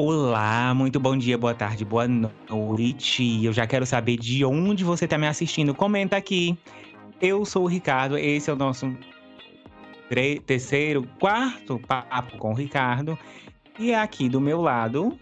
Olá, 0.00 0.72
muito 0.74 1.00
bom 1.00 1.16
dia, 1.16 1.36
boa 1.36 1.52
tarde, 1.52 1.84
boa 1.84 2.06
noite. 2.06 3.44
Eu 3.44 3.52
já 3.52 3.66
quero 3.66 3.84
saber 3.84 4.16
de 4.16 4.44
onde 4.44 4.84
você 4.84 5.06
está 5.06 5.18
me 5.18 5.26
assistindo. 5.26 5.74
Comenta 5.74 6.16
aqui. 6.16 6.56
Eu 7.20 7.44
sou 7.44 7.64
o 7.64 7.66
Ricardo, 7.66 8.16
esse 8.16 8.48
é 8.48 8.52
o 8.52 8.56
nosso 8.56 8.96
terceiro, 10.46 11.04
quarto 11.18 11.80
papo 11.80 12.38
com 12.38 12.52
o 12.52 12.54
Ricardo. 12.54 13.18
E 13.76 13.92
aqui 13.92 14.28
do 14.28 14.40
meu 14.40 14.60
lado, 14.60 15.18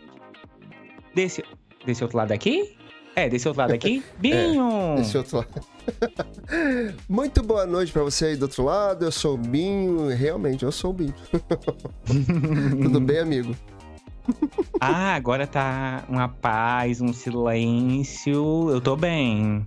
desse, 1.15 1.43
desse 1.87 2.03
outro 2.05 2.19
lado 2.19 2.33
aqui? 2.33 2.77
É, 3.15 3.31
desse 3.31 3.49
outro 3.49 3.63
lado 3.63 3.73
aqui, 3.73 4.05
Binho! 4.21 4.93
É, 4.93 4.97
desse 4.97 5.17
outro 5.17 5.39
lado. 5.39 5.67
Muito 7.09 7.43
boa 7.43 7.65
noite 7.65 7.91
para 7.91 8.03
você 8.03 8.27
aí 8.27 8.37
do 8.37 8.43
outro 8.43 8.65
lado. 8.65 9.07
Eu 9.07 9.11
sou 9.11 9.37
o 9.37 9.39
Binho, 9.39 10.09
realmente, 10.09 10.67
eu 10.67 10.71
sou 10.71 10.91
o 10.91 10.93
Binho. 10.93 11.15
Tudo 12.83 13.01
bem, 13.01 13.21
amigo? 13.21 13.57
ah, 14.81 15.15
agora 15.15 15.47
tá 15.47 16.05
uma 16.09 16.29
paz, 16.29 17.01
um 17.01 17.13
silêncio. 17.13 18.71
Eu 18.71 18.81
tô 18.81 18.97
bem. 18.97 19.67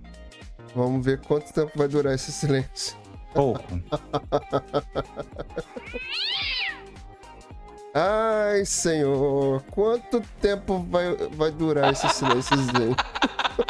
Vamos 0.74 1.04
ver 1.04 1.20
quanto 1.20 1.52
tempo 1.52 1.72
vai 1.76 1.88
durar 1.88 2.14
esse 2.14 2.32
silêncio. 2.32 2.96
Pouco. 3.34 3.62
Ai, 7.92 8.64
senhor, 8.64 9.62
quanto 9.70 10.20
tempo 10.40 10.86
vai, 10.88 11.16
vai 11.32 11.50
durar 11.50 11.92
esse 11.92 12.08
silêncio? 12.10 12.56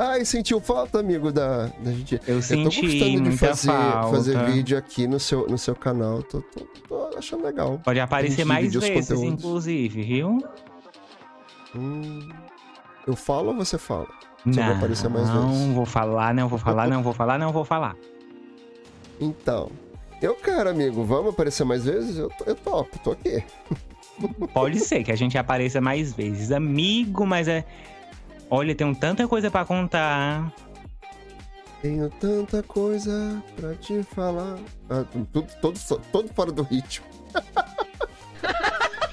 Ai, 0.00 0.24
sentiu 0.24 0.60
falta, 0.60 1.00
amigo, 1.00 1.32
da, 1.32 1.66
da 1.80 1.90
gente? 1.90 2.20
Eu, 2.24 2.40
senti 2.40 2.80
tô 2.80 2.86
gostando 2.86 3.30
de 3.30 3.36
fazer, 3.36 3.66
falta. 3.66 4.10
fazer 4.10 4.44
vídeo 4.44 4.78
aqui 4.78 5.08
no 5.08 5.18
seu, 5.18 5.48
no 5.48 5.58
seu 5.58 5.74
canal. 5.74 6.22
Tô, 6.22 6.40
tô, 6.40 6.60
tô 6.88 7.18
achando 7.18 7.42
legal. 7.42 7.80
Pode 7.82 7.98
aparecer 7.98 8.44
mais 8.44 8.72
vezes, 8.72 9.10
inclusive, 9.10 10.02
viu? 10.02 10.38
Hum, 11.74 12.28
eu 13.08 13.16
falo 13.16 13.48
ou 13.48 13.56
você 13.56 13.76
fala? 13.76 14.06
Você 14.44 14.60
não, 14.60 14.68
vai 14.68 14.76
aparecer 14.76 15.10
mais 15.10 15.28
vezes? 15.28 15.44
Não, 15.44 15.74
vou 15.74 15.84
falar, 15.84 16.32
não 16.32 16.48
vou 16.48 16.58
falar, 16.60 16.86
não 16.86 17.02
vou 17.02 17.12
falar, 17.12 17.36
não 17.36 17.52
vou 17.52 17.64
falar. 17.64 17.96
Então, 19.20 19.68
eu 20.22 20.36
quero, 20.36 20.70
amigo. 20.70 21.02
Vamos 21.02 21.32
aparecer 21.32 21.64
mais 21.64 21.86
vezes? 21.86 22.16
Eu, 22.16 22.30
eu 22.46 22.54
topo, 22.54 22.96
tô 23.00 23.10
aqui. 23.10 23.42
Pode 24.54 24.78
ser 24.78 25.02
que 25.02 25.10
a 25.10 25.16
gente 25.16 25.36
apareça 25.36 25.80
mais 25.80 26.12
vezes. 26.12 26.52
Amigo, 26.52 27.26
mas 27.26 27.48
é 27.48 27.64
Olha, 28.50 28.74
tenho 28.74 28.94
tanta 28.94 29.26
coisa 29.28 29.50
para 29.50 29.64
contar. 29.64 30.52
Tenho 31.82 32.10
tanta 32.10 32.62
coisa 32.62 33.42
para 33.56 33.74
te 33.74 34.02
falar. 34.02 34.58
Ah, 34.90 35.04
tudo, 35.32 35.46
todo, 35.60 35.78
todo 36.10 36.28
fora 36.34 36.50
do 36.50 36.62
ritmo. 36.62 37.06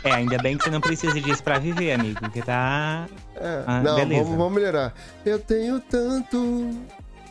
É, 0.03 0.11
ainda 0.11 0.37
bem 0.37 0.55
que 0.55 0.63
você 0.63 0.69
não 0.69 0.79
precisa 0.79 1.19
disso 1.19 1.43
pra 1.43 1.57
viver, 1.57 1.93
amigo. 1.93 2.19
Porque 2.19 2.41
tá. 2.41 3.07
É, 3.35 3.63
ah, 3.65 3.81
não, 3.81 3.97
vamos, 3.97 4.37
vamos, 4.37 4.53
melhorar. 4.53 4.93
Eu 5.25 5.39
tenho 5.39 5.79
tanto 5.79 6.69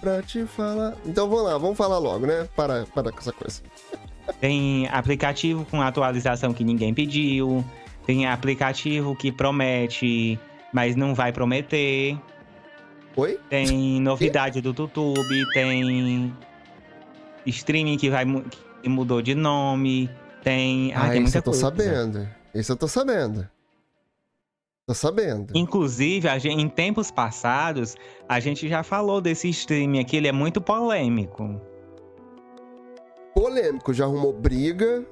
pra 0.00 0.20
te 0.22 0.44
falar. 0.44 0.94
Então 1.06 1.28
vamos 1.28 1.44
lá, 1.44 1.56
vamos 1.56 1.76
falar 1.76 1.98
logo, 1.98 2.26
né? 2.26 2.48
Para, 2.56 2.84
para 2.92 3.12
com 3.12 3.18
essa 3.20 3.32
coisa. 3.32 3.62
Tem 4.40 4.88
aplicativo 4.88 5.64
com 5.66 5.80
atualização 5.80 6.52
que 6.52 6.64
ninguém 6.64 6.92
pediu. 6.92 7.64
Tem 8.04 8.26
aplicativo 8.26 9.14
que 9.14 9.30
promete 9.30 10.38
mas 10.74 10.96
não 10.96 11.14
vai 11.14 11.32
prometer. 11.32 12.18
Oi? 13.16 13.38
Tem 13.48 14.00
novidade 14.00 14.60
do 14.60 14.70
YouTube, 14.70 15.52
tem 15.54 16.34
streaming 17.46 17.96
que 17.96 18.10
vai 18.10 18.24
que 18.82 18.88
mudou 18.88 19.22
de 19.22 19.36
nome, 19.36 20.10
tem. 20.42 20.92
Ah, 20.92 21.08
tem 21.08 21.22
muita 21.22 21.38
eu 21.38 21.42
tô 21.42 21.52
coisa. 21.52 21.66
sabendo. 21.66 22.28
Isso 22.52 22.72
eu 22.72 22.76
tô 22.76 22.88
sabendo. 22.88 23.48
Tô 24.86 24.92
sabendo. 24.92 25.56
Inclusive, 25.56 26.28
gente, 26.40 26.60
em 26.60 26.68
tempos 26.68 27.10
passados, 27.10 27.96
a 28.28 28.38
gente 28.40 28.68
já 28.68 28.82
falou 28.82 29.20
desse 29.20 29.48
streaming 29.48 30.00
aqui, 30.00 30.16
ele 30.16 30.28
é 30.28 30.32
muito 30.32 30.60
polêmico. 30.60 31.58
Polêmico, 33.34 33.94
já 33.94 34.04
arrumou 34.04 34.32
briga 34.32 35.06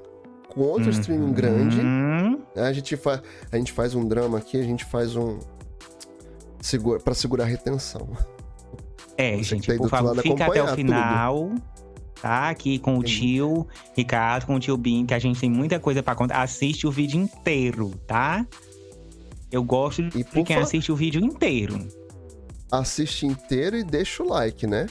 com 0.49 0.61
outro 0.61 0.85
uhum. 0.85 0.89
streaming 0.91 1.33
grande. 1.33 1.81
A 2.55 2.71
gente, 2.71 2.95
fa 2.95 3.21
a 3.51 3.57
gente 3.57 3.71
faz 3.71 3.95
um 3.95 4.07
drama 4.07 4.37
aqui, 4.37 4.59
a 4.59 4.63
gente 4.63 4.85
faz 4.85 5.15
um, 5.15 5.39
segura, 6.63 6.99
para 6.99 7.13
segurar 7.13 7.43
a 7.43 7.47
retenção. 7.47 8.09
É, 9.17 9.37
Você 9.37 9.43
gente, 9.43 9.73
por 9.75 9.89
favor, 9.89 10.19
fica 10.21 10.45
até 10.45 10.63
o 10.63 10.67
final. 10.75 11.49
Tudo. 11.49 11.73
Tá 12.21 12.49
aqui 12.49 12.79
com 12.79 12.97
o 12.97 13.03
tio 13.03 13.67
Ricardo, 13.97 14.45
com 14.45 14.55
o 14.55 14.59
tio 14.59 14.77
Bin, 14.77 15.05
que 15.05 15.13
a 15.13 15.19
gente 15.19 15.41
tem 15.41 15.49
muita 15.49 15.77
coisa 15.77 16.01
para 16.01 16.15
contar. 16.15 16.41
Assiste 16.41 16.87
o 16.87 16.91
vídeo 16.91 17.19
inteiro, 17.19 17.91
tá? 18.07 18.47
Eu 19.51 19.61
gosto 19.61 20.01
de 20.03 20.23
quem 20.23 20.55
assiste 20.55 20.89
o 20.89 20.95
vídeo 20.95 21.21
inteiro. 21.21 21.85
Assiste 22.71 23.25
inteiro 23.25 23.75
e 23.75 23.83
deixa 23.83 24.23
o 24.23 24.29
like, 24.29 24.65
né? 24.65 24.87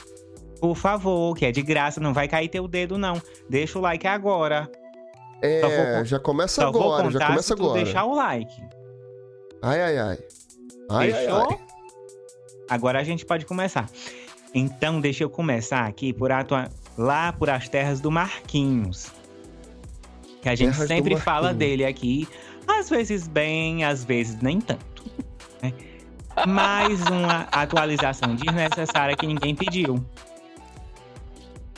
Por 0.60 0.76
favor, 0.76 1.34
que 1.34 1.46
é 1.46 1.50
de 1.50 1.62
graça, 1.62 1.98
não 2.00 2.12
vai 2.12 2.28
cair 2.28 2.48
teu 2.48 2.68
dedo, 2.68 2.98
não. 2.98 3.20
Deixa 3.48 3.78
o 3.78 3.82
like 3.82 4.06
agora. 4.06 4.70
É, 5.40 5.96
vou, 5.96 6.04
já 6.04 6.20
começa 6.20 6.64
agora, 6.64 7.10
já 7.10 7.26
começa 7.26 7.54
agora. 7.54 7.82
deixar 7.82 8.04
o 8.04 8.14
like. 8.14 8.62
Ai, 9.62 9.80
ai, 9.80 9.98
ai. 9.98 10.18
Ai, 10.91 11.12
Fechou? 11.12 11.43
Ai, 11.43 11.47
ai. 11.50 11.59
Agora 12.69 13.00
a 13.00 13.04
gente 13.04 13.25
pode 13.25 13.44
começar. 13.44 13.88
Então, 14.54 15.00
deixa 15.00 15.25
eu 15.25 15.31
começar 15.31 15.87
aqui 15.87 16.12
por 16.12 16.31
atua... 16.32 16.69
lá 16.97 17.32
por 17.32 17.50
as 17.50 17.69
terras 17.69 18.00
do 18.00 18.10
Marquinhos. 18.10 19.10
Que 20.41 20.48
a 20.48 20.54
gente 20.54 20.72
terras 20.72 20.88
sempre 20.88 21.16
fala 21.16 21.53
dele 21.53 21.84
aqui. 21.84 22.28
Às 22.66 22.88
vezes 22.88 23.26
bem, 23.26 23.84
às 23.84 24.04
vezes 24.04 24.41
nem 24.41 24.60
tanto. 24.60 25.10
Né? 25.62 25.72
Mais 26.47 27.00
uma 27.03 27.49
atualização 27.53 28.34
desnecessária 28.34 29.16
que 29.16 29.26
ninguém 29.26 29.54
pediu. 29.54 30.03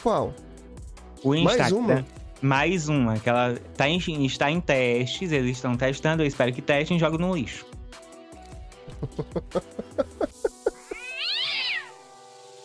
Qual? 0.02 0.32
O 1.22 1.34
Instagram. 1.34 1.60
Mais 1.60 1.72
uma? 1.72 2.06
Mais 2.42 2.88
uma, 2.88 3.18
que 3.18 3.28
ela 3.28 3.56
tá 3.74 3.88
em, 3.88 3.98
está 4.26 4.50
em 4.50 4.60
testes, 4.60 5.32
eles 5.32 5.56
estão 5.56 5.74
testando, 5.76 6.22
eu 6.22 6.26
espero 6.26 6.52
que 6.52 6.60
testem 6.60 6.98
e 6.98 7.00
joguem 7.00 7.18
no 7.18 7.34
lixo. 7.34 7.64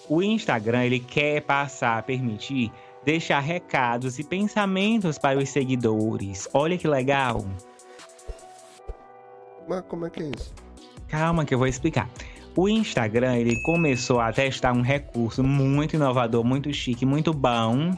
O 0.10 0.22
Instagram 0.22 0.86
ele 0.86 1.00
quer 1.00 1.42
passar 1.42 1.98
a 1.98 2.02
permitir 2.02 2.72
deixar 3.06 3.40
recados 3.40 4.20
e 4.20 4.24
pensamentos 4.24 5.18
para 5.18 5.40
os 5.40 5.50
seguidores. 5.50 6.50
Olha 6.54 6.78
que 6.78 6.88
legal. 6.88 7.46
Mas 9.68 9.82
como 9.88 10.06
é 10.06 10.10
que 10.10 10.24
é 10.24 10.32
isso? 10.36 10.54
Calma 11.08 11.46
que 11.46 11.54
eu 11.54 11.58
vou 11.58 11.68
explicar. 11.68 12.10
O 12.56 12.68
Instagram 12.68 13.38
ele 13.38 13.62
começou 13.64 14.20
a 14.20 14.34
testar 14.34 14.74
um 14.74 14.82
recurso 14.82 15.44
muito 15.44 15.96
inovador, 15.96 16.44
muito 16.44 16.74
chique, 16.74 17.06
muito 17.06 17.32
bom 17.34 17.96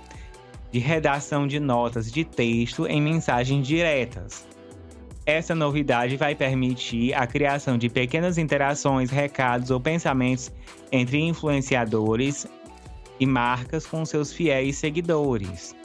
de 0.71 0.79
redação 0.79 1.47
de 1.47 1.59
notas 1.59 2.11
de 2.11 2.23
texto 2.23 2.87
em 2.87 3.01
mensagens 3.01 3.65
diretas. 3.65 4.45
Essa 5.25 5.53
novidade 5.53 6.17
vai 6.17 6.33
permitir 6.33 7.13
a 7.13 7.27
criação 7.27 7.77
de 7.77 7.89
pequenas 7.89 8.37
interações, 8.37 9.11
recados 9.11 9.69
ou 9.69 9.79
pensamentos 9.79 10.51
entre 10.91 11.19
influenciadores 11.19 12.47
e 13.19 13.25
marcas 13.25 13.85
com 13.85 14.03
seus 14.03 14.33
fiéis 14.33 14.77
seguidores. 14.77 15.75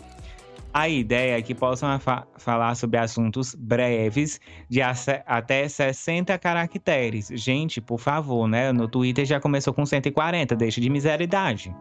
A 0.72 0.88
ideia 0.88 1.38
é 1.38 1.42
que 1.42 1.54
possam 1.54 1.98
fa 1.98 2.26
falar 2.36 2.74
sobre 2.74 2.98
assuntos 2.98 3.54
breves 3.54 4.38
de 4.68 4.80
até 4.82 5.66
60 5.66 6.38
caracteres. 6.38 7.28
Gente, 7.32 7.80
por 7.80 7.98
favor, 7.98 8.46
né? 8.46 8.72
No 8.72 8.86
Twitter 8.86 9.24
já 9.24 9.40
começou 9.40 9.72
com 9.72 9.86
140, 9.86 10.54
deixa 10.54 10.80
de 10.80 10.90
miseridade. 10.90 11.74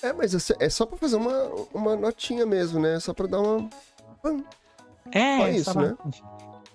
É, 0.00 0.12
mas 0.12 0.50
é 0.60 0.68
só 0.68 0.86
pra 0.86 0.96
fazer 0.96 1.16
uma, 1.16 1.50
uma 1.74 1.96
notinha 1.96 2.46
mesmo, 2.46 2.80
né? 2.80 3.00
Só 3.00 3.12
pra 3.12 3.26
dar 3.26 3.40
uma. 3.40 3.68
É, 5.10 5.38
só 5.38 5.48
isso, 5.48 5.78
né? 5.78 5.96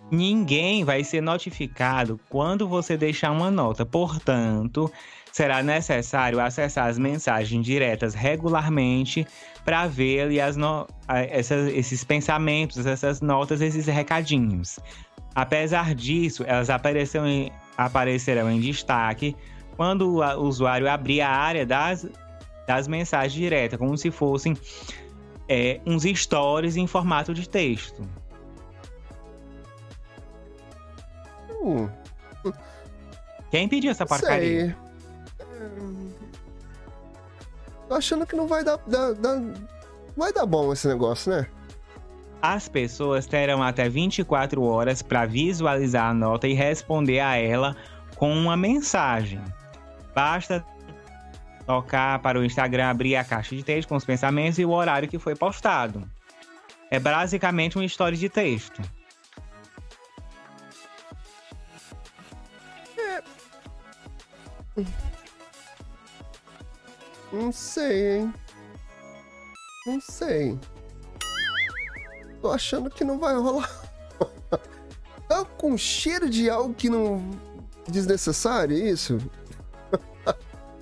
Ninguém 0.09 0.83
vai 0.83 1.03
ser 1.03 1.21
notificado 1.21 2.19
quando 2.29 2.67
você 2.67 2.95
deixar 2.95 3.31
uma 3.31 3.51
nota. 3.51 3.85
Portanto, 3.85 4.91
será 5.31 5.61
necessário 5.61 6.39
acessar 6.39 6.87
as 6.87 6.97
mensagens 6.97 7.65
diretas 7.65 8.13
regularmente 8.13 9.27
para 9.65 9.85
ver 9.85 10.39
as 10.39 10.55
no... 10.55 10.87
essas, 11.07 11.71
esses 11.73 12.03
pensamentos, 12.03 12.85
essas 12.85 13.19
notas, 13.21 13.59
esses 13.59 13.85
recadinhos. 13.85 14.79
Apesar 15.35 15.93
disso, 15.93 16.43
elas 16.47 16.69
aparecerão 16.69 17.27
em, 17.27 17.51
aparecerão 17.77 18.49
em 18.49 18.59
destaque 18.59 19.35
quando 19.75 20.17
o 20.19 20.43
usuário 20.43 20.89
abrir 20.89 21.21
a 21.21 21.29
área 21.29 21.65
das, 21.65 22.07
das 22.65 22.87
mensagens 22.87 23.33
diretas, 23.33 23.77
como 23.77 23.95
se 23.97 24.09
fossem 24.09 24.57
é, 25.47 25.79
uns 25.85 26.03
stories 26.03 26.75
em 26.75 26.87
formato 26.87 27.33
de 27.33 27.47
texto. 27.47 28.01
Quem 33.51 33.67
pediu 33.67 33.91
essa 33.91 34.05
porcaria? 34.05 34.67
Sei. 34.67 34.87
Tô 37.87 37.95
achando 37.95 38.25
que 38.25 38.35
não 38.35 38.47
vai 38.47 38.63
dar, 38.63 38.77
dar, 38.87 39.13
dar, 39.13 39.41
Vai 40.17 40.33
dar 40.33 40.45
bom 40.47 40.73
esse 40.73 40.87
negócio, 40.87 41.31
né? 41.31 41.47
As 42.41 42.67
pessoas 42.67 43.25
terão 43.25 43.61
até 43.61 43.87
24 43.87 44.61
horas 44.63 45.01
para 45.01 45.25
visualizar 45.25 46.09
a 46.09 46.13
nota 46.13 46.47
e 46.47 46.53
responder 46.53 47.19
a 47.19 47.35
ela 47.37 47.75
com 48.15 48.33
uma 48.33 48.57
mensagem. 48.57 49.41
Basta 50.13 50.65
tocar 51.67 52.19
para 52.19 52.39
o 52.39 52.45
Instagram 52.45 52.89
abrir 52.89 53.17
a 53.17 53.25
caixa 53.25 53.53
de 53.53 53.61
texto 53.61 53.89
com 53.89 53.95
os 53.97 54.05
pensamentos 54.05 54.57
e 54.57 54.63
o 54.63 54.71
horário 54.71 55.09
que 55.09 55.19
foi 55.19 55.35
postado. 55.35 56.09
É 56.89 56.97
basicamente 56.97 57.77
uma 57.77 57.83
história 57.83 58.17
de 58.17 58.29
texto. 58.29 58.81
É... 62.97 63.21
Não 67.33 67.51
sei, 67.51 68.19
hein? 68.19 68.33
Não 69.85 69.99
sei. 69.99 70.57
Tô 72.41 72.49
achando 72.49 72.89
que 72.89 73.03
não 73.03 73.19
vai 73.19 73.35
rolar. 73.35 73.69
tá 75.27 75.43
com 75.43 75.77
cheiro 75.77 76.29
de 76.29 76.49
algo 76.49 76.73
que 76.73 76.89
não. 76.89 77.29
desnecessário, 77.89 78.77
é 78.77 78.89
isso? 78.89 79.17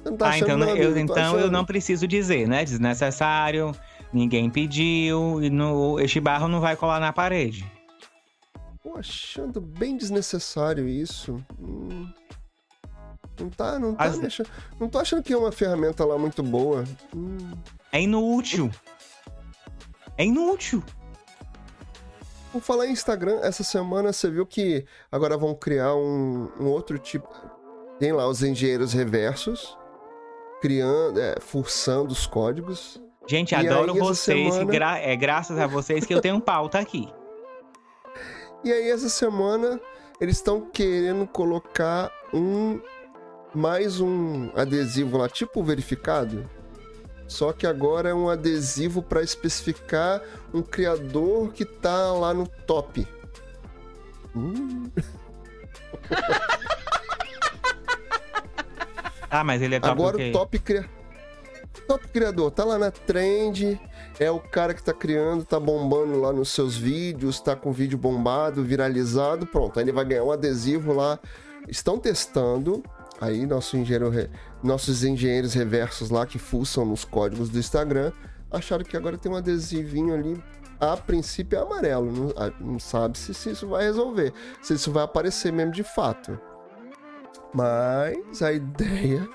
Não 0.05 0.17
tá 0.17 0.29
ah, 0.29 0.37
então, 0.37 0.57
nada, 0.57 0.77
eu, 0.77 0.95
então 0.97 1.39
eu 1.39 1.49
não 1.49 1.65
preciso 1.65 2.07
dizer, 2.07 2.47
né? 2.47 2.63
Desnecessário, 2.63 3.73
ninguém 4.13 4.49
pediu, 4.49 5.43
e 5.43 5.49
no, 5.49 5.99
este 5.99 6.19
barro 6.19 6.47
não 6.47 6.61
vai 6.61 6.75
colar 6.75 6.99
na 6.99 7.11
parede. 7.11 7.65
Tô 8.83 8.95
achando 8.97 9.59
bem 9.59 9.97
desnecessário 9.97 10.87
isso. 10.87 11.43
Hum. 11.59 12.07
Não 13.39 13.49
tá, 13.49 13.79
não 13.79 13.95
tá 13.95 14.05
As... 14.05 14.23
achando, 14.23 14.49
Não 14.79 14.87
tô 14.87 14.99
achando 14.99 15.23
que 15.23 15.33
é 15.33 15.37
uma 15.37 15.51
ferramenta 15.51 16.05
lá 16.05 16.17
muito 16.17 16.43
boa. 16.43 16.83
Hum. 17.13 17.51
É 17.91 18.01
inútil. 18.01 18.71
É 20.17 20.23
inútil. 20.23 20.83
Por 22.51 22.61
falar 22.61 22.87
em 22.87 22.91
Instagram, 22.91 23.39
essa 23.41 23.63
semana 23.63 24.13
você 24.13 24.29
viu 24.29 24.45
que 24.45 24.85
agora 25.11 25.35
vão 25.35 25.53
criar 25.55 25.93
um, 25.95 26.49
um 26.59 26.67
outro 26.67 26.97
tipo. 26.97 27.27
Tem 27.99 28.13
lá 28.13 28.27
os 28.27 28.43
engenheiros 28.43 28.93
reversos, 28.93 29.77
criando, 30.61 31.19
é, 31.19 31.35
forçando 31.39 32.11
os 32.11 32.25
códigos. 32.25 33.01
Gente, 33.27 33.51
e 33.51 33.55
adoro 33.55 33.93
aí, 33.93 33.99
vocês. 33.99 34.53
Semana... 34.53 34.71
Gra 34.71 34.97
é 34.99 35.15
graças 35.15 35.57
a 35.57 35.67
vocês 35.67 36.05
que 36.05 36.13
eu 36.13 36.21
tenho 36.21 36.35
um 36.35 36.39
pauta 36.39 36.79
aqui. 36.79 37.09
E 38.63 38.71
aí, 38.71 38.89
essa 38.89 39.09
semana, 39.09 39.79
eles 40.19 40.37
estão 40.37 40.61
querendo 40.61 41.27
colocar 41.27 42.11
um. 42.33 42.79
Mais 43.53 44.01
um 44.01 44.49
adesivo 44.53 45.17
lá, 45.17 45.29
tipo 45.29 45.63
verificado, 45.63 46.45
só 47.27 47.51
que 47.51 47.65
agora 47.65 48.09
é 48.09 48.13
um 48.13 48.29
adesivo 48.29 49.01
para 49.01 49.23
especificar 49.23 50.21
um 50.53 50.61
criador 50.61 51.51
que 51.53 51.65
tá 51.65 52.11
lá 52.11 52.33
no 52.33 52.47
top. 52.47 53.07
Hum. 54.35 54.91
ah, 59.29 59.43
mas 59.43 59.61
ele 59.61 59.75
é 59.75 59.79
top 59.79 59.91
Agora 59.91 60.17
o 60.17 60.31
top 60.31 60.59
cria... 60.59 60.89
Top 61.87 62.07
criador, 62.07 62.51
tá 62.51 62.63
lá 62.63 62.79
na 62.79 62.89
trend, 62.89 63.77
é 64.17 64.31
o 64.31 64.39
cara 64.39 64.73
que 64.73 64.81
tá 64.81 64.93
criando, 64.93 65.43
tá 65.43 65.59
bombando 65.59 66.21
lá 66.21 66.31
nos 66.31 66.49
seus 66.49 66.77
vídeos, 66.77 67.41
tá 67.41 67.53
com 67.53 67.71
vídeo 67.73 67.97
bombado, 67.97 68.63
viralizado, 68.63 69.45
pronto, 69.45 69.77
aí 69.77 69.83
ele 69.83 69.91
vai 69.91 70.05
ganhar 70.05 70.23
um 70.23 70.31
adesivo 70.31 70.93
lá. 70.93 71.19
Estão 71.67 71.99
testando, 71.99 72.81
Aí 73.19 73.45
nosso 73.45 73.77
engenheiro, 73.77 74.11
nossos 74.61 75.03
engenheiros 75.03 75.53
reversos 75.53 76.09
lá 76.09 76.25
que 76.25 76.37
fuçam 76.37 76.85
nos 76.85 77.05
códigos 77.05 77.49
do 77.49 77.57
Instagram 77.57 78.11
acharam 78.51 78.83
que 78.83 78.95
agora 78.97 79.17
tem 79.17 79.31
um 79.31 79.35
adesivinho 79.35 80.13
ali. 80.13 80.41
A 80.79 80.97
princípio 80.97 81.57
é 81.57 81.61
amarelo, 81.61 82.11
não, 82.11 82.71
não 82.73 82.79
sabe 82.79 83.17
se, 83.17 83.33
se 83.33 83.51
isso 83.51 83.67
vai 83.67 83.83
resolver, 83.83 84.33
se 84.61 84.73
isso 84.73 84.91
vai 84.91 85.03
aparecer 85.03 85.51
mesmo 85.51 85.71
de 85.71 85.83
fato. 85.83 86.39
Mas 87.55 88.41
a 88.41 88.51
ideia. 88.51 89.29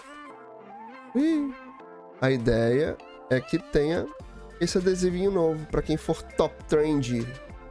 A 2.21 2.31
ideia 2.31 2.99
é 3.31 3.41
que 3.41 3.59
tenha 3.59 4.07
esse 4.61 4.77
adesivinho 4.77 5.31
novo 5.31 5.65
para 5.71 5.81
quem 5.81 5.97
for 5.97 6.23
top 6.23 6.55
trend 6.65 7.27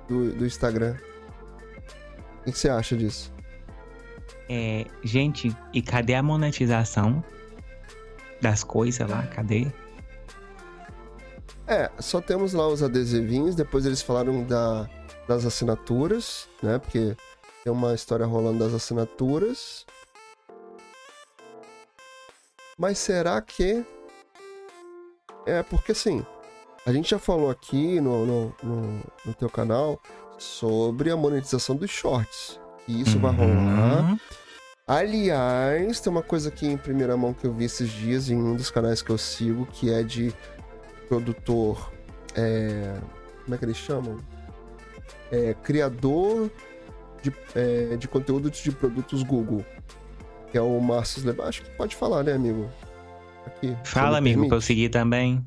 do, 0.07 0.34
do 0.34 0.46
Instagram. 0.48 0.96
O 2.42 2.51
que 2.51 2.57
você 2.57 2.68
acha 2.68 2.98
disso? 2.98 3.31
É, 4.50 4.88
gente, 5.04 5.56
e 5.72 5.84
cadê 5.84 6.16
a 6.16 6.24
monetização 6.24 7.24
das 8.42 8.63
coisas 8.63 9.07
lá? 9.07 9.28
Cadê? 9.28 9.68
É, 11.68 11.92
só 12.00 12.19
temos 12.19 12.54
lá 12.54 12.68
os 12.68 12.81
adesivinhos, 12.81 13.54
depois 13.54 13.86
eles 13.86 14.02
falaram 14.02 14.44
da, 14.44 14.90
das 15.28 15.45
assinaturas, 15.45 16.50
né? 16.63 16.80
Porque 16.80 17.16
tem 17.63 17.72
uma 17.72 17.94
história 17.94 18.25
rolando 18.25 18.66
das 18.66 18.74
assinaturas. 18.74 19.86
Mas 22.80 22.98
será 22.98 23.42
que. 23.42 23.86
É, 25.46 25.62
porque 25.64 25.92
assim, 25.92 26.26
a 26.86 26.94
gente 26.94 27.10
já 27.10 27.20
falou 27.20 27.50
aqui 27.50 28.00
no, 28.00 28.26
no, 28.26 28.56
no, 28.64 29.04
no 29.26 29.34
teu 29.34 29.50
canal 29.50 30.02
sobre 30.38 31.12
a 31.12 31.18
monetização 31.18 31.76
dos 31.76 31.92
shorts. 31.92 32.58
Que 32.86 33.02
isso 33.02 33.18
uhum. 33.18 33.22
vai 33.22 33.34
rolar. 33.34 34.18
Aliás, 34.88 36.00
tem 36.00 36.10
uma 36.10 36.24
coisa 36.24 36.48
aqui 36.48 36.66
em 36.66 36.78
primeira 36.78 37.18
mão 37.18 37.34
que 37.34 37.46
eu 37.46 37.54
vi 37.54 37.66
esses 37.66 37.90
dias 37.90 38.30
em 38.30 38.38
um 38.38 38.56
dos 38.56 38.72
canais 38.72 39.02
que 39.02 39.10
eu 39.10 39.18
sigo, 39.18 39.66
que 39.66 39.92
é 39.92 40.02
de 40.02 40.34
produtor. 41.10 41.92
É, 42.34 42.98
como 43.44 43.56
é 43.56 43.58
que 43.58 43.66
eles 43.66 43.78
chamam? 43.78 44.18
É, 45.31 45.54
criador 45.54 46.50
de, 47.22 47.31
é, 47.54 47.98
de 47.98 48.08
conteúdo 48.08 48.50
de 48.50 48.72
produtos 48.72 49.22
Google. 49.22 49.66
Que 50.51 50.57
é 50.57 50.62
o 50.62 50.80
Márcio 50.80 51.25
Leba. 51.25 51.46
Acho 51.46 51.62
que 51.62 51.69
pode 51.72 51.96
falar, 51.96 52.24
né, 52.24 52.34
amigo? 52.34 52.69
Aqui, 53.46 53.75
Fala, 53.84 54.18
amigo, 54.18 54.48
pra 54.48 54.57
eu 54.57 54.62
seguir 54.62 54.90
também. 54.90 55.46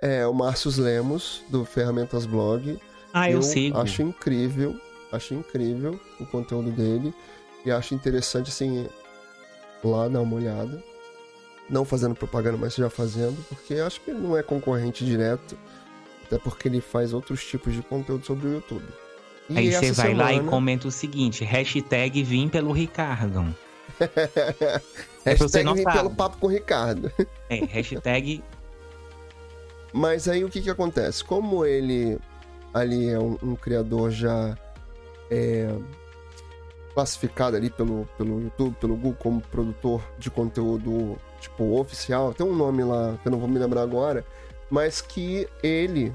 É, 0.00 0.26
o 0.26 0.34
Márcio 0.34 0.70
Lemos, 0.82 1.42
do 1.48 1.64
Ferramentas 1.64 2.26
Blog. 2.26 2.78
Ah, 3.12 3.30
eu, 3.30 3.36
eu 3.38 3.42
sigo. 3.42 3.78
Acho 3.78 4.02
incrível, 4.02 4.78
acho 5.12 5.34
incrível 5.34 5.98
o 6.20 6.26
conteúdo 6.26 6.70
dele. 6.70 7.14
E 7.64 7.70
acho 7.70 7.94
interessante, 7.94 8.50
assim, 8.50 8.86
lá 9.82 10.08
dar 10.08 10.20
uma 10.20 10.36
olhada. 10.36 10.82
Não 11.70 11.84
fazendo 11.84 12.14
propaganda, 12.14 12.58
mas 12.58 12.74
já 12.74 12.90
fazendo, 12.90 13.42
porque 13.48 13.74
acho 13.74 14.00
que 14.00 14.10
ele 14.10 14.20
não 14.20 14.36
é 14.36 14.42
concorrente 14.42 15.04
direto, 15.04 15.56
até 16.26 16.36
porque 16.38 16.68
ele 16.68 16.80
faz 16.80 17.14
outros 17.14 17.42
tipos 17.42 17.72
de 17.72 17.80
conteúdo 17.80 18.26
sobre 18.26 18.48
o 18.48 18.52
YouTube. 18.54 18.84
E 19.48 19.58
Aí 19.58 19.72
você 19.72 19.92
vai 19.92 20.10
semana... 20.10 20.24
lá 20.24 20.34
e 20.34 20.40
comenta 20.40 20.88
o 20.88 20.90
seguinte: 20.90 21.44
hashtag 21.44 22.22
vim 22.22 22.48
pelo 22.48 22.72
Ricardo. 22.72 23.54
É 25.24 25.30
hashtag 25.34 25.84
pelo 25.84 26.10
papo 26.10 26.38
com 26.38 26.46
o 26.46 26.50
Ricardo. 26.50 27.12
é, 27.48 27.64
hashtag. 27.64 28.42
Mas 29.92 30.28
aí 30.28 30.44
o 30.44 30.48
que 30.48 30.60
que 30.60 30.70
acontece? 30.70 31.22
Como 31.22 31.64
ele 31.64 32.18
ali 32.72 33.08
é 33.08 33.18
um, 33.18 33.38
um 33.40 33.54
criador 33.54 34.10
já 34.10 34.58
é, 35.30 35.68
classificado 36.94 37.56
ali 37.56 37.70
pelo, 37.70 38.08
pelo 38.18 38.40
YouTube, 38.40 38.76
pelo 38.80 38.96
Google, 38.96 39.16
como 39.18 39.40
produtor 39.40 40.02
de 40.18 40.30
conteúdo, 40.30 41.16
tipo, 41.40 41.78
oficial. 41.78 42.34
Tem 42.34 42.46
um 42.46 42.54
nome 42.54 42.82
lá 42.84 43.16
que 43.22 43.28
eu 43.28 43.32
não 43.32 43.38
vou 43.38 43.48
me 43.48 43.58
lembrar 43.58 43.82
agora, 43.82 44.24
mas 44.70 45.00
que 45.00 45.48
ele 45.62 46.12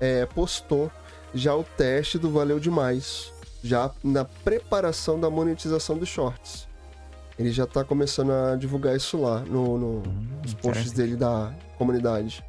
é, 0.00 0.26
postou 0.26 0.90
já 1.34 1.54
o 1.54 1.64
teste 1.64 2.18
do 2.18 2.30
Valeu 2.30 2.60
Demais, 2.60 3.32
já 3.62 3.90
na 4.02 4.24
preparação 4.24 5.18
da 5.18 5.30
monetização 5.30 5.96
dos 5.96 6.08
shorts. 6.08 6.68
Ele 7.38 7.50
já 7.50 7.66
tá 7.66 7.82
começando 7.82 8.30
a 8.30 8.56
divulgar 8.56 8.96
isso 8.96 9.20
lá 9.20 9.40
no, 9.40 9.78
no 9.78 9.86
hum, 9.98 10.02
nos 10.42 10.54
posts 10.54 10.92
dele 10.92 11.16
da 11.16 11.52
comunidade. 11.78 12.44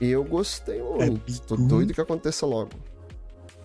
E 0.00 0.08
eu 0.08 0.24
gostei 0.24 0.82
muito. 0.82 1.32
É, 1.32 1.38
Tô 1.46 1.56
doido 1.56 1.92
que 1.92 2.00
aconteça 2.00 2.46
logo. 2.46 2.70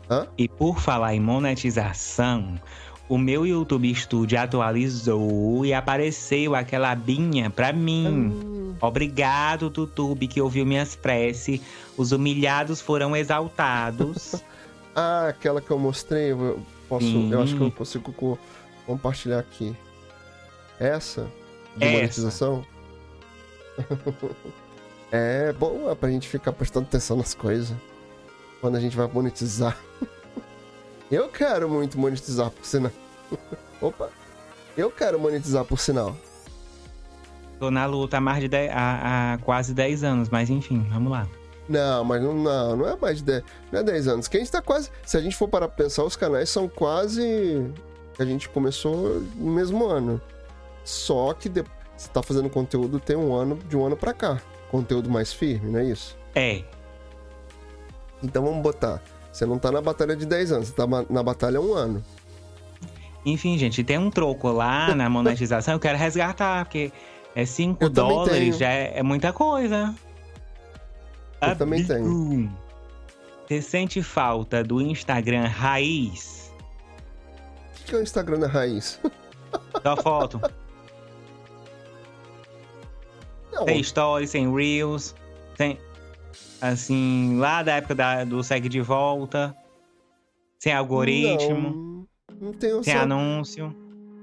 Hã? 0.09 0.27
E 0.37 0.47
por 0.47 0.79
falar 0.79 1.13
em 1.13 1.19
monetização, 1.19 2.59
o 3.07 3.17
meu 3.17 3.45
YouTube 3.45 3.93
Studio 3.93 4.39
atualizou 4.39 5.65
e 5.65 5.73
apareceu 5.73 6.55
aquela 6.55 6.91
abinha 6.91 7.49
pra 7.49 7.71
mim. 7.71 8.07
Hum. 8.07 8.75
Obrigado, 8.81 9.71
YouTube, 9.75 10.27
que 10.27 10.41
ouviu 10.41 10.65
minhas 10.65 10.95
preces. 10.95 11.59
Os 11.97 12.11
humilhados 12.11 12.79
foram 12.79 13.15
exaltados. 13.15 14.35
ah, 14.95 15.27
aquela 15.27 15.59
que 15.61 15.69
eu 15.69 15.77
mostrei, 15.77 16.31
eu 16.31 16.59
posso, 16.87 17.05
eu 17.05 17.41
acho 17.41 17.55
que 17.55 17.61
eu 17.61 17.71
consigo 17.71 18.39
compartilhar 18.85 19.39
aqui. 19.39 19.75
Essa 20.79 21.27
de 21.75 21.85
monetização? 21.85 22.65
é 25.11 25.51
boa 25.53 25.95
pra 25.95 26.09
gente 26.09 26.27
ficar 26.27 26.53
prestando 26.53 26.87
atenção 26.87 27.17
nas 27.17 27.33
coisas. 27.33 27.75
Quando 28.61 28.75
a 28.75 28.79
gente 28.79 28.95
vai 28.95 29.07
monetizar. 29.07 29.77
Eu 31.11 31.27
quero 31.29 31.67
muito 31.67 31.97
monetizar 31.97 32.51
por 32.51 32.65
sinal. 32.65 32.91
Opa! 33.81 34.09
Eu 34.77 34.91
quero 34.91 35.19
monetizar 35.19 35.65
por 35.65 35.79
sinal. 35.79 36.15
Tô 37.59 37.69
na 37.69 37.85
luta 37.85 38.17
há, 38.17 38.21
mais 38.21 38.39
de 38.39 38.47
dez, 38.47 38.71
há, 38.71 39.33
há 39.33 39.37
quase 39.39 39.73
10 39.73 40.03
anos, 40.03 40.29
mas 40.29 40.49
enfim, 40.49 40.87
vamos 40.89 41.11
lá. 41.11 41.27
Não, 41.67 42.03
mas 42.03 42.21
não, 42.21 42.33
não, 42.33 42.75
não 42.77 42.87
é 42.87 42.95
mais 42.95 43.17
de 43.17 43.23
10, 43.23 43.43
não 43.71 43.79
é 43.79 43.83
10 43.83 44.07
anos. 44.07 44.27
Que 44.27 44.37
a 44.37 44.39
gente 44.39 44.51
tá 44.51 44.61
quase. 44.61 44.89
Se 45.05 45.17
a 45.17 45.21
gente 45.21 45.35
for 45.35 45.47
para 45.47 45.67
pensar, 45.67 46.03
os 46.03 46.15
canais 46.15 46.49
são 46.49 46.69
quase. 46.69 47.69
A 48.17 48.23
gente 48.23 48.47
começou 48.49 49.21
no 49.35 49.51
mesmo 49.51 49.85
ano. 49.85 50.21
Só 50.89 51.33
que 51.33 51.47
de, 51.47 51.63
você 51.95 52.09
tá 52.09 52.23
fazendo 52.23 52.49
conteúdo 52.49 52.99
tem 52.99 53.15
um 53.15 53.31
ano 53.31 53.59
de 53.67 53.77
um 53.77 53.85
ano 53.85 53.95
para 53.95 54.11
cá. 54.11 54.41
Conteúdo 54.71 55.07
mais 55.07 55.31
firme, 55.31 55.69
não 55.69 55.79
é 55.79 55.85
isso? 55.85 56.17
É. 56.33 56.63
Então 58.23 58.43
vamos 58.43 58.63
botar. 58.63 58.99
Você 59.31 59.45
não 59.45 59.59
tá 59.59 59.71
na 59.71 59.81
batalha 59.81 60.15
de 60.15 60.25
10 60.25 60.51
anos, 60.51 60.67
você 60.69 60.73
tá 60.73 60.87
na 61.07 61.21
batalha 61.21 61.61
um 61.61 61.75
ano. 61.75 62.03
Enfim, 63.23 63.55
gente, 63.59 63.83
tem 63.83 63.99
um 63.99 64.09
troco 64.09 64.49
lá 64.49 64.95
na 64.95 65.07
monetização, 65.07 65.75
eu 65.75 65.79
quero 65.79 65.97
resgatar, 65.97 66.65
porque 66.65 66.91
é 67.35 67.45
5 67.45 67.87
dólares, 67.89 68.57
já 68.57 68.71
é, 68.71 68.97
é, 68.97 69.03
muita 69.03 69.31
coisa. 69.31 69.93
Eu 71.39 71.55
também 71.55 71.85
tenho. 71.85 72.51
Você 73.47 73.61
sente 73.61 74.01
falta 74.01 74.63
do 74.63 74.81
Instagram 74.81 75.47
raiz? 75.47 76.51
O 77.81 77.85
que 77.85 77.95
é 77.95 77.99
o 77.99 78.01
Instagram 78.01 78.39
da 78.39 78.47
raiz? 78.47 78.99
Da 79.83 79.95
foto. 79.95 80.41
Não. 83.51 83.65
Sem 83.65 83.83
stories, 83.83 84.29
sem 84.29 84.53
reels, 84.53 85.15
sem. 85.55 85.77
Assim, 86.61 87.37
lá 87.37 87.63
da 87.63 87.75
época 87.75 87.95
da, 87.95 88.23
do 88.23 88.43
segue 88.43 88.69
de 88.69 88.81
volta. 88.81 89.55
Sem 90.59 90.73
algoritmo. 90.73 92.07
Não, 92.31 92.47
não 92.47 92.53
tem 92.53 92.83
Sem 92.83 92.93
anúncio. 92.93 93.73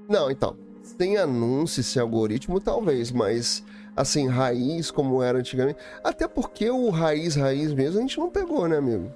Não, 0.07 0.29
então. 0.29 0.55
Sem 0.83 1.17
anúncio, 1.17 1.83
sem 1.83 2.01
algoritmo, 2.01 2.59
talvez, 2.61 3.11
mas 3.11 3.63
assim, 3.95 4.27
raiz 4.27 4.91
como 4.91 5.21
era 5.23 5.39
antigamente. 5.39 5.79
Até 6.03 6.27
porque 6.27 6.69
o 6.69 6.89
raiz, 6.89 7.35
raiz 7.35 7.73
mesmo, 7.73 7.97
a 7.97 8.01
gente 8.01 8.19
não 8.19 8.29
pegou, 8.29 8.67
né, 8.67 8.77
amigo? 8.77 9.11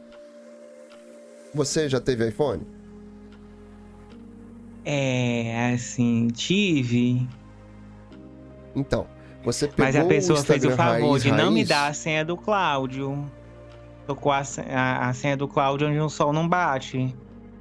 Você 1.54 1.88
já 1.88 2.02
teve 2.02 2.28
iPhone? 2.28 2.66
É, 4.84 5.72
assim, 5.74 6.28
tive. 6.30 7.28
Então, 8.76 9.06
você 9.44 9.68
pegou 9.68 9.86
Mas 9.86 9.96
a 9.96 10.06
pessoa 10.06 10.40
o 10.40 10.44
fez 10.44 10.64
o 10.66 10.72
favor 10.72 11.10
raiz, 11.12 11.24
de 11.24 11.32
não 11.32 11.38
raiz? 11.46 11.54
me 11.54 11.66
dar 11.66 11.88
a 11.88 11.94
senha 11.94 12.26
do 12.26 12.36
Cláudio. 12.38 13.30
Tocou 14.08 14.32
a, 14.32 14.42
a, 14.70 15.10
a 15.10 15.14
senha 15.14 15.38
do 15.38 15.48
Cláudio 15.48 15.88
onde 15.88 16.00
o 16.00 16.10
sol 16.10 16.34
não 16.34 16.48
bate. 16.48 17.16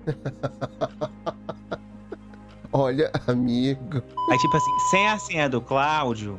Olha, 2.72 3.10
amigo. 3.26 4.02
Aí, 4.30 4.38
tipo 4.38 4.56
assim, 4.56 4.78
sem 4.90 5.08
a 5.08 5.18
senha 5.18 5.48
do 5.48 5.60
Cláudio, 5.60 6.38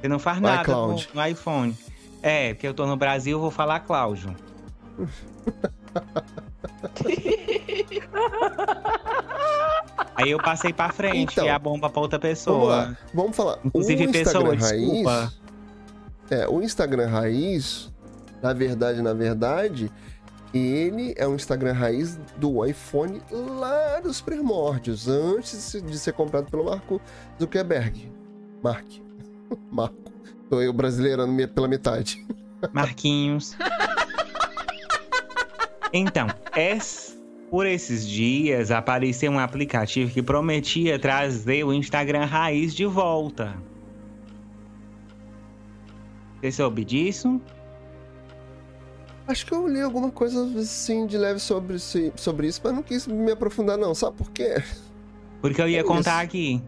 você 0.00 0.08
não 0.08 0.18
faz 0.18 0.40
nada 0.40 0.64
Cláudio. 0.64 1.08
no 1.12 1.26
iPhone. 1.26 1.76
É, 2.22 2.54
porque 2.54 2.66
eu 2.66 2.74
tô 2.74 2.86
no 2.86 2.96
Brasil, 2.96 3.38
vou 3.38 3.50
falar 3.50 3.80
Cláudio. 3.80 4.34
Aí 10.16 10.30
eu 10.30 10.38
passei 10.38 10.72
pra 10.72 10.88
frente 10.90 11.32
Então, 11.32 11.46
e 11.46 11.48
a 11.48 11.58
bomba 11.58 11.88
pra 11.88 12.00
outra 12.02 12.18
Vamos 12.18 12.38
pessoa. 12.38 12.76
lá, 12.76 12.96
vamos 13.14 13.36
falar. 13.36 13.58
Inclusive, 13.64 14.06
o 14.06 14.12
pessoa, 14.12 14.54
Instagram 14.54 14.66
raiz, 14.66 14.80
desculpa. 14.80 15.32
É, 16.30 16.48
o 16.48 16.62
Instagram 16.62 17.08
raiz, 17.08 17.92
na 18.42 18.52
verdade, 18.52 19.00
na 19.00 19.14
verdade, 19.14 19.90
ele 20.52 21.14
é 21.16 21.26
um 21.26 21.34
Instagram 21.34 21.72
raiz 21.72 22.18
do 22.36 22.64
iPhone 22.66 23.22
lá 23.30 24.00
dos 24.00 24.20
primórdios, 24.20 25.06
antes 25.08 25.80
de 25.84 25.98
ser 25.98 26.12
comprado 26.12 26.50
pelo 26.50 26.64
Marco 26.64 27.00
Zuckerberg. 27.40 28.10
Mark. 28.62 28.86
Marco. 29.70 29.96
Tô 30.50 30.60
eu 30.60 30.72
brasileirando 30.72 31.48
pela 31.48 31.68
metade. 31.68 32.26
Marquinhos. 32.72 33.56
Então, 35.92 36.26
es- 36.56 37.16
por 37.50 37.66
esses 37.66 38.06
dias 38.06 38.70
apareceu 38.70 39.30
um 39.32 39.38
aplicativo 39.38 40.10
que 40.12 40.22
prometia 40.22 40.98
trazer 40.98 41.64
o 41.64 41.72
Instagram 41.72 42.24
raiz 42.26 42.74
de 42.74 42.84
volta. 42.84 43.56
Você 46.40 46.52
soube 46.52 46.84
disso? 46.84 47.40
Acho 49.26 49.44
que 49.44 49.52
eu 49.52 49.66
li 49.66 49.80
alguma 49.80 50.10
coisa 50.10 50.42
assim 50.58 51.06
de 51.06 51.18
leve 51.18 51.38
sobre, 51.40 51.76
isso- 51.76 52.12
sobre 52.16 52.46
isso, 52.46 52.60
mas 52.64 52.72
não 52.72 52.82
quis 52.82 53.06
me 53.06 53.30
aprofundar, 53.32 53.76
não. 53.76 53.94
Sabe 53.94 54.16
por 54.16 54.30
quê? 54.30 54.62
Porque 55.40 55.60
eu 55.60 55.68
ia 55.68 55.80
É 55.80 55.82
contar 55.84 56.24
isso. 56.24 56.28
aqui. 56.28 56.62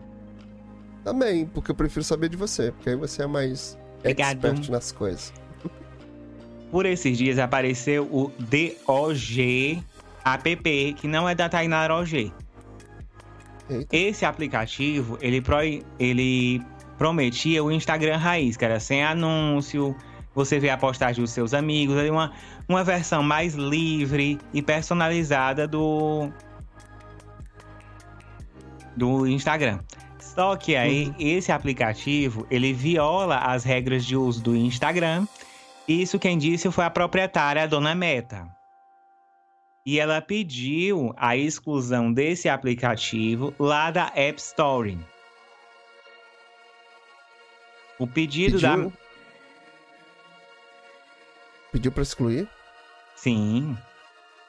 Também, 1.04 1.46
porque 1.46 1.70
eu 1.70 1.74
prefiro 1.74 2.04
saber 2.04 2.28
de 2.28 2.36
você, 2.36 2.72
porque 2.72 2.90
aí 2.90 2.96
você 2.96 3.22
é 3.22 3.26
mais 3.26 3.78
Obrigado. 4.00 4.44
expert 4.46 4.68
nas 4.70 4.92
coisas. 4.92 5.32
Por 6.70 6.86
esses 6.86 7.18
dias 7.18 7.38
apareceu 7.38 8.04
o 8.04 8.30
DOG 8.38 9.82
app, 10.24 10.94
que 10.94 11.08
não 11.08 11.28
é 11.28 11.34
da 11.34 11.48
Tainara 11.48 11.94
OG. 11.94 12.32
Eita. 13.68 13.96
Esse 13.96 14.24
aplicativo, 14.24 15.18
ele, 15.20 15.40
pro, 15.40 15.58
ele 15.98 16.60
prometia 16.98 17.62
o 17.62 17.70
Instagram 17.70 18.16
raiz, 18.16 18.56
que 18.56 18.64
era 18.64 18.80
sem 18.80 19.02
anúncio, 19.02 19.96
você 20.34 20.58
vê 20.58 20.70
a 20.70 20.76
postagem 20.76 21.22
dos 21.22 21.32
seus 21.32 21.54
amigos, 21.54 21.96
uma, 22.08 22.32
uma 22.68 22.84
versão 22.84 23.22
mais 23.22 23.54
livre 23.54 24.38
e 24.52 24.60
personalizada 24.60 25.66
do, 25.66 26.30
do 28.96 29.26
Instagram. 29.26 29.78
Só 30.18 30.56
que 30.56 30.76
aí, 30.76 31.12
esse 31.18 31.50
aplicativo, 31.50 32.46
ele 32.50 32.72
viola 32.72 33.38
as 33.38 33.64
regras 33.64 34.04
de 34.04 34.16
uso 34.16 34.42
do 34.42 34.56
Instagram. 34.56 35.26
Isso 35.90 36.20
quem 36.20 36.38
disse 36.38 36.70
foi 36.70 36.85
a 36.85 36.90
proprietária, 36.90 37.64
a 37.64 37.66
dona 37.66 37.97
Meta. 37.97 38.49
E 39.85 39.99
ela 39.99 40.23
pediu 40.23 41.12
a 41.16 41.37
exclusão 41.37 42.12
desse 42.12 42.49
aplicativo 42.49 43.52
lá 43.59 43.90
da 43.90 44.12
App 44.14 44.40
Store. 44.40 44.97
O 47.99 48.06
pedido 48.06 48.61
da. 48.61 48.76
Pediu? 48.76 48.92
Pediu 51.73 51.90
pra 51.90 52.04
excluir? 52.04 52.49
Sim. 53.16 53.76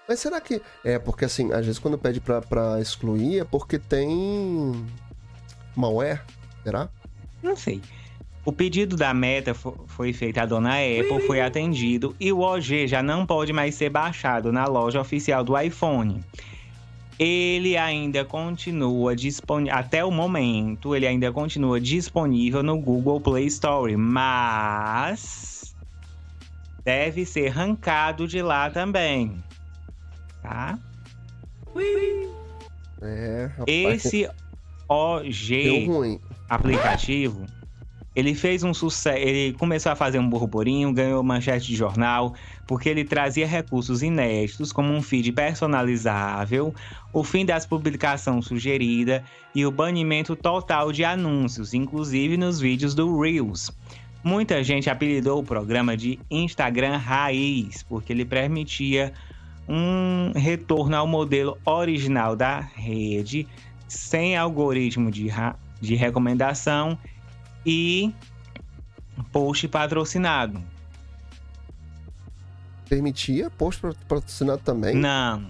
Mas 0.07 0.19
será 0.19 0.39
que. 0.39 0.62
É, 0.83 1.00
porque 1.00 1.25
assim, 1.25 1.51
às 1.51 1.65
vezes 1.65 1.79
quando 1.79 1.98
pede 1.98 2.21
pra, 2.21 2.39
pra 2.39 2.79
excluir 2.79 3.39
é 3.39 3.43
porque 3.43 3.79
tem. 3.79 4.88
malware? 5.75 6.21
Será? 6.63 6.88
Não 7.41 7.55
sei. 7.55 7.81
O 8.43 8.51
pedido 8.51 8.95
da 8.95 9.13
Meta 9.13 9.53
fo- 9.53 9.83
foi 9.88 10.12
feito 10.13 10.39
à 10.39 10.45
dona 10.45 10.71
Apple, 10.77 11.21
foi 11.27 11.41
atendido 11.41 12.15
e 12.19 12.31
o 12.33 12.39
OG 12.39 12.88
já 12.88 13.03
não 13.03 13.25
pode 13.25 13.53
mais 13.53 13.75
ser 13.75 13.89
baixado 13.89 14.51
na 14.51 14.65
loja 14.65 15.00
oficial 15.00 15.43
do 15.43 15.57
iPhone. 15.60 16.24
Ele 17.19 17.77
ainda 17.77 18.25
continua 18.25 19.15
disponível, 19.15 19.77
até 19.77 20.03
o 20.03 20.10
momento, 20.10 20.95
ele 20.95 21.05
ainda 21.05 21.31
continua 21.31 21.79
disponível 21.79 22.63
no 22.63 22.79
Google 22.79 23.21
Play 23.21 23.45
Store, 23.45 23.95
mas 23.95 25.75
deve 26.83 27.25
ser 27.25 27.50
arrancado 27.50 28.27
de 28.27 28.41
lá 28.41 28.71
também. 28.71 29.43
Tá? 30.41 30.79
É, 33.03 33.51
rapaz. 33.55 33.67
Esse 33.67 34.27
OG 34.89 35.86
ruim. 35.86 36.19
aplicativo, 36.50 37.45
ele 38.15 38.35
fez 38.35 38.63
um 38.63 38.73
sucesso, 38.73 39.17
ele 39.17 39.53
começou 39.53 39.91
a 39.91 39.95
fazer 39.95 40.19
um 40.19 40.29
burburinho, 40.29 40.93
ganhou 40.93 41.23
manchete 41.23 41.67
de 41.67 41.75
jornal, 41.75 42.33
porque 42.67 42.89
ele 42.89 43.05
trazia 43.05 43.47
recursos 43.47 44.03
inéditos, 44.03 44.73
como 44.73 44.91
um 44.93 45.01
feed 45.01 45.31
personalizável, 45.31 46.73
o 47.13 47.23
fim 47.23 47.45
das 47.45 47.65
publicações 47.65 48.45
sugerida 48.45 49.23
e 49.55 49.65
o 49.65 49.71
banimento 49.71 50.35
total 50.35 50.91
de 50.91 51.05
anúncios, 51.05 51.73
inclusive 51.73 52.35
nos 52.35 52.59
vídeos 52.59 52.93
do 52.93 53.19
Reels. 53.19 53.71
Muita 54.23 54.63
gente 54.63 54.89
apelidou 54.89 55.39
o 55.39 55.43
programa 55.43 55.95
de 55.95 56.19
Instagram 56.29 56.97
Raiz, 56.97 57.81
porque 57.83 58.11
ele 58.11 58.25
permitia 58.25 59.13
um 59.67 60.31
retorno 60.35 60.95
ao 60.95 61.07
modelo 61.07 61.57
original 61.65 62.35
da 62.35 62.59
rede, 62.59 63.47
sem 63.87 64.35
algoritmo 64.35 65.09
de, 65.09 65.27
de 65.79 65.95
recomendação 65.95 66.97
e 67.65 68.13
post 69.31 69.67
patrocinado. 69.67 70.61
Permitia 72.89 73.49
post 73.49 73.81
pat- 73.81 73.97
patrocinado 74.07 74.61
também? 74.63 74.95
Não. 74.95 75.45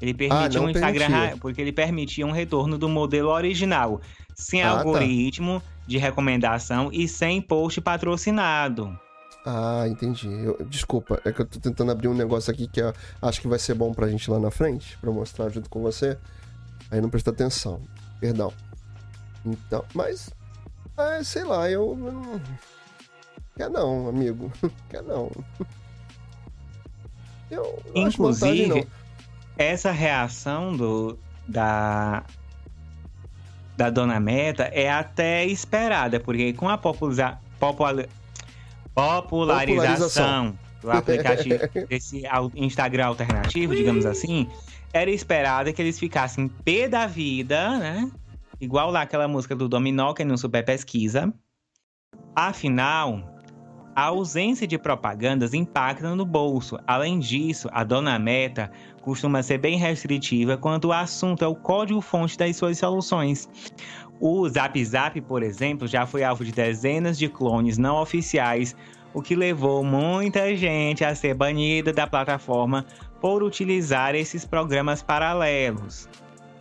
Ele 0.00 0.14
permitia 0.14 0.58
não 0.60 0.66
um 0.66 0.70
Instagram 0.70 1.06
permitia. 1.06 1.36
porque 1.38 1.60
ele 1.60 1.72
permitia 1.72 2.26
um 2.26 2.32
retorno 2.32 2.76
do 2.78 2.88
modelo 2.88 3.28
original, 3.28 4.00
sem 4.34 4.62
Ah, 4.62 4.72
tá. 4.72 4.78
algoritmo 4.78 5.62
de 5.86 5.98
recomendação 5.98 6.90
e 6.92 7.06
sem 7.06 7.40
post 7.40 7.80
patrocinado. 7.80 8.98
Ah, 9.44 9.84
entendi. 9.88 10.28
Eu- 10.28 10.56
desculpa, 10.68 11.20
é 11.24 11.32
que 11.32 11.40
eu 11.42 11.46
tô 11.46 11.58
tentando 11.60 11.90
abrir 11.92 12.08
um 12.08 12.14
negócio 12.14 12.50
aqui 12.52 12.66
que 12.66 12.80
eu 12.80 12.92
acho 13.20 13.40
que 13.40 13.48
vai 13.48 13.58
ser 13.58 13.74
bom 13.74 13.92
pra 13.92 14.08
gente 14.08 14.30
lá 14.30 14.38
na 14.38 14.50
frente, 14.50 14.96
pra 14.98 15.10
mostrar 15.10 15.48
junto 15.50 15.68
com 15.68 15.82
você. 15.82 16.16
Aí 16.90 17.00
não 17.00 17.10
presta 17.10 17.30
atenção. 17.30 17.82
Perdão. 18.20 18.52
Então, 19.44 19.84
mas. 19.94 20.30
É, 20.96 21.22
sei 21.24 21.44
lá, 21.44 21.70
eu. 21.70 21.96
Quer 23.56 23.70
não, 23.70 24.08
amigo. 24.08 24.52
Quer 24.90 25.02
não. 25.02 25.30
Eu 27.50 27.82
Inclusive, 27.94 28.66
não. 28.68 28.86
essa 29.58 29.90
reação 29.90 30.74
do, 30.74 31.18
da, 31.46 32.24
da 33.76 33.90
Dona 33.90 34.18
Meta 34.18 34.64
é 34.64 34.90
até 34.90 35.44
esperada, 35.44 36.18
porque 36.18 36.54
com 36.54 36.68
a 36.68 36.78
populariza, 36.78 37.38
popular, 37.58 38.08
popularização, 39.22 40.58
do 40.80 40.90
aplicativo 40.90 41.58
desse 41.88 42.22
Instagram 42.54 43.06
alternativo, 43.06 43.76
digamos 43.76 44.06
assim, 44.06 44.48
era 44.92 45.10
esperada 45.10 45.72
que 45.72 45.80
eles 45.80 45.98
ficassem 45.98 46.48
pé 46.48 46.88
da 46.88 47.06
vida, 47.06 47.78
né? 47.78 48.10
Igual 48.62 48.92
lá 48.92 49.02
aquela 49.02 49.26
música 49.26 49.56
do 49.56 49.68
Dominó, 49.68 50.14
que 50.14 50.24
não 50.24 50.36
super 50.36 50.64
pesquisa. 50.64 51.34
Afinal, 52.32 53.20
a 53.92 54.04
ausência 54.04 54.68
de 54.68 54.78
propagandas 54.78 55.52
impacta 55.52 56.14
no 56.14 56.24
bolso. 56.24 56.78
Além 56.86 57.18
disso, 57.18 57.68
a 57.72 57.82
dona 57.82 58.20
Meta 58.20 58.70
costuma 59.00 59.42
ser 59.42 59.58
bem 59.58 59.76
restritiva 59.76 60.56
quando 60.56 60.84
o 60.84 60.92
assunto 60.92 61.44
é 61.44 61.48
o 61.48 61.56
código-fonte 61.56 62.38
das 62.38 62.54
suas 62.54 62.78
soluções. 62.78 63.48
O 64.20 64.48
Zap 64.48 64.84
Zap, 64.84 65.20
por 65.22 65.42
exemplo, 65.42 65.88
já 65.88 66.06
foi 66.06 66.22
alvo 66.22 66.44
de 66.44 66.52
dezenas 66.52 67.18
de 67.18 67.28
clones 67.28 67.78
não 67.78 67.96
oficiais, 68.00 68.76
o 69.12 69.20
que 69.20 69.34
levou 69.34 69.82
muita 69.82 70.54
gente 70.54 71.04
a 71.04 71.16
ser 71.16 71.34
banida 71.34 71.92
da 71.92 72.06
plataforma 72.06 72.86
por 73.20 73.42
utilizar 73.42 74.14
esses 74.14 74.44
programas 74.44 75.02
paralelos. 75.02 76.08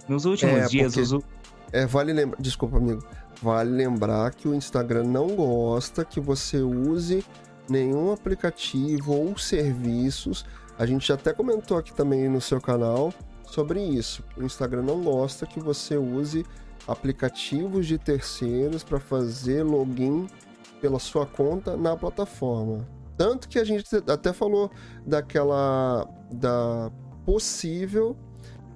Nos 0.09 0.25
últimos 0.25 0.63
é, 0.63 0.65
dias, 0.65 0.95
porque... 0.95 1.15
os... 1.15 1.40
É, 1.71 1.85
vale 1.85 2.13
lembrar. 2.13 2.41
Desculpa, 2.41 2.77
amigo. 2.77 3.03
Vale 3.41 3.71
lembrar 3.71 4.33
que 4.33 4.47
o 4.47 4.53
Instagram 4.53 5.03
não 5.03 5.35
gosta 5.35 6.05
que 6.05 6.19
você 6.19 6.59
use 6.59 7.25
nenhum 7.69 8.11
aplicativo 8.11 9.13
ou 9.13 9.37
serviços. 9.37 10.45
A 10.77 10.85
gente 10.85 11.11
até 11.11 11.33
comentou 11.33 11.77
aqui 11.77 11.93
também 11.93 12.27
no 12.27 12.41
seu 12.41 12.59
canal 12.59 13.13
sobre 13.45 13.81
isso. 13.81 14.23
O 14.37 14.43
Instagram 14.43 14.83
não 14.83 15.01
gosta 15.01 15.45
que 15.45 15.59
você 15.59 15.97
use 15.97 16.45
aplicativos 16.87 17.85
de 17.85 17.97
terceiros 17.97 18.83
para 18.83 18.99
fazer 18.99 19.63
login 19.63 20.27
pela 20.81 20.99
sua 20.99 21.25
conta 21.25 21.77
na 21.77 21.95
plataforma. 21.95 22.87
Tanto 23.17 23.47
que 23.47 23.59
a 23.59 23.63
gente 23.63 23.85
até 24.07 24.33
falou 24.33 24.71
daquela 25.05 26.07
da 26.31 26.91
possível 27.23 28.17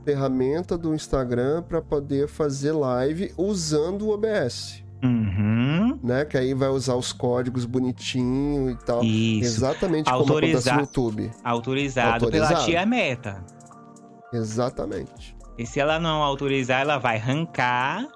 ferramenta 0.06 0.78
do 0.78 0.94
Instagram 0.94 1.64
para 1.64 1.82
poder 1.82 2.28
fazer 2.28 2.72
live 2.72 3.34
usando 3.36 4.04
o 4.04 4.14
OBS. 4.14 4.86
Uhum. 5.04 6.00
Né? 6.02 6.24
Que 6.24 6.38
aí 6.38 6.54
vai 6.54 6.70
usar 6.70 6.96
os 6.96 7.12
códigos 7.12 7.66
bonitinho 7.66 8.70
e 8.70 8.76
tal. 8.76 9.04
Isso. 9.04 9.46
Exatamente 9.46 10.10
Autoriza... 10.10 10.30
como 10.30 10.40
acontece 10.40 10.74
no 10.74 10.82
YouTube. 10.82 11.32
Autorizado, 11.44 12.14
Autorizado 12.26 12.54
pela 12.54 12.66
tia 12.66 12.86
Meta. 12.86 13.44
Exatamente. 14.32 15.36
E 15.58 15.66
se 15.66 15.80
ela 15.80 16.00
não 16.00 16.22
autorizar, 16.22 16.82
ela 16.82 16.98
vai 16.98 17.18
arrancar 17.18 18.08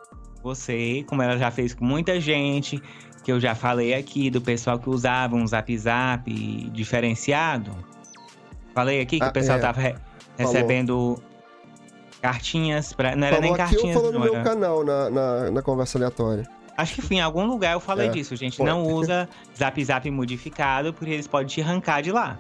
você, 0.44 1.04
como 1.08 1.22
ela 1.22 1.38
já 1.38 1.52
fez 1.52 1.74
com 1.74 1.86
muita 1.86 2.20
gente, 2.20 2.82
que 3.24 3.32
eu 3.32 3.40
já 3.40 3.56
falei 3.56 3.94
aqui, 3.94 4.30
do 4.30 4.42
pessoal 4.42 4.78
que 4.80 4.90
usava 4.90 5.36
um 5.36 5.46
zap 5.46 5.78
zap 5.78 6.32
diferenciado. 6.72 7.72
Falei 8.74 9.02
aqui 9.02 9.18
que 9.18 9.26
ah, 9.26 9.30
o 9.30 9.34
pessoal 9.34 9.58
é. 9.58 9.62
tava 9.62 9.82
re 9.82 9.96
recebendo 10.38 11.22
cartinhas 12.22 12.94
pra. 12.94 13.16
Não 13.16 13.28
era 13.28 13.38
falou 13.38 13.50
nem 13.50 13.58
cartinhas. 13.58 13.96
Eu 13.96 14.02
falou 14.02 14.12
no 14.12 14.20
meu 14.20 14.44
canal 14.44 14.84
na, 14.84 15.10
na, 15.10 15.52
na, 15.52 15.62
conversa 15.62 15.98
aleatória. 15.98 16.48
Acho 16.78 17.02
que 17.02 17.16
em 17.16 17.22
algum 17.22 17.46
lugar 17.46 17.74
eu 17.74 17.80
falei 17.80 18.08
é. 18.08 18.10
disso, 18.10 18.36
gente. 18.36 18.62
Não 18.64 18.84
usa 18.84 19.28
zap 19.58 19.84
zap 19.84 20.10
modificado, 20.10 20.94
porque 20.94 21.14
eles 21.14 21.28
podem 21.28 21.48
te 21.48 21.62
arrancar 21.62 22.02
de 22.02 22.12
lá. 22.12 22.38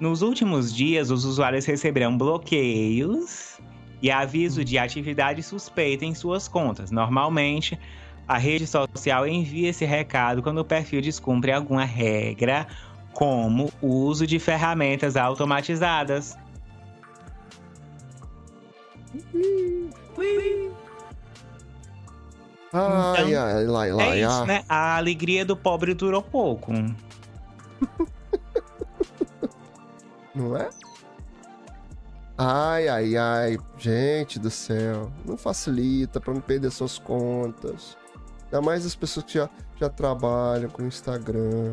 Nos 0.00 0.22
últimos 0.22 0.74
dias, 0.74 1.10
os 1.10 1.24
usuários 1.24 1.64
receberão 1.64 2.16
bloqueios 2.16 3.58
e 4.00 4.10
aviso 4.10 4.64
de 4.64 4.78
atividade 4.78 5.42
suspeita 5.42 6.04
em 6.04 6.14
suas 6.14 6.46
contas. 6.46 6.90
Normalmente, 6.90 7.78
a 8.26 8.38
rede 8.38 8.66
social 8.66 9.26
envia 9.26 9.70
esse 9.70 9.84
recado 9.84 10.42
quando 10.42 10.58
o 10.58 10.64
perfil 10.64 11.00
descumpre 11.00 11.50
alguma 11.50 11.84
regra, 11.84 12.66
como 13.12 13.72
o 13.80 13.88
uso 13.88 14.26
de 14.26 14.38
ferramentas 14.38 15.16
automatizadas. 15.16 16.36
Ai, 22.72 23.32
então, 23.32 23.76
ai, 23.76 23.90
é 24.00 24.20
isso, 24.20 24.44
né? 24.44 24.64
A 24.68 24.96
alegria 24.96 25.44
do 25.44 25.56
pobre 25.56 25.94
durou 25.94 26.22
pouco. 26.22 26.72
Não 30.34 30.56
é? 30.56 30.68
Ai, 32.36 32.86
ai, 32.88 33.16
ai, 33.16 33.58
gente 33.78 34.38
do 34.38 34.50
céu. 34.50 35.10
Não 35.24 35.36
facilita 35.36 36.20
para 36.20 36.32
não 36.32 36.40
perder 36.40 36.70
suas 36.70 36.96
contas. 36.98 37.96
Ainda 38.44 38.62
mais 38.62 38.86
as 38.86 38.94
pessoas 38.94 39.26
que 39.26 39.34
já, 39.34 39.50
já 39.76 39.88
trabalham 39.88 40.70
com 40.70 40.84
Instagram, 40.84 41.72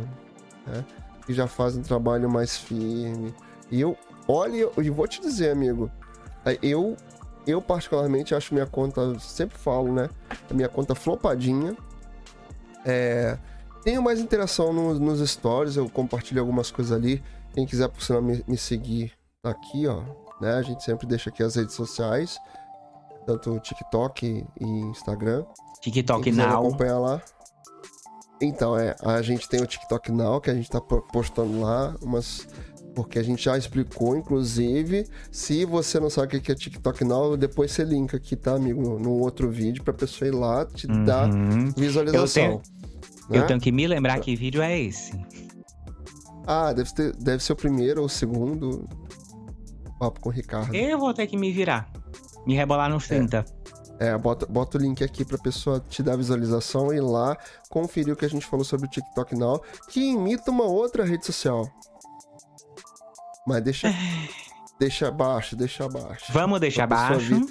né? 0.65 0.83
Que 1.25 1.33
já 1.33 1.45
fazem 1.45 1.81
um 1.81 1.83
trabalho 1.83 2.27
mais 2.29 2.57
firme. 2.57 3.31
E 3.69 3.79
eu, 3.79 3.95
olha, 4.27 4.67
e 4.81 4.89
vou 4.89 5.07
te 5.07 5.21
dizer, 5.21 5.51
amigo, 5.51 5.91
eu, 6.63 6.97
eu 7.47 7.61
particularmente 7.61 8.33
acho 8.33 8.53
minha 8.53 8.65
conta, 8.65 9.17
sempre 9.19 9.57
falo, 9.57 9.93
né? 9.93 10.09
A 10.49 10.53
minha 10.53 10.69
conta 10.69 10.95
flopadinha. 10.95 11.75
É, 12.85 13.37
tenho 13.83 14.01
mais 14.01 14.19
interação 14.19 14.71
no, 14.71 14.93
nos 14.99 15.27
stories, 15.29 15.75
eu 15.75 15.89
compartilho 15.89 16.41
algumas 16.41 16.71
coisas 16.71 16.95
ali. 16.95 17.23
Quem 17.53 17.65
quiser, 17.65 17.87
por 17.87 18.01
sinal, 18.01 18.21
me, 18.21 18.43
me 18.47 18.57
seguir, 18.57 19.13
tá 19.41 19.51
aqui, 19.51 19.87
ó 19.87 20.03
né? 20.39 20.53
A 20.53 20.61
gente 20.61 20.83
sempre 20.83 21.07
deixa 21.07 21.29
aqui 21.29 21.43
as 21.43 21.55
redes 21.55 21.75
sociais, 21.75 22.39
tanto 23.25 23.59
TikTok 23.59 24.45
e 24.59 24.65
Instagram. 24.65 25.45
TikTok 25.81 26.31
Now. 26.31 26.67
acompanhar 26.67 26.99
lá. 26.99 27.21
Então, 28.41 28.77
é, 28.77 28.95
a 29.01 29.21
gente 29.21 29.47
tem 29.47 29.61
o 29.61 29.67
TikTok 29.67 30.11
Now, 30.11 30.41
que 30.41 30.49
a 30.49 30.53
gente 30.53 30.69
tá 30.69 30.81
postando 30.81 31.61
lá, 31.61 31.95
umas 32.01 32.47
porque 32.95 33.19
a 33.19 33.23
gente 33.23 33.43
já 33.43 33.57
explicou, 33.57 34.15
inclusive, 34.15 35.05
se 35.29 35.65
você 35.65 35.99
não 35.99 36.09
sabe 36.09 36.37
o 36.37 36.41
que 36.41 36.51
é 36.51 36.55
TikTok 36.55 37.03
Now, 37.03 37.35
depois 37.35 37.71
você 37.71 37.83
linka 37.83 38.15
aqui, 38.15 38.35
tá, 38.35 38.55
amigo, 38.55 38.97
no 38.97 39.11
outro 39.11 39.51
vídeo 39.51 39.83
pra 39.83 39.93
pessoa 39.93 40.27
ir 40.29 40.31
lá 40.31 40.65
te 40.65 40.87
uhum. 40.87 41.03
dar 41.03 41.29
visualização. 41.75 42.43
Eu 42.43 42.61
tenho, 42.61 42.61
né? 43.29 43.37
eu 43.39 43.47
tenho 43.47 43.59
que 43.59 43.71
me 43.71 43.85
lembrar 43.85 44.19
que 44.19 44.35
vídeo 44.35 44.61
é 44.61 44.79
esse. 44.79 45.11
Ah, 46.47 46.71
deve, 46.71 46.93
ter, 46.93 47.15
deve 47.17 47.43
ser 47.43 47.53
o 47.53 47.55
primeiro 47.55 47.99
ou 47.99 48.05
o 48.05 48.09
segundo 48.09 48.87
papo 49.99 50.21
com 50.21 50.29
o 50.29 50.31
Ricardo. 50.31 50.73
Eu 50.73 50.97
vou 50.97 51.13
ter 51.13 51.27
que 51.27 51.35
me 51.35 51.51
virar. 51.51 51.91
Me 52.47 52.55
rebolar 52.55 52.89
nos 52.89 53.07
30. 53.07 53.43
É, 53.99 54.07
é 54.09 54.17
bota, 54.17 54.45
bota 54.45 54.77
o 54.77 54.81
link 54.81 55.03
aqui 55.03 55.25
pra 55.25 55.37
pessoa 55.37 55.83
te 55.89 56.01
dar 56.03 56.15
visualização 56.15 56.93
e 56.93 56.97
ir 56.97 57.01
lá 57.01 57.35
conferir 57.69 58.13
o 58.13 58.15
que 58.15 58.25
a 58.25 58.29
gente 58.29 58.45
falou 58.45 58.63
sobre 58.63 58.87
o 58.87 58.89
TikTok 58.89 59.35
Now, 59.35 59.61
que 59.89 59.99
imita 59.99 60.51
uma 60.51 60.65
outra 60.65 61.03
rede 61.03 61.25
social. 61.25 61.67
Mas 63.45 63.61
deixa. 63.61 63.93
deixa 64.79 65.07
abaixo, 65.07 65.55
deixa 65.55 65.85
abaixo. 65.85 66.25
Vamos 66.31 66.59
deixar 66.59 66.85
abaixo. 66.85 67.47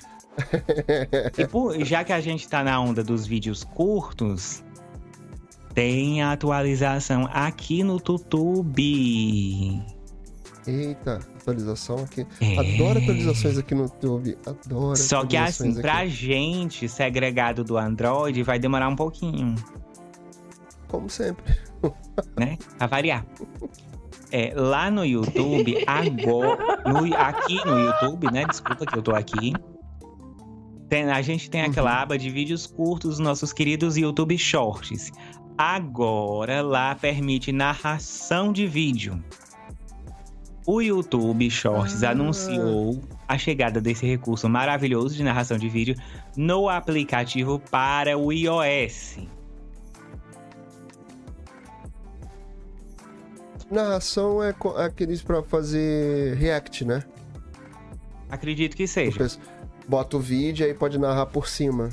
e 1.38 1.46
por, 1.46 1.78
já 1.85 2.02
que 2.02 2.12
a 2.12 2.20
gente 2.20 2.48
tá 2.48 2.64
na 2.64 2.80
onda 2.80 3.04
dos 3.04 3.26
vídeos 3.26 3.62
curtos, 3.62 4.64
tem 5.72 6.22
a 6.22 6.33
atualização 6.33 7.28
aqui 7.33 7.85
no 7.85 7.94
YouTube. 7.94 9.83
Eita, 10.66 11.20
atualização 11.40 11.98
aqui. 11.98 12.26
É... 12.40 12.59
Adoro 12.59 12.98
atualizações 12.98 13.59
aqui 13.59 13.74
no 13.74 13.83
YouTube. 13.83 14.37
Adoro. 14.46 14.96
Só 14.96 15.24
que 15.24 15.37
assim, 15.37 15.72
aqui. 15.72 15.80
pra 15.80 16.07
gente 16.07 16.88
segregado 16.88 17.62
do 17.62 17.76
Android, 17.76 18.42
vai 18.42 18.59
demorar 18.59 18.88
um 18.88 18.96
pouquinho. 18.96 19.54
Como 20.88 21.09
sempre. 21.11 21.57
né? 22.37 22.59
A 22.80 22.87
variar. 22.87 23.24
É, 24.30 24.52
lá 24.54 24.90
no 24.90 25.04
YouTube, 25.04 25.82
agora. 25.87 26.82
No, 26.87 27.14
aqui 27.16 27.64
no 27.64 27.78
YouTube, 27.78 28.30
né? 28.32 28.44
Desculpa 28.44 28.87
que 28.87 28.96
eu 28.96 29.02
tô 29.02 29.14
aqui. 29.14 29.52
Tem, 30.88 31.10
a 31.10 31.22
gente 31.22 31.50
tem 31.50 31.62
aquela 31.62 31.90
uhum. 31.92 32.02
aba 32.02 32.18
de 32.18 32.30
vídeos 32.30 32.66
curtos, 32.66 33.18
nossos 33.18 33.52
queridos 33.52 33.96
YouTube 33.96 34.37
Shorts. 34.37 35.10
Agora 35.56 36.62
lá 36.62 36.94
permite 36.94 37.52
narração 37.52 38.52
de 38.52 38.66
vídeo. 38.66 39.22
O 40.66 40.80
YouTube 40.80 41.50
Shorts 41.50 42.02
ah. 42.02 42.10
anunciou 42.10 43.02
a 43.28 43.37
chegada 43.37 43.80
desse 43.80 44.06
recurso 44.06 44.48
maravilhoso 44.48 45.14
de 45.14 45.22
narração 45.22 45.58
de 45.58 45.68
vídeo 45.68 45.94
no 46.37 46.68
aplicativo 46.68 47.58
para 47.70 48.16
o 48.16 48.32
iOS. 48.32 49.18
Narração 53.74 54.42
é, 54.42 54.54
é 54.76 54.84
aqueles 54.84 55.22
para 55.22 55.42
fazer 55.42 56.34
react, 56.37 56.84
né? 56.84 57.04
Acredito 58.28 58.76
que 58.76 58.87
seja. 58.87 59.28
Bota 59.87 60.16
o 60.16 60.20
vídeo 60.20 60.64
e 60.64 60.68
aí 60.68 60.74
pode 60.74 60.98
narrar 60.98 61.26
por 61.26 61.46
cima. 61.46 61.90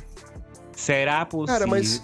Será 0.72 1.26
possível? 1.26 1.54
Cara, 1.54 1.68
mas, 1.68 2.04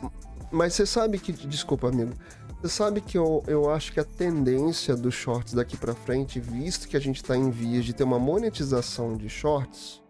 mas 0.52 0.74
você 0.74 0.86
sabe 0.86 1.18
que. 1.18 1.32
Desculpa, 1.32 1.88
amigo 1.88 2.14
Você 2.62 2.70
sabe 2.70 3.02
que 3.02 3.18
eu, 3.18 3.44
eu 3.48 3.72
acho 3.72 3.94
que 3.94 4.00
a 4.00 4.04
tendência 4.04 4.96
dos 4.96 5.14
shorts 5.14 5.54
daqui 5.54 5.78
para 5.78 5.94
frente, 5.94 6.40
visto 6.40 6.88
que 6.88 6.98
a 6.98 7.00
gente 7.00 7.24
tá 7.24 7.38
em 7.38 7.50
vias 7.50 7.86
de 7.86 7.94
ter 7.94 8.04
uma 8.04 8.20
monetização 8.20 9.16
de 9.16 9.30
shorts. 9.30 10.02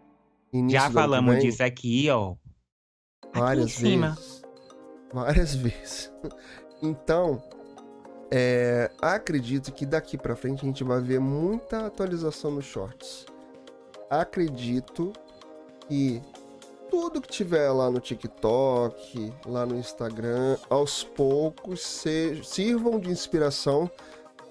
Já 0.69 0.89
falamos 0.89 1.35
vem, 1.35 1.43
disso 1.43 1.61
aqui, 1.63 2.09
ó. 2.09 2.35
Várias 3.33 3.77
aqui 3.77 3.97
vezes. 3.97 4.41
Várias 5.13 5.55
vezes. 5.55 6.11
Então, 6.81 7.41
é, 8.31 8.91
acredito 9.01 9.71
que 9.71 9.85
daqui 9.85 10.17
para 10.17 10.35
frente 10.35 10.63
a 10.63 10.65
gente 10.65 10.83
vai 10.83 10.99
ver 10.99 11.19
muita 11.19 11.85
atualização 11.85 12.51
nos 12.51 12.65
shorts. 12.65 13.25
Acredito 14.09 15.13
que 15.87 16.21
tudo 16.89 17.21
que 17.21 17.29
tiver 17.29 17.69
lá 17.71 17.89
no 17.89 17.99
TikTok, 17.99 19.33
lá 19.45 19.65
no 19.65 19.75
Instagram, 19.75 20.57
aos 20.69 21.03
poucos 21.03 21.81
se, 21.81 22.41
sirvam 22.43 22.99
de 22.99 23.09
inspiração 23.09 23.89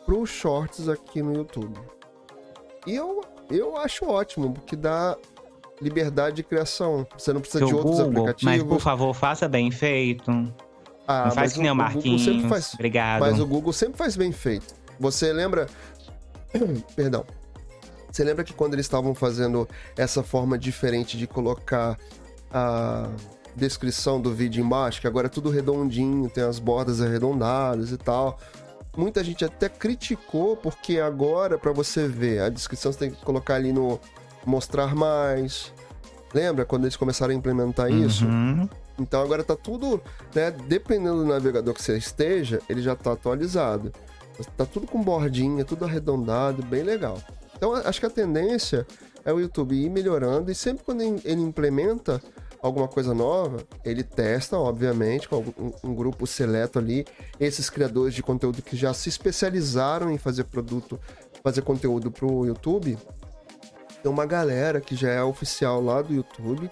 para 0.05 0.15
os 0.15 0.31
shorts 0.31 0.89
aqui 0.89 1.23
no 1.23 1.35
YouTube. 1.35 1.79
E 2.87 2.95
eu, 2.95 3.21
eu 3.51 3.77
acho 3.77 4.07
ótimo, 4.07 4.53
porque 4.53 4.77
dá 4.77 5.17
liberdade 5.81 6.37
de 6.37 6.43
criação. 6.43 7.07
Você 7.17 7.33
não 7.33 7.41
precisa 7.41 7.59
Seu 7.61 7.69
de 7.69 7.75
outros 7.75 7.97
Google, 7.97 8.23
aplicativos. 8.23 8.55
Mas 8.55 8.63
por 8.63 8.81
favor, 8.81 9.15
faça 9.15 9.49
bem 9.49 9.71
feito. 9.71 10.31
Ah, 11.07 11.27
não 11.27 11.31
faz 11.33 11.53
que 11.53 11.61
nem 11.61 11.71
o, 11.71 11.75
Marquinhos. 11.75 12.49
Faz, 12.49 12.75
Obrigado. 12.75 13.21
Mas 13.21 13.39
o 13.39 13.47
Google 13.47 13.73
sempre 13.73 13.97
faz 13.97 14.17
bem 14.17 14.33
feito. 14.33 14.75
Você 14.99 15.33
lembra. 15.33 15.67
Perdão. 16.97 17.25
Você 18.11 18.25
lembra 18.25 18.45
que 18.45 18.53
quando 18.53 18.73
eles 18.73 18.87
estavam 18.87 19.15
fazendo 19.15 19.69
essa 19.97 20.23
forma 20.23 20.59
diferente 20.59 21.19
de 21.19 21.27
colocar 21.27 21.99
a 22.51 23.09
descrição 23.55 24.21
do 24.21 24.35
vídeo 24.35 24.65
embaixo, 24.65 25.01
que 25.01 25.07
agora 25.07 25.27
é 25.27 25.31
tudo 25.31 25.51
redondinho, 25.51 26.29
tem 26.31 26.43
as 26.43 26.59
bordas 26.59 27.01
arredondadas 27.01 27.93
e 27.93 27.97
tal. 27.97 28.39
Muita 28.97 29.23
gente 29.23 29.45
até 29.45 29.69
criticou 29.69 30.57
porque 30.57 30.99
agora 30.99 31.59
para 31.59 31.73
você 31.73 32.09
ver 32.09 32.41
a 32.41 32.49
descrição 32.49 32.91
você 32.91 32.99
tem 32.99 33.11
que 33.11 33.23
colocar 33.23 33.55
ali 33.55 33.73
no 33.73 34.01
mostrar 34.47 34.95
mais. 34.95 35.73
Lembra 36.33 36.65
quando 36.65 36.85
eles 36.85 36.97
começaram 36.97 37.33
a 37.33 37.37
implementar 37.37 37.91
uhum. 37.91 38.69
Então 38.99 39.23
agora 39.23 39.45
tá 39.45 39.55
tudo, 39.55 40.01
né, 40.35 40.51
dependendo 40.51 41.19
do 41.19 41.27
navegador 41.27 41.75
que 41.75 41.83
você 41.83 41.97
esteja, 41.97 42.61
ele 42.69 42.83
já 42.83 42.95
tá 42.97 43.13
atualizado. 43.13 43.93
Tá 44.57 44.67
tudo 44.67 44.87
com 44.87 45.03
bordinha, 45.03 45.65
tudo 45.65 45.85
arredondado, 45.85 46.63
bem 46.63 46.83
legal. 46.83 47.19
Então 47.57 47.75
acho 47.75 48.01
que 48.01 48.07
a 48.07 48.11
tendência 48.11 48.87
é 49.25 49.33
o 49.33 49.41
YouTube 49.41 49.75
ir 49.75 49.91
melhorando 49.91 50.51
e 50.51 50.55
sempre 50.55 50.85
quando 50.85 51.03
ele 51.03 51.41
implementa 51.41 52.23
alguma 52.61 52.89
coisa 52.89 53.15
nova, 53.15 53.59
ele 53.85 54.03
testa, 54.03 54.59
obviamente, 54.59 55.29
com 55.29 55.37
um, 55.37 55.73
um, 55.85 55.95
grupo 55.95 56.27
seleto 56.27 56.79
ali, 56.79 57.07
esses 57.39 57.71
criadores 57.71 58.15
de 58.15 58.23
conteúdo 58.23 58.63
que 58.63 58.77
já 58.77 58.93
se 58.93 59.09
especializaram 59.09 60.11
em 60.11 60.19
fazer 60.19 60.45
produto, 60.45 60.99
fazer 61.43 61.63
conteúdo 61.63 62.11
pro 62.11 62.47
YouTube. 62.47 62.99
Tem 64.03 64.11
uma 64.11 64.27
galera 64.27 64.81
que 64.81 64.95
já 64.95 65.11
é 65.11 65.23
oficial 65.23 65.81
lá 65.83 66.03
do 66.03 66.15
YouTube, 66.15 66.71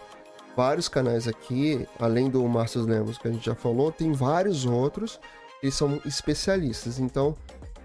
vários 0.57 0.88
canais 0.88 1.27
aqui, 1.27 1.87
além 1.99 2.31
do 2.31 2.47
Márcio 2.49 2.83
Lemos 2.83 3.19
que 3.19 3.29
a 3.29 3.33
gente 3.33 3.45
já 3.45 3.55
falou, 3.55 3.90
tem 3.90 4.12
vários 4.12 4.64
outros, 4.64 5.21
eles 5.62 5.75
são 5.75 6.01
especialistas. 6.05 6.99
Então, 6.99 7.37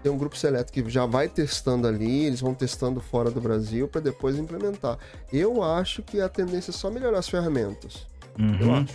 tem 0.02 0.10
um 0.10 0.16
grupo 0.16 0.36
seleto 0.36 0.72
que 0.72 0.88
já 0.88 1.04
vai 1.04 1.28
testando 1.28 1.86
ali, 1.86 2.24
eles 2.24 2.40
vão 2.40 2.54
testando 2.54 3.00
fora 3.00 3.30
do 3.30 3.40
Brasil 3.40 3.86
para 3.86 4.00
depois 4.00 4.38
implementar. 4.38 4.98
Eu 5.32 5.62
acho 5.62 6.02
que 6.02 6.20
a 6.20 6.28
tendência 6.28 6.70
é 6.70 6.74
só 6.74 6.90
melhorar 6.90 7.18
as 7.18 7.28
ferramentas. 7.28 8.06
Uhum. 8.38 8.86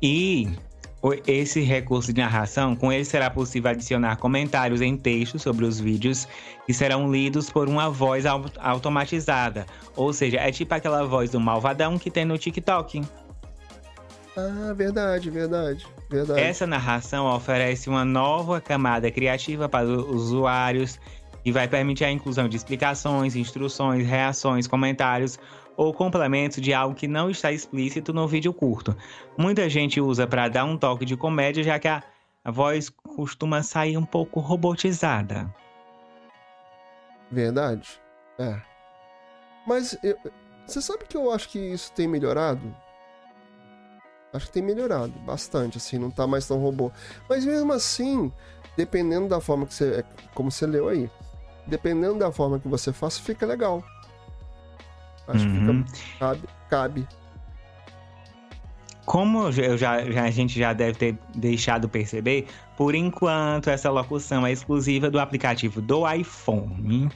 E 0.00 0.48
esse 1.26 1.60
recurso 1.60 2.12
de 2.12 2.20
narração, 2.20 2.74
com 2.74 2.92
ele 2.92 3.04
será 3.04 3.30
possível 3.30 3.70
adicionar 3.70 4.16
comentários 4.16 4.80
em 4.80 4.96
texto 4.96 5.38
sobre 5.38 5.64
os 5.64 5.78
vídeos 5.78 6.26
que 6.66 6.74
serão 6.74 7.10
lidos 7.10 7.50
por 7.50 7.68
uma 7.68 7.88
voz 7.88 8.24
automatizada. 8.58 9.64
Ou 9.94 10.12
seja, 10.12 10.38
é 10.38 10.50
tipo 10.50 10.74
aquela 10.74 11.04
voz 11.04 11.30
do 11.30 11.38
malvadão 11.38 11.98
que 11.98 12.10
tem 12.10 12.24
no 12.24 12.36
TikTok. 12.36 13.02
Ah, 14.36 14.72
verdade, 14.74 15.30
verdade, 15.30 15.86
verdade. 16.10 16.40
Essa 16.40 16.66
narração 16.66 17.26
oferece 17.26 17.88
uma 17.88 18.04
nova 18.04 18.60
camada 18.60 19.10
criativa 19.10 19.68
para 19.68 19.86
os 19.86 20.30
usuários 20.30 20.98
e 21.44 21.52
vai 21.52 21.66
permitir 21.68 22.04
a 22.04 22.10
inclusão 22.10 22.48
de 22.48 22.56
explicações, 22.56 23.36
instruções, 23.36 24.06
reações, 24.06 24.66
comentários 24.66 25.38
ou 25.78 25.94
complementos 25.94 26.60
de 26.60 26.74
algo 26.74 26.92
que 26.92 27.06
não 27.06 27.30
está 27.30 27.52
explícito 27.52 28.12
no 28.12 28.26
vídeo 28.26 28.52
curto. 28.52 28.96
Muita 29.38 29.70
gente 29.70 30.00
usa 30.00 30.26
para 30.26 30.48
dar 30.48 30.64
um 30.64 30.76
toque 30.76 31.04
de 31.04 31.16
comédia, 31.16 31.62
já 31.62 31.78
que 31.78 31.86
a, 31.86 32.02
voz 32.44 32.90
costuma 32.90 33.62
sair 33.62 33.96
um 33.96 34.04
pouco 34.04 34.40
robotizada. 34.40 35.48
Verdade. 37.30 38.00
É. 38.40 38.60
Mas 39.64 39.96
eu, 40.02 40.18
você 40.66 40.82
sabe 40.82 41.04
que 41.04 41.16
eu 41.16 41.30
acho 41.30 41.48
que 41.48 41.60
isso 41.60 41.92
tem 41.92 42.08
melhorado? 42.08 42.74
Acho 44.32 44.46
que 44.46 44.52
tem 44.52 44.62
melhorado 44.62 45.12
bastante, 45.20 45.78
assim, 45.78 45.96
não 45.96 46.10
tá 46.10 46.26
mais 46.26 46.48
tão 46.48 46.58
robô. 46.58 46.90
Mas 47.28 47.44
mesmo 47.44 47.72
assim, 47.72 48.32
dependendo 48.76 49.28
da 49.28 49.40
forma 49.40 49.64
que 49.64 49.74
você. 49.74 50.04
Como 50.34 50.50
você 50.50 50.66
leu 50.66 50.88
aí, 50.88 51.08
dependendo 51.68 52.18
da 52.18 52.32
forma 52.32 52.58
que 52.58 52.66
você 52.66 52.92
faça, 52.92 53.22
fica 53.22 53.46
legal. 53.46 53.84
Acho 55.28 55.46
uhum. 55.46 55.84
que 55.84 55.92
fica, 55.92 56.18
cabe, 56.18 56.42
cabe. 56.70 57.08
Como 59.04 59.48
eu 59.48 59.78
já, 59.78 60.04
já, 60.10 60.24
a 60.24 60.30
gente 60.30 60.58
já 60.58 60.72
deve 60.72 60.98
ter 60.98 61.18
deixado 61.34 61.88
perceber, 61.88 62.46
por 62.76 62.94
enquanto 62.94 63.70
essa 63.70 63.90
locução 63.90 64.46
é 64.46 64.52
exclusiva 64.52 65.10
do 65.10 65.18
aplicativo 65.18 65.80
do 65.80 66.06
iPhone, 66.10 67.08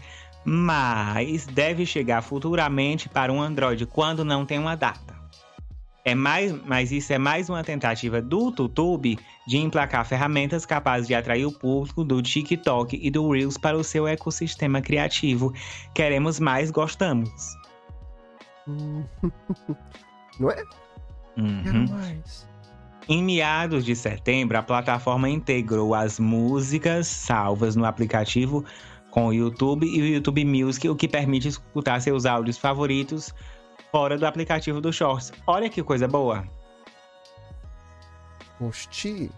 mas 0.44 1.46
deve 1.46 1.85
chegar 1.85 2.22
futuramente 2.22 3.09
para 3.09 3.33
um 3.33 3.40
Android 3.40 3.85
quando 3.87 4.25
não 4.25 4.46
tem 4.46 4.59
uma 4.59 4.75
data. 4.75 5.12
É 6.05 6.14
mais, 6.14 6.53
mas 6.66 6.90
isso 6.90 7.12
é 7.12 7.18
mais 7.18 7.48
uma 7.48 7.62
tentativa 7.62 8.20
do 8.20 8.46
YouTube 8.46 9.18
de 9.46 9.59
emplacar 9.59 10.05
ferramentas 10.05 10.66
capazes 10.66 11.07
de 11.07 11.14
atrair 11.14 11.46
o 11.46 11.53
público 11.53 12.03
do 12.03 12.20
TikTok 12.20 12.98
e 13.01 13.11
do 13.11 13.31
Reels 13.31 13.57
para 13.57 13.77
o 13.77 13.85
seu 13.85 14.09
ecossistema 14.09 14.81
criativo. 14.81 15.53
Queremos 15.94 16.40
mais, 16.40 16.70
gostamos. 16.72 17.31
Não 20.38 20.51
é? 20.51 20.62
Uhum. 21.37 21.62
Quero 21.62 21.90
mais. 21.90 22.48
Em 23.09 23.22
meados 23.22 23.85
de 23.85 23.96
setembro, 23.96 24.57
a 24.57 24.62
plataforma 24.62 25.29
integrou 25.29 25.94
as 25.94 26.20
músicas 26.20 27.07
salvas 27.07 27.75
no 27.75 27.85
aplicativo 27.85 28.64
com 29.11 29.27
o 29.27 29.33
YouTube 29.33 29.87
e 29.87 30.01
o 30.01 30.07
YouTube 30.07 30.44
Music, 30.44 30.88
o 30.88 30.96
que 30.96 31.09
permite 31.09 31.48
escutar 31.48 32.01
seus 32.01 32.25
áudios 32.25 32.57
favoritos 32.57 33.35
fora 33.90 34.16
do 34.16 34.27
aplicativo 34.27 34.81
do 34.81 34.92
Shorts. 34.92 35.33
Olha 35.46 35.68
que 35.68 35.83
coisa 35.83 36.09
boa. 36.09 36.44
Gostei. 38.59 39.31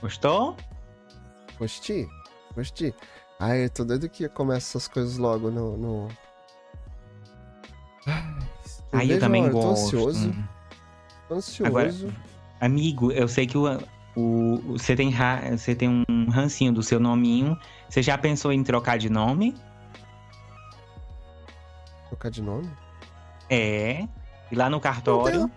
Gostou? 0.00 0.56
Gostei. 1.58 2.08
Gostei. 2.54 2.94
Ai, 3.38 3.64
eu 3.64 3.70
tô 3.70 3.84
doido 3.84 4.08
que 4.08 4.28
começa 4.28 4.78
essas 4.78 4.88
coisas 4.88 5.18
logo 5.18 5.50
no. 5.50 5.76
no... 5.76 6.08
Eu, 8.92 9.00
eu 9.00 9.20
também 9.20 9.48
gosto. 9.50 9.90
Tô 9.90 10.08
ansioso. 10.08 10.34
Tô 11.28 11.34
ansioso. 11.34 11.66
Agora, 11.66 11.94
amigo, 12.60 13.10
eu 13.10 13.26
sei 13.26 13.46
que 13.46 13.56
o, 13.56 13.66
o, 14.16 14.60
você, 14.66 14.94
tem, 14.94 15.12
você 15.50 15.74
tem 15.74 16.04
um 16.08 16.30
rancinho 16.30 16.72
do 16.72 16.82
seu 16.82 17.00
nominho. 17.00 17.58
Você 17.88 18.02
já 18.02 18.18
pensou 18.18 18.52
em 18.52 18.62
trocar 18.62 18.98
de 18.98 19.08
nome? 19.08 19.54
Trocar 22.08 22.30
de 22.30 22.42
nome? 22.42 22.70
É. 23.48 24.06
E 24.50 24.54
lá 24.54 24.68
no 24.68 24.80
cartório. 24.80 25.40
Não, 25.40 25.50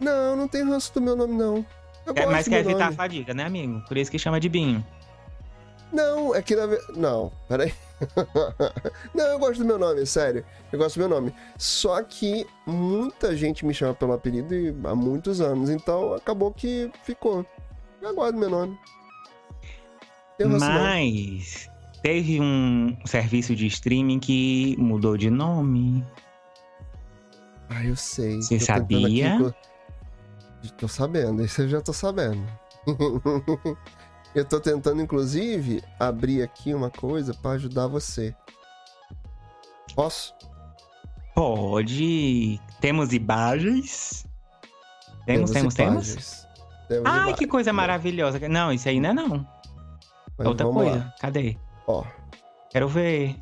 não, 0.00 0.36
não 0.36 0.48
tem 0.48 0.62
ranço 0.64 0.92
do 0.92 1.00
meu 1.00 1.16
nome, 1.16 1.34
não. 1.34 1.64
É, 2.14 2.26
mas 2.26 2.46
quer 2.46 2.60
evitar 2.60 2.78
nome. 2.78 2.92
a 2.92 2.92
fadiga, 2.92 3.32
né, 3.32 3.44
amigo? 3.44 3.80
Por 3.88 3.96
isso 3.96 4.10
que 4.10 4.18
chama 4.18 4.38
de 4.38 4.48
Binho. 4.48 4.84
Não, 5.90 6.34
é 6.34 6.42
que 6.42 6.54
na 6.54 6.66
verdade. 6.66 6.98
Não, 6.98 7.32
peraí. 7.48 7.72
não, 9.14 9.24
eu 9.26 9.38
gosto 9.38 9.58
do 9.58 9.64
meu 9.64 9.78
nome, 9.78 10.04
sério. 10.06 10.44
Eu 10.72 10.78
gosto 10.78 10.96
do 10.96 11.00
meu 11.00 11.08
nome. 11.08 11.34
Só 11.58 12.02
que 12.02 12.46
muita 12.66 13.36
gente 13.36 13.64
me 13.64 13.72
chama 13.72 13.94
pelo 13.94 14.12
apelido 14.12 14.54
há 14.88 14.94
muitos 14.94 15.40
anos, 15.40 15.70
então 15.70 16.14
acabou 16.14 16.52
que 16.52 16.90
ficou. 17.02 17.46
Eu 18.00 18.14
gosto 18.14 18.32
do 18.32 18.38
meu 18.38 18.50
nome. 18.50 18.78
Mas 20.60 21.70
teve 22.02 22.40
um 22.40 22.96
serviço 23.04 23.54
de 23.54 23.66
streaming 23.66 24.18
que 24.18 24.76
mudou 24.78 25.16
de 25.16 25.30
nome. 25.30 26.04
Ah, 27.68 27.84
eu 27.84 27.96
sei. 27.96 28.42
Você 28.42 28.58
sabia? 28.58 29.36
Aqui... 29.36 29.54
Tô 30.78 30.88
sabendo, 30.88 31.44
isso 31.44 31.62
eu 31.62 31.68
já 31.68 31.80
tô 31.80 31.92
sabendo. 31.92 32.44
eu 34.34 34.44
tô 34.44 34.60
tentando, 34.60 35.00
inclusive, 35.00 35.82
abrir 35.98 36.42
aqui 36.42 36.74
uma 36.74 36.90
coisa 36.90 37.32
para 37.34 37.52
ajudar 37.52 37.86
você. 37.86 38.34
Posso? 39.94 40.34
Pode. 41.34 42.60
Temos 42.80 43.12
imagens? 43.12 44.26
Temos, 45.26 45.50
temos, 45.50 45.74
temos? 45.74 46.08
temos? 46.08 46.48
temos 46.88 47.06
Ai, 47.06 47.34
que 47.34 47.46
coisa 47.46 47.72
maravilhosa. 47.72 48.38
Não, 48.48 48.72
isso 48.72 48.88
aí 48.88 49.00
não 49.00 49.10
é 49.10 49.14
não. 49.14 49.48
Mas 50.36 50.46
Outra 50.48 50.66
coisa, 50.66 50.96
lá. 50.96 51.14
cadê? 51.20 51.56
Ó. 51.86 52.04
Quero 52.70 52.88
ver. 52.88 53.36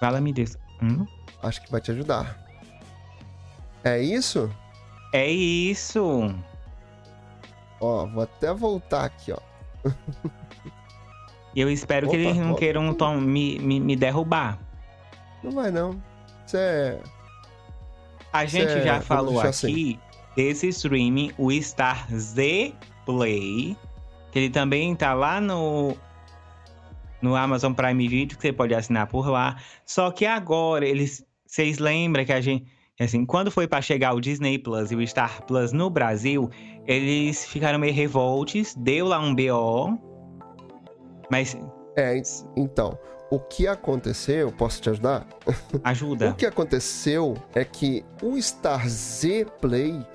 Fala-me 0.00 0.32
Deus. 0.32 0.56
Hum? 0.82 1.06
Acho 1.42 1.62
que 1.62 1.70
vai 1.70 1.80
te 1.80 1.90
ajudar. 1.92 2.38
É 3.84 4.02
isso? 4.02 4.50
É 5.12 5.30
isso. 5.30 6.34
Ó, 7.84 8.06
vou 8.06 8.22
até 8.22 8.52
voltar 8.52 9.04
aqui, 9.04 9.32
ó. 9.32 9.38
E 11.54 11.60
eu 11.60 11.70
espero 11.70 12.08
Opa, 12.08 12.16
que 12.16 12.22
eles 12.22 12.36
não 12.36 12.54
queiram 12.54 12.92
tom, 12.94 13.20
me, 13.20 13.58
me, 13.60 13.78
me, 13.78 13.94
derrubar. 13.94 14.58
Não 15.42 15.52
vai, 15.52 15.70
não. 15.70 16.02
Isso 16.44 16.56
é. 16.56 16.98
A 18.32 18.44
gente 18.44 18.72
é... 18.72 18.82
já 18.82 19.00
falou 19.00 19.38
aqui 19.38 19.48
assim. 19.48 19.98
desse 20.34 20.68
streaming, 20.68 21.30
o 21.38 21.52
Star 21.62 22.08
Z 22.12 22.74
Play. 23.06 23.76
Que 24.32 24.38
ele 24.40 24.50
também 24.50 24.96
tá 24.96 25.14
lá 25.14 25.40
no. 25.40 25.96
No 27.22 27.36
Amazon 27.36 27.72
Prime 27.72 28.08
Video, 28.08 28.36
que 28.36 28.42
você 28.42 28.52
pode 28.52 28.74
assinar 28.74 29.06
por 29.06 29.28
lá. 29.28 29.56
Só 29.86 30.10
que 30.10 30.26
agora, 30.26 30.84
eles. 30.84 31.24
Vocês 31.46 31.78
lembram 31.78 32.24
que 32.24 32.32
a 32.32 32.40
gente. 32.40 32.66
Assim, 32.98 33.24
quando 33.24 33.50
foi 33.50 33.66
para 33.66 33.80
chegar 33.80 34.12
o 34.12 34.20
Disney 34.20 34.58
Plus 34.58 34.90
e 34.90 34.96
o 34.96 35.06
Star 35.06 35.42
Plus 35.46 35.72
no 35.72 35.88
Brasil, 35.88 36.50
eles 36.86 37.44
ficaram 37.46 37.78
meio 37.78 37.94
revoltos, 37.94 38.74
deu 38.74 39.06
lá 39.06 39.18
um 39.18 39.34
BO. 39.34 39.98
Mas. 41.30 41.56
É, 41.96 42.20
então. 42.56 42.98
O 43.30 43.40
que 43.40 43.66
aconteceu, 43.66 44.52
posso 44.52 44.80
te 44.80 44.90
ajudar? 44.90 45.26
Ajuda. 45.82 46.30
o 46.30 46.34
que 46.34 46.46
aconteceu 46.46 47.34
é 47.52 47.64
que 47.64 48.04
o 48.22 48.40
Star 48.40 48.88
Z 48.88 49.46
Play, 49.60 50.06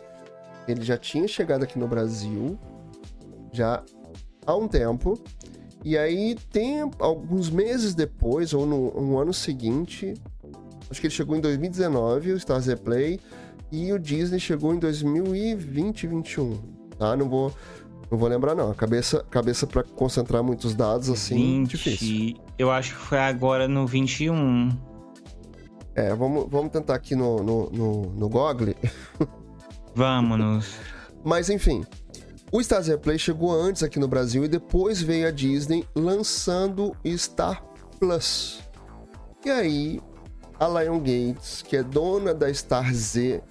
ele 0.67 0.83
já 0.83 0.97
tinha 0.97 1.27
chegado 1.27 1.63
aqui 1.63 1.77
no 1.77 1.87
Brasil, 1.87 2.57
já 3.51 3.83
há 4.45 4.55
um 4.55 4.67
tempo. 4.67 5.21
E 5.83 5.97
aí 5.97 6.35
tem 6.51 6.89
alguns 6.99 7.49
meses 7.49 7.93
depois, 7.93 8.53
ou 8.53 8.65
no, 8.65 8.91
no 9.01 9.17
ano 9.17 9.33
seguinte, 9.33 10.13
acho 10.89 11.01
que 11.01 11.07
ele 11.07 11.13
chegou 11.13 11.35
em 11.35 11.41
2019, 11.41 12.33
o 12.33 12.39
Star 12.39 12.59
Z 12.61 12.77
Play, 12.77 13.19
e 13.71 13.91
o 13.93 13.99
Disney 13.99 14.39
chegou 14.39 14.73
em 14.73 14.79
2020 14.79 16.07
2021, 16.07 16.55
tá? 16.97 17.15
Não 17.15 17.29
vou, 17.29 17.53
não 18.11 18.17
vou 18.17 18.27
lembrar 18.27 18.55
não. 18.55 18.73
Cabeça, 18.73 19.25
cabeça 19.29 19.67
para 19.67 19.83
concentrar 19.83 20.43
muitos 20.43 20.73
dados 20.75 21.09
assim, 21.09 21.63
20, 21.63 21.69
difícil. 21.69 22.37
Eu 22.57 22.71
acho 22.71 22.95
que 22.95 23.01
foi 23.01 23.19
agora 23.19 23.67
no 23.67 23.85
21. 23.85 24.69
É, 25.95 26.13
vamos, 26.15 26.47
vamos 26.49 26.71
tentar 26.71 26.95
aqui 26.95 27.15
no, 27.15 27.43
no, 27.43 27.69
no, 27.69 28.01
no 28.11 28.29
Google. 28.29 28.75
Vamos. 29.95 30.75
Mas 31.25 31.49
enfim, 31.49 31.83
o 32.51 32.63
Star 32.63 32.81
Play 32.99 33.19
chegou 33.19 33.51
antes 33.51 33.83
aqui 33.83 33.99
no 33.99 34.07
Brasil 34.07 34.45
e 34.45 34.47
depois 34.47 35.01
veio 35.01 35.27
a 35.27 35.31
Disney 35.31 35.85
lançando 35.93 36.95
Star 37.17 37.61
Plus. 37.99 38.61
E 39.45 39.49
aí, 39.49 40.01
a 40.59 40.67
Lion 40.67 40.99
Gates, 40.99 41.61
que 41.61 41.77
é 41.77 41.83
dona 41.83 42.33
da 42.33 42.53
Star 42.53 42.93
Z, 42.93 43.41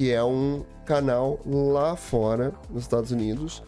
que 0.00 0.10
é 0.10 0.24
um 0.24 0.64
canal 0.86 1.38
lá 1.44 1.94
fora, 1.94 2.54
nos 2.70 2.84
Estados 2.84 3.10
Unidos. 3.10 3.62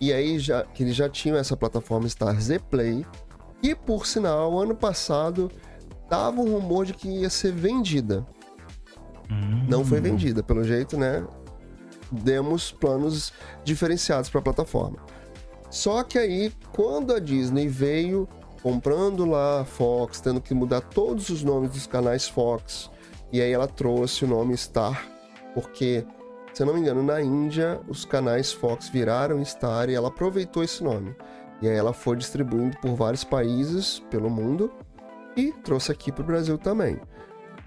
E 0.00 0.12
aí 0.12 0.38
já 0.38 0.62
que 0.62 0.84
eles 0.84 0.94
já 0.94 1.08
tinham 1.08 1.36
essa 1.36 1.56
plataforma 1.56 2.08
Star 2.08 2.40
Z 2.40 2.60
Play. 2.70 3.04
E 3.60 3.74
por 3.74 4.06
sinal, 4.06 4.56
ano 4.60 4.76
passado 4.76 5.50
tava 6.08 6.40
um 6.40 6.52
rumor 6.52 6.86
de 6.86 6.94
que 6.94 7.08
ia 7.08 7.28
ser 7.28 7.50
vendida. 7.50 8.24
Hum. 9.28 9.66
Não 9.68 9.84
foi 9.84 10.00
vendida, 10.00 10.40
pelo 10.40 10.62
jeito, 10.62 10.96
né? 10.96 11.26
Demos 12.12 12.70
planos 12.70 13.32
diferenciados 13.64 14.30
para 14.30 14.38
a 14.38 14.44
plataforma. 14.44 14.98
Só 15.68 16.04
que 16.04 16.16
aí, 16.16 16.52
quando 16.72 17.12
a 17.12 17.18
Disney 17.18 17.66
veio 17.66 18.28
comprando 18.62 19.24
lá 19.24 19.62
a 19.62 19.64
Fox, 19.64 20.20
tendo 20.20 20.40
que 20.40 20.54
mudar 20.54 20.80
todos 20.80 21.28
os 21.28 21.42
nomes 21.42 21.72
dos 21.72 21.88
canais 21.88 22.28
Fox, 22.28 22.88
e 23.32 23.40
aí 23.40 23.50
ela 23.50 23.66
trouxe 23.66 24.24
o 24.24 24.28
nome 24.28 24.56
Star 24.56 25.18
porque, 25.54 26.06
se 26.52 26.62
eu 26.62 26.66
não 26.66 26.74
me 26.74 26.80
engano, 26.80 27.02
na 27.02 27.20
Índia 27.20 27.80
os 27.88 28.04
canais 28.04 28.52
Fox 28.52 28.88
viraram 28.88 29.44
Star 29.44 29.88
e 29.88 29.94
ela 29.94 30.08
aproveitou 30.08 30.62
esse 30.62 30.82
nome. 30.82 31.14
E 31.62 31.68
aí 31.68 31.76
ela 31.76 31.92
foi 31.92 32.16
distribuindo 32.16 32.76
por 32.78 32.94
vários 32.94 33.24
países 33.24 34.00
pelo 34.10 34.30
mundo 34.30 34.72
e 35.36 35.52
trouxe 35.52 35.92
aqui 35.92 36.10
para 36.10 36.22
o 36.22 36.26
Brasil 36.26 36.56
também. 36.56 36.98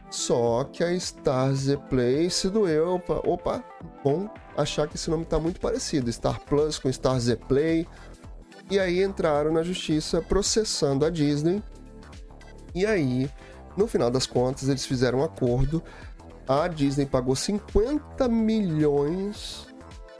Só 0.09 0.63
que 0.65 0.83
a 0.83 0.99
Star 0.99 1.53
Z 1.53 1.77
Play 1.89 2.29
se 2.29 2.49
doeu. 2.49 2.95
Opa, 2.95 3.21
opa, 3.25 3.63
bom 4.03 4.29
achar 4.55 4.87
que 4.87 4.95
esse 4.95 5.09
nome 5.09 5.23
está 5.23 5.39
muito 5.39 5.59
parecido. 5.59 6.11
Star 6.11 6.39
Plus 6.41 6.77
com 6.77 6.91
Star 6.91 7.19
Z 7.19 7.35
Play. 7.47 7.87
E 8.69 8.79
aí 8.79 9.03
entraram 9.03 9.51
na 9.51 9.63
justiça 9.63 10.21
processando 10.21 11.05
a 11.05 11.09
Disney. 11.09 11.63
E 12.75 12.85
aí, 12.85 13.29
no 13.75 13.87
final 13.87 14.09
das 14.09 14.25
contas, 14.25 14.69
eles 14.69 14.85
fizeram 14.85 15.19
um 15.19 15.23
acordo 15.23 15.83
a 16.47 16.67
Disney 16.67 17.05
pagou 17.05 17.35
50 17.35 18.27
milhões 18.27 19.67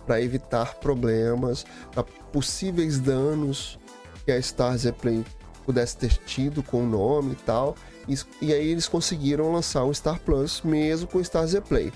para 0.06 0.22
evitar 0.22 0.76
problemas, 0.76 1.66
para 1.92 2.04
possíveis 2.04 3.00
danos 3.00 3.80
que 4.26 4.32
a 4.32 4.38
Stars 4.38 4.90
Play 4.92 5.26
pudesse 5.66 5.98
ter 5.98 6.18
tido 6.26 6.62
com 6.62 6.84
o 6.84 6.88
nome 6.88 7.34
e 7.34 7.36
tal. 7.38 7.76
E, 8.08 8.18
e, 8.42 8.54
aí 8.54 8.68
eles 8.68 8.88
conseguiram 8.88 9.52
lançar 9.52 9.84
o 9.84 9.94
Star 9.94 10.20
Plus 10.20 10.62
mesmo 10.62 11.08
com 11.08 11.18
o 11.18 11.22
Stars 11.22 11.58
Play. 11.62 11.92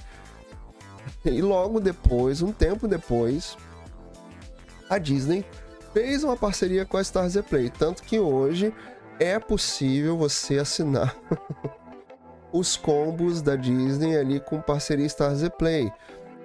E 1.26 1.42
logo 1.42 1.80
depois, 1.80 2.42
um 2.42 2.52
tempo 2.52 2.88
depois, 2.88 3.58
a 4.90 4.98
Disney 4.98 5.46
fez 5.94 6.24
uma 6.24 6.38
parceria 6.38 6.86
com 6.86 6.98
a 6.98 7.02
Stars 7.02 7.36
Play, 7.50 7.70
tanto 7.70 8.04
que 8.04 8.20
hoje 8.20 8.74
é 9.20 9.38
possível 9.40 10.18
você 10.18 10.60
assinar 10.60 11.16
os 12.52 12.76
combos 12.76 13.42
da 13.42 13.56
Disney 13.56 14.18
ali 14.18 14.40
com 14.40 14.62
parceria 14.62 15.08
Star 15.08 15.34
Z 15.36 15.50
Play. 15.52 15.92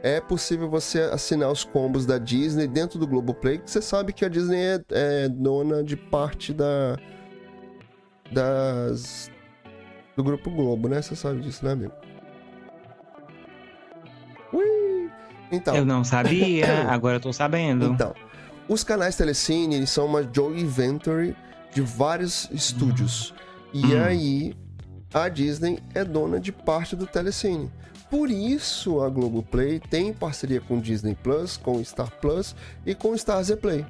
É 0.03 0.21
possível 0.21 0.69
você 0.69 1.01
assinar 1.03 1.51
os 1.51 1.62
combos 1.62 2.05
da 2.05 2.19
Disney 2.19 2.67
dentro 2.67 2.99
do 2.99 3.07
Globoplay, 3.07 3.59
que 3.59 3.71
você 3.71 3.81
sabe 3.81 4.12
que 4.12 4.25
a 4.25 4.29
Disney 4.29 4.61
é, 4.61 4.85
é 4.91 5.29
dona 5.29 5.83
de 5.85 5.97
parte 5.97 6.53
da 6.53 6.97
das 8.33 9.31
do 10.17 10.25
grupo 10.25 10.51
Globo, 10.51 10.88
né? 10.88 11.01
Você 11.01 11.15
sabe 11.15 11.41
disso, 11.41 11.65
né, 11.65 11.73
amigo? 11.73 11.93
Ui! 14.53 15.11
Então. 15.51 15.77
Eu 15.77 15.85
não 15.85 16.03
sabia, 16.03 16.88
agora 16.91 17.17
eu 17.17 17.21
tô 17.21 17.33
sabendo. 17.33 17.87
Então, 17.87 18.15
os 18.69 18.83
canais 18.83 19.17
Telecine, 19.17 19.77
eles 19.77 19.91
são 19.91 20.07
uma 20.07 20.23
joint 20.23 20.65
venture 20.67 21.37
de 21.73 21.81
vários 21.81 22.49
estúdios. 22.51 23.35
E 23.73 23.95
hum. 23.95 24.05
aí, 24.05 24.55
a 25.12 25.29
Disney 25.29 25.79
é 25.94 26.05
dona 26.05 26.40
de 26.40 26.53
parte 26.53 26.96
do 26.96 27.07
Telecine. 27.07 27.70
Por 28.11 28.31
isso 28.31 29.01
a 29.01 29.09
Globoplay 29.09 29.81
tem 29.81 30.12
parceria 30.12 30.61
com 30.61 30.79
Disney 30.79 31.14
Plus, 31.14 31.57
com 31.57 31.83
Star 31.83 32.11
Plus 32.20 32.55
e 32.85 32.94
com 32.94 33.16
Star 33.16 33.42
Z 33.42 33.57
Play. 33.57 33.87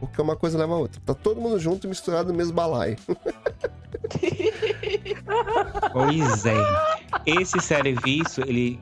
Porque 0.00 0.20
uma 0.20 0.36
coisa 0.36 0.58
leva 0.58 0.74
a 0.74 0.78
outra. 0.78 1.00
Tá 1.04 1.14
todo 1.14 1.40
mundo 1.40 1.58
junto 1.58 1.86
e 1.86 1.88
misturado 1.88 2.32
no 2.32 2.34
mesmo 2.34 2.54
balai. 2.54 2.96
pois 5.92 6.46
é. 6.46 6.56
Esse 7.26 7.60
serviço, 7.60 8.40
ele. 8.42 8.80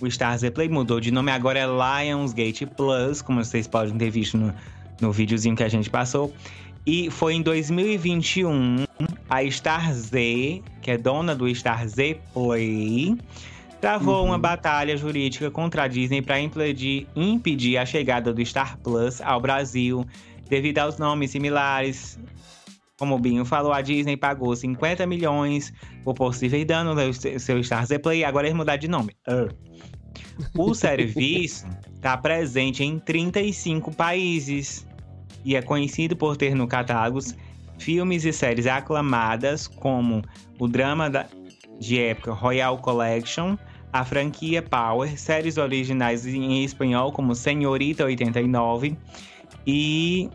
O 0.00 0.10
Star 0.10 0.38
Z 0.38 0.50
Play 0.52 0.68
mudou 0.68 1.00
de 1.00 1.10
nome, 1.10 1.32
agora 1.32 1.58
é 1.58 1.66
Lionsgate 1.66 2.66
Plus, 2.66 3.20
como 3.20 3.44
vocês 3.44 3.66
podem 3.66 3.98
ter 3.98 4.10
visto 4.10 4.38
no, 4.38 4.54
no 5.00 5.10
videozinho 5.10 5.56
que 5.56 5.62
a 5.62 5.68
gente 5.68 5.90
passou. 5.90 6.32
E 6.88 7.10
foi 7.10 7.34
em 7.34 7.42
2021 7.42 8.86
a 9.28 9.50
Star 9.50 9.92
Z, 9.92 10.62
que 10.80 10.90
é 10.90 10.96
dona 10.96 11.36
do 11.36 11.54
Star 11.54 11.86
Z 11.86 12.18
Play, 12.32 13.14
travou 13.78 14.22
uhum. 14.22 14.28
uma 14.28 14.38
batalha 14.38 14.96
jurídica 14.96 15.50
contra 15.50 15.82
a 15.82 15.86
Disney 15.86 16.22
para 16.22 16.40
impedir, 16.40 17.06
impedir 17.14 17.76
a 17.76 17.84
chegada 17.84 18.32
do 18.32 18.42
Star 18.42 18.78
Plus 18.78 19.20
ao 19.20 19.38
Brasil, 19.38 20.02
devido 20.48 20.78
aos 20.78 20.96
nomes 20.96 21.30
similares. 21.30 22.18
Como 22.98 23.16
o 23.16 23.18
Binho 23.18 23.44
falou, 23.44 23.74
a 23.74 23.82
Disney 23.82 24.16
pagou 24.16 24.56
50 24.56 25.06
milhões 25.06 25.70
por 26.02 26.14
possível 26.14 26.64
dano 26.64 26.94
no 26.94 27.12
seu 27.12 27.62
Star 27.62 27.84
Z 27.84 27.98
Play, 27.98 28.24
agora 28.24 28.46
eles 28.46 28.56
mudaram 28.56 28.80
de 28.80 28.88
nome. 28.88 29.14
Uh. 29.28 29.54
O 30.56 30.74
serviço 30.74 31.66
está 31.94 32.16
presente 32.16 32.82
em 32.82 32.98
35 32.98 33.94
países 33.94 34.87
e 35.44 35.56
é 35.56 35.62
conhecido 35.62 36.16
por 36.16 36.36
ter 36.36 36.54
no 36.54 36.66
catálogo 36.66 37.20
filmes 37.78 38.24
e 38.24 38.32
séries 38.32 38.66
aclamadas 38.66 39.66
como 39.66 40.22
o 40.58 40.66
drama 40.66 41.08
da, 41.08 41.26
de 41.78 42.00
época 42.00 42.32
Royal 42.32 42.78
Collection, 42.78 43.56
a 43.92 44.04
franquia 44.04 44.60
Power, 44.62 45.18
séries 45.18 45.56
originais 45.56 46.26
em 46.26 46.64
espanhol 46.64 47.12
como 47.12 47.34
Senhorita 47.34 48.04
89 48.04 48.96
e 49.66 50.28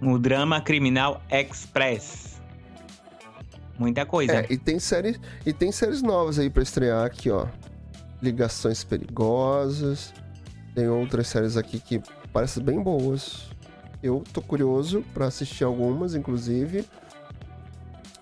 o 0.00 0.18
drama 0.18 0.60
criminal 0.60 1.22
Express. 1.30 2.40
Muita 3.78 4.04
coisa. 4.04 4.32
É, 4.32 4.46
e 4.50 4.58
tem 4.58 4.78
séries 4.78 5.18
e 5.46 5.52
tem 5.52 5.72
séries 5.72 6.02
novas 6.02 6.38
aí 6.38 6.50
para 6.50 6.62
estrear 6.62 7.04
aqui, 7.04 7.30
ó. 7.30 7.46
Ligações 8.20 8.84
perigosas. 8.84 10.12
Tem 10.74 10.88
outras 10.88 11.26
séries 11.26 11.56
aqui 11.56 11.80
que 11.80 12.00
parecem 12.32 12.62
bem 12.62 12.80
boas. 12.80 13.50
Eu 14.02 14.24
tô 14.32 14.42
curioso 14.42 15.04
para 15.14 15.26
assistir 15.26 15.64
algumas, 15.64 16.14
inclusive. 16.14 16.84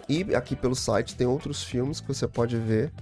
E 0.09 0.35
aqui 0.35 0.55
pelo 0.55 0.75
site 0.75 1.15
tem 1.15 1.27
outros 1.27 1.63
filmes 1.63 2.01
que 2.01 2.09
você 2.09 2.27
pode 2.29 2.57
ver. 2.57 2.93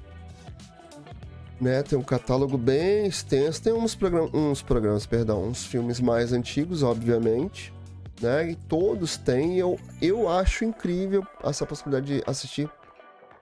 Né, 1.60 1.82
tem 1.82 1.98
um 1.98 2.04
catálogo 2.04 2.56
bem 2.56 3.06
extenso, 3.06 3.60
tem 3.60 3.72
uns, 3.72 3.92
program 3.92 4.30
uns 4.32 4.62
programas, 4.62 5.06
perdão, 5.06 5.42
uns 5.42 5.64
filmes 5.64 5.98
mais 5.98 6.32
antigos, 6.32 6.84
obviamente, 6.84 7.74
né? 8.20 8.52
E 8.52 8.54
todos 8.54 9.16
têm. 9.16 9.58
Eu, 9.58 9.76
eu 10.00 10.28
acho 10.28 10.64
incrível 10.64 11.26
essa 11.42 11.66
possibilidade 11.66 12.18
de 12.18 12.22
assistir 12.30 12.70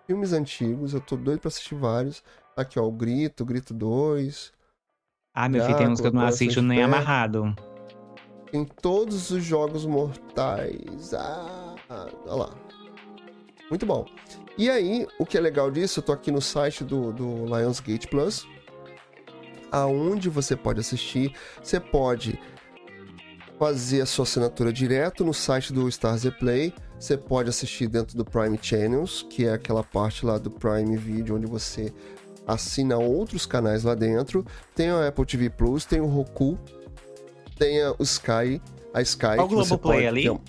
filmes 0.06 0.32
antigos. 0.32 0.94
Eu 0.94 1.00
tô 1.00 1.14
doido 1.14 1.40
pra 1.40 1.48
assistir 1.48 1.74
vários. 1.74 2.22
Aqui, 2.56 2.78
ó, 2.78 2.84
o 2.84 2.92
Grito, 2.92 3.42
o 3.42 3.46
Grito 3.46 3.74
2. 3.74 4.50
Ah, 5.34 5.48
meu 5.48 5.62
filho, 5.64 5.76
tem 5.76 5.88
uns 5.88 6.00
que 6.00 6.06
eu 6.06 6.12
não 6.12 6.22
assisto 6.22 6.62
nem 6.62 6.82
amarrado. 6.82 7.54
Tem 8.50 8.64
todos 8.64 9.30
os 9.30 9.44
jogos 9.44 9.84
mortais. 9.84 11.12
Ah, 11.14 11.76
olha 12.26 12.34
lá. 12.34 12.54
Muito 13.68 13.84
bom. 13.84 14.06
E 14.56 14.70
aí, 14.70 15.06
o 15.18 15.26
que 15.26 15.36
é 15.36 15.40
legal 15.40 15.70
disso, 15.70 16.00
eu 16.00 16.04
tô 16.04 16.12
aqui 16.12 16.30
no 16.30 16.40
site 16.40 16.84
do, 16.84 17.12
do 17.12 17.44
Lionsgate 17.44 18.08
Plus, 18.08 18.46
aonde 19.70 20.30
você 20.30 20.56
pode 20.56 20.80
assistir, 20.80 21.34
você 21.62 21.78
pode 21.78 22.38
fazer 23.58 24.02
a 24.02 24.06
sua 24.06 24.22
assinatura 24.22 24.72
direto 24.72 25.24
no 25.24 25.34
site 25.34 25.72
do 25.72 25.88
Stars 25.88 26.24
Play, 26.38 26.72
você 26.98 27.16
pode 27.16 27.48
assistir 27.48 27.88
dentro 27.88 28.16
do 28.16 28.24
Prime 28.24 28.58
Channels, 28.60 29.26
que 29.28 29.46
é 29.46 29.52
aquela 29.52 29.82
parte 29.82 30.24
lá 30.24 30.38
do 30.38 30.50
Prime 30.50 30.96
Video 30.96 31.36
onde 31.36 31.46
você 31.46 31.92
assina 32.46 32.96
outros 32.96 33.44
canais 33.44 33.82
lá 33.82 33.94
dentro. 33.94 34.44
Tem 34.74 34.88
a 34.90 35.08
Apple 35.08 35.26
TV 35.26 35.50
Plus, 35.50 35.84
tem 35.84 36.00
o 36.00 36.06
Roku, 36.06 36.58
tem 37.58 37.84
o 37.86 38.02
Sky, 38.02 38.60
a 38.92 39.02
Sky. 39.02 39.38
o 39.38 39.48
Globoplay 39.48 40.06
ali? 40.06 40.22
Ter... 40.22 40.40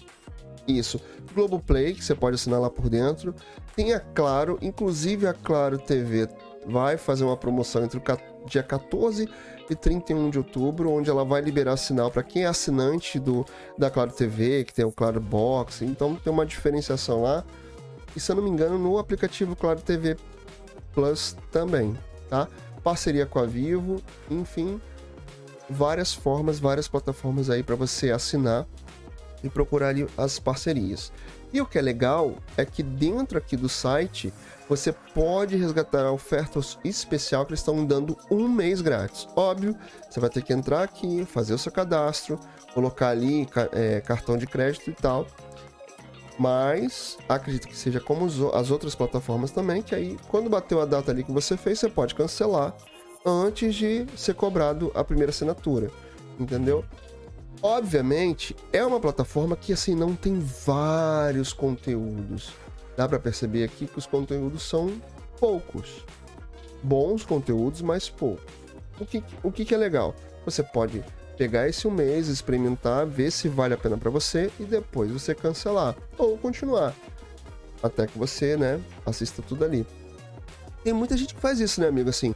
Isso. 0.68 1.00
Globoplay, 1.34 1.94
que 1.94 2.04
você 2.04 2.16
pode 2.16 2.36
assinar 2.36 2.60
lá 2.60 2.70
por 2.70 2.90
dentro. 2.90 3.34
Tem 3.76 3.94
a 3.94 4.00
Claro, 4.00 4.58
inclusive 4.62 5.28
a 5.28 5.34
Claro 5.34 5.78
TV 5.78 6.28
vai 6.66 6.98
fazer 6.98 7.24
uma 7.24 7.38
promoção 7.38 7.84
entre 7.84 7.98
o 7.98 8.04
dia 8.46 8.64
14 8.64 9.30
e 9.70 9.76
31 9.76 10.30
de 10.30 10.38
outubro, 10.38 10.92
onde 10.92 11.10
ela 11.10 11.24
vai 11.24 11.42
liberar 11.42 11.78
sinal 11.78 12.12
para 12.12 12.24
quem 12.24 12.44
é 12.44 12.48
assinante 12.48 13.20
do 13.20 13.46
da 13.78 13.90
Claro 13.90 14.12
TV, 14.12 14.64
que 14.64 14.74
tem 14.74 14.86
o 14.86 14.92
Claro 14.92 15.20
Box, 15.20 15.84
então 15.84 16.16
tem 16.16 16.32
uma 16.32 16.46
diferenciação 16.46 17.22
lá. 17.22 17.44
E 18.16 18.20
se 18.20 18.32
eu 18.32 18.36
não 18.36 18.44
me 18.44 18.50
engano, 18.50 18.78
no 18.78 18.98
aplicativo 18.98 19.56
Claro 19.56 19.82
TV 19.82 20.18
Plus 20.94 21.38
também, 21.52 21.96
tá? 22.30 22.48
Parceria 22.84 23.26
com 23.26 23.40
a 23.40 23.46
Vivo, 23.46 24.02
enfim, 24.30 24.82
várias 25.70 26.14
formas, 26.14 26.60
várias 26.60 26.88
plataformas 26.88 27.50
aí 27.50 27.64
para 27.64 27.76
você 27.76 28.12
assinar 28.12 28.66
e 29.44 29.50
procurar 29.50 29.90
ali 29.90 30.08
as 30.18 30.40
parcerias. 30.40 31.12
E 31.54 31.62
o 31.62 31.66
que 31.66 31.78
é 31.78 31.82
legal 31.82 32.36
é 32.58 32.66
que 32.66 32.84
dentro 32.84 33.38
aqui 33.38 33.56
do 33.56 33.70
site 33.70 34.34
você 34.68 34.92
pode 34.92 35.56
resgatar 35.56 36.06
a 36.06 36.12
oferta 36.12 36.60
especial 36.84 37.46
que 37.46 37.52
eles 37.52 37.62
estão 37.62 37.86
dando 37.86 38.18
um 38.30 38.50
mês 38.50 38.82
grátis. 38.82 39.28
Óbvio, 39.36 39.76
você 40.10 40.20
vai 40.20 40.30
ter 40.30 40.42
que 40.42 40.52
entrar 40.52 40.84
aqui, 40.84 41.26
fazer 41.26 41.54
o 41.54 41.58
seu 41.58 41.72
cadastro, 41.72 42.38
colocar 42.74 43.10
ali 43.10 43.48
é, 43.72 44.02
cartão 44.02 44.38
de 44.38 44.46
crédito 44.46 44.90
e 44.90 44.94
tal. 44.94 45.26
Mas 46.38 47.18
acredito 47.28 47.68
que 47.68 47.76
seja 47.76 48.00
como 48.00 48.26
as 48.54 48.70
outras 48.70 48.94
plataformas 48.94 49.50
também, 49.50 49.82
que 49.82 49.96
aí 49.96 50.18
quando 50.28 50.50
bateu 50.50 50.82
a 50.82 50.86
data 50.86 51.12
ali 51.12 51.24
que 51.24 51.32
você 51.32 51.56
fez, 51.56 51.80
você 51.80 51.90
pode 51.90 52.14
cancelar 52.14 52.76
antes 53.28 53.76
de 53.76 54.06
ser 54.16 54.34
cobrado 54.34 54.92
a 54.96 55.04
primeira 55.04 55.30
assinatura. 55.30 55.92
Entendeu? 56.40 56.86
Obviamente, 57.62 58.56
é 58.72 58.86
uma 58.86 59.00
plataforma 59.00 59.56
que 59.56 59.74
assim 59.74 59.96
não 59.96 60.16
tem 60.16 60.40
vários 60.40 61.52
conteúdos. 61.52 62.52
Dá 62.96 63.08
para 63.08 63.20
perceber 63.20 63.64
aqui 63.64 63.88
que 63.88 63.98
os 63.98 64.06
conteúdos 64.06 64.64
são 64.64 65.02
poucos. 65.40 66.06
Bons 66.82 67.26
conteúdos, 67.26 67.82
mas 67.82 68.10
poucos. 68.10 68.46
O 69.00 69.06
que, 69.06 69.24
o 69.44 69.52
que, 69.52 69.66
que 69.66 69.74
é 69.74 69.78
legal? 69.78 70.16
Você 70.46 70.64
pode 70.64 71.04
pegar 71.38 71.68
esse 71.68 71.88
um 71.88 71.92
mês, 71.92 72.28
experimentar, 72.28 73.06
ver 73.06 73.32
se 73.32 73.48
vale 73.48 73.74
a 73.74 73.78
pena 73.78 73.98
para 73.98 74.10
você 74.10 74.52
e 74.60 74.64
depois 74.64 75.12
você 75.12 75.36
cancelar 75.36 75.96
ou 76.18 76.38
continuar 76.38 76.96
até 77.82 78.08
que 78.08 78.18
você, 78.18 78.58
né, 78.58 78.80
assista 79.06 79.42
tudo 79.42 79.64
ali. 79.64 79.86
Tem 80.84 80.94
muita 80.94 81.18
gente 81.18 81.36
que 81.36 81.42
faz 81.42 81.60
isso, 81.60 81.82
né, 81.82 81.88
amigo? 81.88 82.10
Assim, 82.10 82.34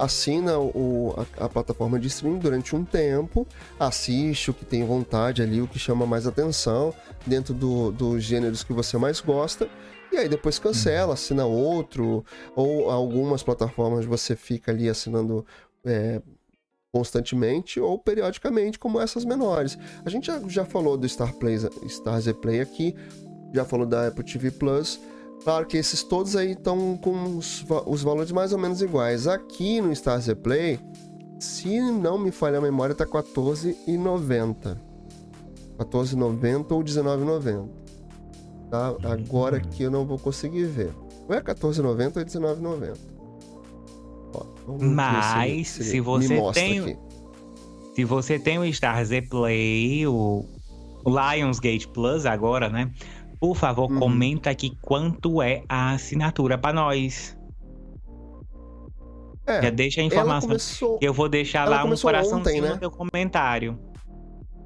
assina 0.00 0.58
o, 0.58 1.14
a, 1.16 1.44
a, 1.44 1.48
plataforma 1.48 1.98
de 1.98 2.08
streaming 2.08 2.38
durante 2.38 2.74
um 2.74 2.84
tempo, 2.84 3.46
assiste 3.78 4.50
o 4.50 4.54
que 4.54 4.64
tem 4.64 4.84
vontade 4.84 5.42
ali, 5.42 5.60
o 5.60 5.68
que 5.68 5.78
chama 5.78 6.06
mais 6.06 6.26
atenção, 6.26 6.94
dentro 7.26 7.52
do, 7.52 7.92
dos 7.92 8.24
gêneros 8.24 8.64
que 8.64 8.72
você 8.72 8.96
mais 8.96 9.20
gosta, 9.20 9.68
e 10.10 10.16
aí 10.16 10.28
depois 10.28 10.58
cancela, 10.58 11.08
uhum. 11.08 11.12
assina 11.12 11.44
outro, 11.44 12.24
ou 12.56 12.90
algumas 12.90 13.42
plataformas 13.42 14.04
você 14.04 14.34
fica 14.34 14.72
ali 14.72 14.88
assinando. 14.88 15.46
É, 15.84 16.20
constantemente 16.92 17.78
ou 17.78 17.96
periodicamente, 17.96 18.76
como 18.76 19.00
essas 19.00 19.24
menores. 19.24 19.78
A 20.04 20.10
gente 20.10 20.26
já, 20.26 20.40
já 20.48 20.64
falou 20.64 20.96
do 20.96 21.08
Star 21.08 21.32
Play, 21.34 21.56
Star 21.88 22.20
Z 22.20 22.34
Play 22.34 22.60
aqui, 22.60 22.96
já 23.54 23.64
falou 23.64 23.86
da 23.86 24.08
Apple 24.08 24.24
TV 24.24 24.50
Plus. 24.50 25.00
Claro 25.42 25.66
que 25.66 25.76
esses 25.76 26.02
todos 26.02 26.36
aí 26.36 26.52
estão 26.52 26.96
com 26.98 27.36
os, 27.36 27.64
os, 27.86 28.02
valores 28.02 28.30
mais 28.30 28.52
ou 28.52 28.58
menos 28.58 28.82
iguais. 28.82 29.26
Aqui 29.26 29.80
no 29.80 29.94
Star 29.94 30.20
Play, 30.36 30.78
se 31.38 31.80
não 31.80 32.18
me 32.18 32.30
falha 32.30 32.58
a 32.58 32.60
memória, 32.60 32.94
tá 32.94 33.04
R$14,90. 33.04 34.76
14,90 35.78 36.72
ou 36.72 36.84
19,90. 36.84 37.68
Tá? 38.70 38.94
Agora 39.04 39.56
aqui 39.56 39.82
eu 39.84 39.90
não 39.90 40.06
vou 40.06 40.18
conseguir 40.18 40.64
ver. 40.64 40.92
Ou 41.28 41.34
é 41.34 41.40
14,90 41.40 42.18
ou 42.18 42.24
19,90. 42.24 42.96
Mas 44.78 45.68
se, 45.68 45.84
se, 45.84 45.90
se 45.90 46.00
você 46.00 46.52
tem 46.52 46.78
aqui. 46.80 46.98
se 47.94 48.04
você 48.04 48.38
tem 48.38 48.58
o 48.58 48.72
Star 48.72 49.04
Z 49.04 49.22
Play, 49.22 50.06
o 50.06 50.44
Lionsgate 51.06 51.88
Plus 51.88 52.26
agora, 52.26 52.68
né? 52.68 52.90
Por 53.40 53.56
favor, 53.56 53.90
uhum. 53.90 53.98
comenta 53.98 54.50
aqui 54.50 54.76
quanto 54.82 55.40
é 55.40 55.64
a 55.66 55.92
assinatura 55.92 56.58
para 56.58 56.74
nós. 56.74 57.36
É, 59.46 59.62
Já 59.62 59.70
deixa 59.70 60.02
a 60.02 60.04
informação. 60.04 60.48
Começou, 60.50 60.98
eu 61.00 61.14
vou 61.14 61.28
deixar 61.28 61.66
lá 61.66 61.82
um 61.82 61.96
coraçãozinho 61.96 62.38
ontem, 62.38 62.60
né? 62.60 62.74
no 62.74 62.78
teu 62.78 62.90
comentário. 62.90 63.78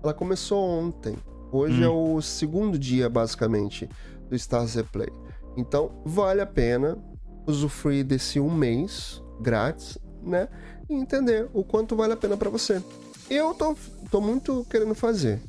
Ela 0.02 0.12
começou 0.12 0.58
ontem. 0.58 1.16
Hoje 1.52 1.80
hum. 1.80 1.84
é 1.84 1.88
o 1.88 2.20
segundo 2.20 2.76
dia, 2.76 3.08
basicamente, 3.08 3.88
do 4.28 4.36
Star 4.36 4.66
Z 4.66 4.82
Play. 4.92 5.08
Então, 5.56 6.02
vale 6.04 6.40
a 6.40 6.46
pena 6.46 6.98
usufruir 7.46 8.04
desse 8.04 8.40
um 8.40 8.50
mês 8.50 9.22
grátis, 9.40 9.96
né? 10.20 10.48
E 10.90 10.94
entender 10.94 11.48
o 11.52 11.62
quanto 11.62 11.94
vale 11.94 12.12
a 12.12 12.16
pena 12.16 12.36
para 12.36 12.50
você. 12.50 12.82
Eu 13.30 13.54
tô, 13.54 13.76
tô 14.10 14.20
muito 14.20 14.66
querendo 14.68 14.94
fazer. 14.94 15.40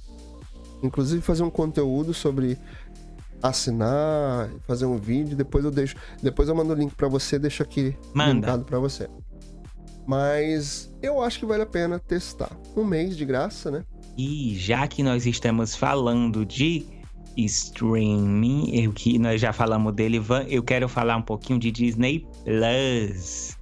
Inclusive 0.83 1.21
fazer 1.21 1.43
um 1.43 1.49
conteúdo 1.49 2.13
sobre 2.13 2.57
assinar, 3.41 4.49
fazer 4.67 4.85
um 4.85 4.97
vídeo, 4.97 5.35
depois 5.35 5.63
eu 5.63 5.71
deixo, 5.71 5.95
depois 6.21 6.49
eu 6.49 6.55
mando 6.55 6.73
o 6.73 6.75
link 6.75 6.93
para 6.95 7.07
você, 7.07 7.37
deixo 7.37 7.61
aqui 7.61 7.95
Manda. 8.13 8.57
para 8.59 8.79
você. 8.79 9.09
Mas 10.07 10.93
eu 11.01 11.21
acho 11.21 11.39
que 11.39 11.45
vale 11.45 11.63
a 11.63 11.65
pena 11.65 11.99
testar. 11.99 12.51
Um 12.75 12.83
mês 12.83 13.17
de 13.17 13.25
graça, 13.25 13.71
né? 13.71 13.83
E 14.17 14.55
já 14.55 14.87
que 14.87 15.01
nós 15.01 15.25
estamos 15.25 15.75
falando 15.75 16.45
de 16.45 16.85
streaming, 17.35 18.69
eu 18.73 18.93
que 18.93 19.17
nós 19.19 19.41
já 19.41 19.51
falamos 19.51 19.93
dele, 19.93 20.21
eu 20.47 20.63
quero 20.63 20.87
falar 20.87 21.17
um 21.17 21.21
pouquinho 21.21 21.59
de 21.59 21.71
Disney 21.71 22.25
Plus. 22.43 23.57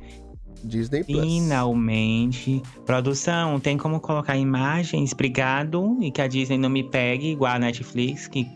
Disney 0.64 1.04
Plus. 1.04 1.22
Finalmente. 1.22 2.62
Produção, 2.86 3.60
tem 3.60 3.78
como 3.78 4.00
colocar 4.00 4.38
imagens? 4.38 5.12
Obrigado. 5.12 5.98
E 6.02 6.12
que 6.12 6.22
a 6.22 6.28
Disney 6.28 6.58
não 6.58 6.70
me 6.70 6.84
pegue, 6.84 7.32
igual 7.32 7.54
a 7.54 7.60
Netflix, 7.60 8.28
que 8.28 8.48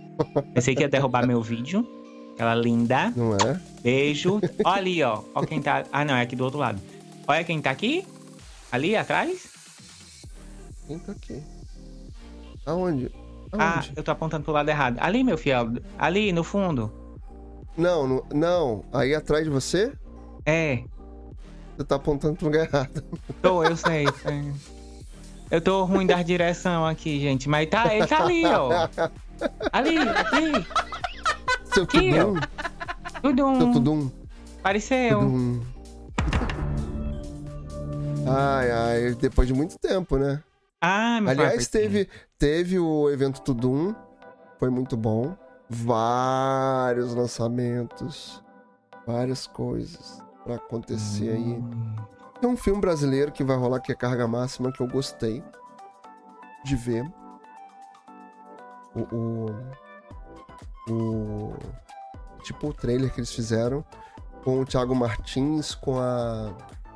pensei 0.53 0.75
que 0.75 0.81
ia 0.81 0.89
derrubar 0.89 1.25
meu 1.25 1.41
vídeo. 1.41 1.87
Aquela 2.33 2.53
linda. 2.55 3.11
Não 3.15 3.33
é? 3.33 3.59
Beijo. 3.81 4.39
Olha 4.63 4.77
ali, 4.77 5.01
ó. 5.03 5.23
Olha 5.33 5.47
quem 5.47 5.61
tá. 5.61 5.83
Ah, 5.91 6.05
não, 6.05 6.15
é 6.15 6.21
aqui 6.21 6.35
do 6.35 6.43
outro 6.43 6.59
lado. 6.59 6.79
Olha 7.27 7.43
quem 7.43 7.59
tá 7.59 7.71
aqui. 7.71 8.05
Ali 8.71 8.95
atrás. 8.95 9.47
Quem 10.85 10.99
tá 10.99 11.11
aqui? 11.13 11.41
Aonde? 12.65 13.11
Ah, 13.53 13.73
Aonde? 13.73 13.89
Ah, 13.89 13.93
eu 13.95 14.03
tô 14.03 14.11
apontando 14.11 14.43
pro 14.43 14.53
lado 14.53 14.69
errado. 14.69 14.97
Ali, 14.99 15.23
meu 15.23 15.37
fiel. 15.37 15.69
Ali, 15.97 16.31
no 16.31 16.43
fundo. 16.43 16.91
Não, 17.75 18.07
no, 18.07 18.25
não. 18.33 18.83
Aí 18.93 19.15
atrás 19.15 19.43
de 19.43 19.49
você? 19.49 19.91
É. 20.45 20.83
Você 21.75 21.83
tá 21.85 21.95
apontando 21.95 22.35
pro 22.35 22.45
lugar 22.45 22.67
errado. 22.67 23.03
Tô, 23.41 23.63
eu 23.63 23.75
sei. 23.75 24.05
Eu 25.49 25.61
tô 25.61 25.83
ruim 25.85 26.05
da 26.05 26.21
direção 26.21 26.85
aqui, 26.85 27.19
gente. 27.19 27.47
Mas 27.47 27.69
tá, 27.69 27.95
ele 27.95 28.05
tá 28.07 28.23
ali, 28.23 28.45
ó. 28.45 28.87
Ali, 29.71 29.97
aqui. 29.97 30.67
Seu 31.73 31.83
aqui, 31.83 32.11
tudum. 32.11 32.39
Tudum. 33.21 33.57
Seu 33.57 33.71
tudum. 33.71 34.11
Pareceu. 34.61 35.19
Tudum. 35.19 35.61
Ai, 38.27 38.71
ai, 38.71 39.15
depois 39.15 39.47
de 39.47 39.53
muito 39.53 39.77
tempo, 39.79 40.17
né? 40.17 40.43
Ah, 40.81 41.19
meu 41.21 41.31
Aliás, 41.31 41.67
teve, 41.67 42.09
teve 42.37 42.77
o 42.77 43.09
evento 43.09 43.41
Tudum, 43.41 43.95
foi 44.59 44.69
muito 44.69 44.95
bom. 44.97 45.35
Vários 45.69 47.13
lançamentos, 47.13 48.43
várias 49.05 49.47
coisas 49.47 50.21
pra 50.43 50.55
acontecer 50.55 51.29
aí. 51.29 51.53
Hum. 51.53 51.95
Tem 52.39 52.49
um 52.49 52.55
filme 52.57 52.79
brasileiro 52.79 53.31
que 53.31 53.43
vai 53.43 53.57
rolar 53.57 53.79
que 53.79 53.91
é 53.91 53.95
Carga 53.95 54.27
Máxima, 54.27 54.71
que 54.71 54.81
eu 54.81 54.87
gostei 54.87 55.43
de 56.63 56.75
ver. 56.75 57.05
O. 59.11 59.51
o, 60.89 60.93
o 60.93 61.53
tipo 62.43 62.69
o 62.69 62.73
trailer 62.73 63.11
que 63.13 63.19
eles 63.19 63.31
fizeram 63.33 63.83
com 64.43 64.61
o 64.61 64.65
Thiago 64.65 64.95
Martins, 64.95 65.75
com 65.75 65.99
a 65.99 66.53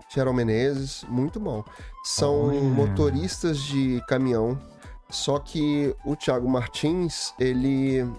Cheryl 0.10 0.34
Menezes, 0.34 1.04
muito 1.10 1.40
bom. 1.40 1.64
São 2.04 2.48
Olha. 2.48 2.62
motoristas 2.62 3.58
de 3.60 4.02
caminhão, 4.08 4.58
só 5.10 5.38
que 5.40 5.94
o 6.06 6.16
Thiago 6.16 6.50
Martins, 6.50 7.34
ele 7.38 8.10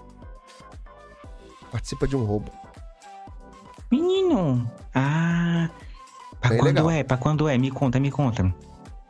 participa 1.71 2.07
de 2.07 2.15
um 2.15 2.23
roubo. 2.23 2.51
Menino! 3.91 4.69
Ah! 4.93 5.69
Pra 6.39 6.49
Bem 6.51 6.59
quando 6.59 6.75
legal. 6.75 6.91
é? 6.91 7.03
Pra 7.03 7.17
quando 7.17 7.47
é? 7.47 7.57
Me 7.57 7.71
conta, 7.71 7.99
me 7.99 8.11
conta. 8.11 8.53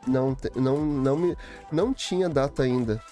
Não, 0.06 0.36
não, 0.54 0.78
não, 0.78 1.16
me, 1.16 1.36
não 1.72 1.92
tinha 1.92 2.28
data 2.28 2.62
ainda. 2.62 3.02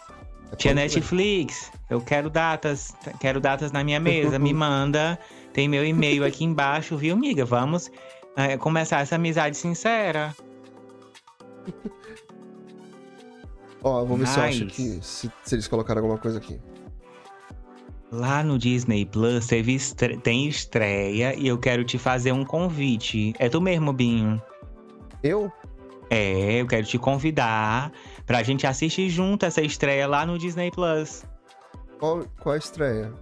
É 0.53 0.57
Tia 0.57 0.75
vem. 0.75 0.85
Netflix, 0.85 1.73
eu 1.89 2.01
quero 2.01 2.29
datas, 2.29 2.95
quero 3.21 3.41
datas 3.41 3.73
na 3.73 3.83
minha 3.83 3.99
mesa, 3.99 4.39
me 4.39 4.53
manda. 4.55 5.19
Tem 5.53 5.69
meu 5.69 5.85
e-mail 5.85 6.25
aqui 6.25 6.45
embaixo, 6.45 6.97
viu, 6.97 7.15
amiga? 7.15 7.45
Vamos 7.45 7.91
eh, 8.37 8.57
começar 8.57 9.01
essa 9.01 9.17
amizade 9.17 9.57
sincera. 9.57 10.35
Ó, 13.83 14.05
vou 14.05 14.17
ver 14.17 14.27
se 14.27 14.39
eu 14.39 14.43
acho 14.45 14.67
que 14.67 14.99
se, 15.03 15.31
se 15.43 15.55
eles 15.55 15.67
colocaram 15.67 16.01
alguma 16.01 16.19
coisa 16.19 16.39
aqui. 16.39 16.61
Lá 18.11 18.43
no 18.43 18.59
Disney 18.59 19.05
Plus 19.07 19.47
teve 19.47 19.75
estre- 19.75 20.19
tem 20.19 20.47
estreia 20.47 21.35
e 21.35 21.49
eu 21.49 21.59
quero 21.59 21.83
te 21.83 21.99
fazer 21.99 22.31
um 22.33 22.45
convite. 22.45 23.35
É 23.39 23.49
tu 23.49 23.61
mesmo, 23.61 23.93
Binho? 23.93 24.41
Eu? 25.23 25.51
É, 26.11 26.61
eu 26.61 26.67
quero 26.67 26.87
te 26.87 26.99
convidar 26.99 27.91
pra 28.33 28.43
gente 28.43 28.67
assistir 28.67 29.11
junto 29.11 29.45
essa 29.45 29.61
estreia 29.61 30.09
lá 30.09 30.25
no 30.25 30.39
Disney 30.39 30.71
Plus. 30.71 31.23
Qual, 31.99 32.25
qual 32.41 32.55
a 32.55 32.59
estreia? 32.59 33.13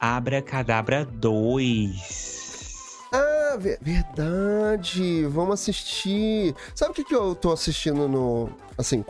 Abra 0.00 0.42
Cadabra 0.42 1.04
2. 1.04 2.98
Ah, 3.12 3.56
ve- 3.60 3.78
verdade! 3.80 5.24
Vamos 5.26 5.60
assistir. 5.60 6.52
Sabe 6.74 6.90
o 6.90 6.94
que, 6.94 7.04
que 7.04 7.14
eu 7.14 7.32
tô 7.36 7.52
assistindo 7.52 8.08
no. 8.08 8.50
Assim, 8.76 9.04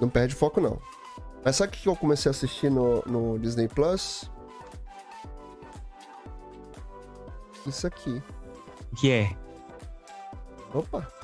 não 0.00 0.08
perde 0.08 0.34
foco, 0.34 0.60
não. 0.60 0.76
Mas 1.44 1.54
sabe 1.54 1.68
o 1.68 1.72
que, 1.76 1.82
que 1.82 1.88
eu 1.88 1.94
comecei 1.94 2.28
a 2.30 2.32
assistir 2.32 2.68
no, 2.68 3.00
no 3.06 3.38
Disney 3.38 3.68
Plus? 3.68 4.28
Isso 7.64 7.86
aqui. 7.86 8.20
Que 8.96 9.12
é? 9.12 9.36
Opa! 10.74 11.19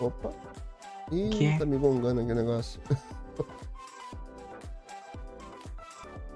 Ah. 0.00 0.04
Opa! 0.04 0.30
Ih, 1.12 1.30
Que 1.30 1.46
é? 1.46 1.58
tá 1.58 1.64
me 1.66 1.76
gongando 1.76 2.20
aqui 2.20 2.32
o 2.32 2.34
negócio. 2.34 2.80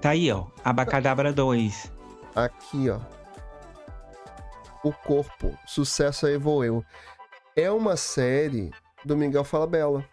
Tá 0.01 0.09
aí, 0.09 0.29
ó. 0.31 0.47
Abacadabra 0.65 1.31
2. 1.31 1.91
Aqui, 2.35 2.89
ó. 2.89 2.99
O 4.83 4.91
Corpo, 4.91 5.57
Sucesso 5.65 6.25
aí 6.25 6.37
vou 6.37 6.63
eu. 6.65 6.83
É 7.55 7.71
uma 7.71 7.95
série 7.95 8.69
do 9.05 9.15
Miguel 9.15 9.45
Falabella. 9.45 10.03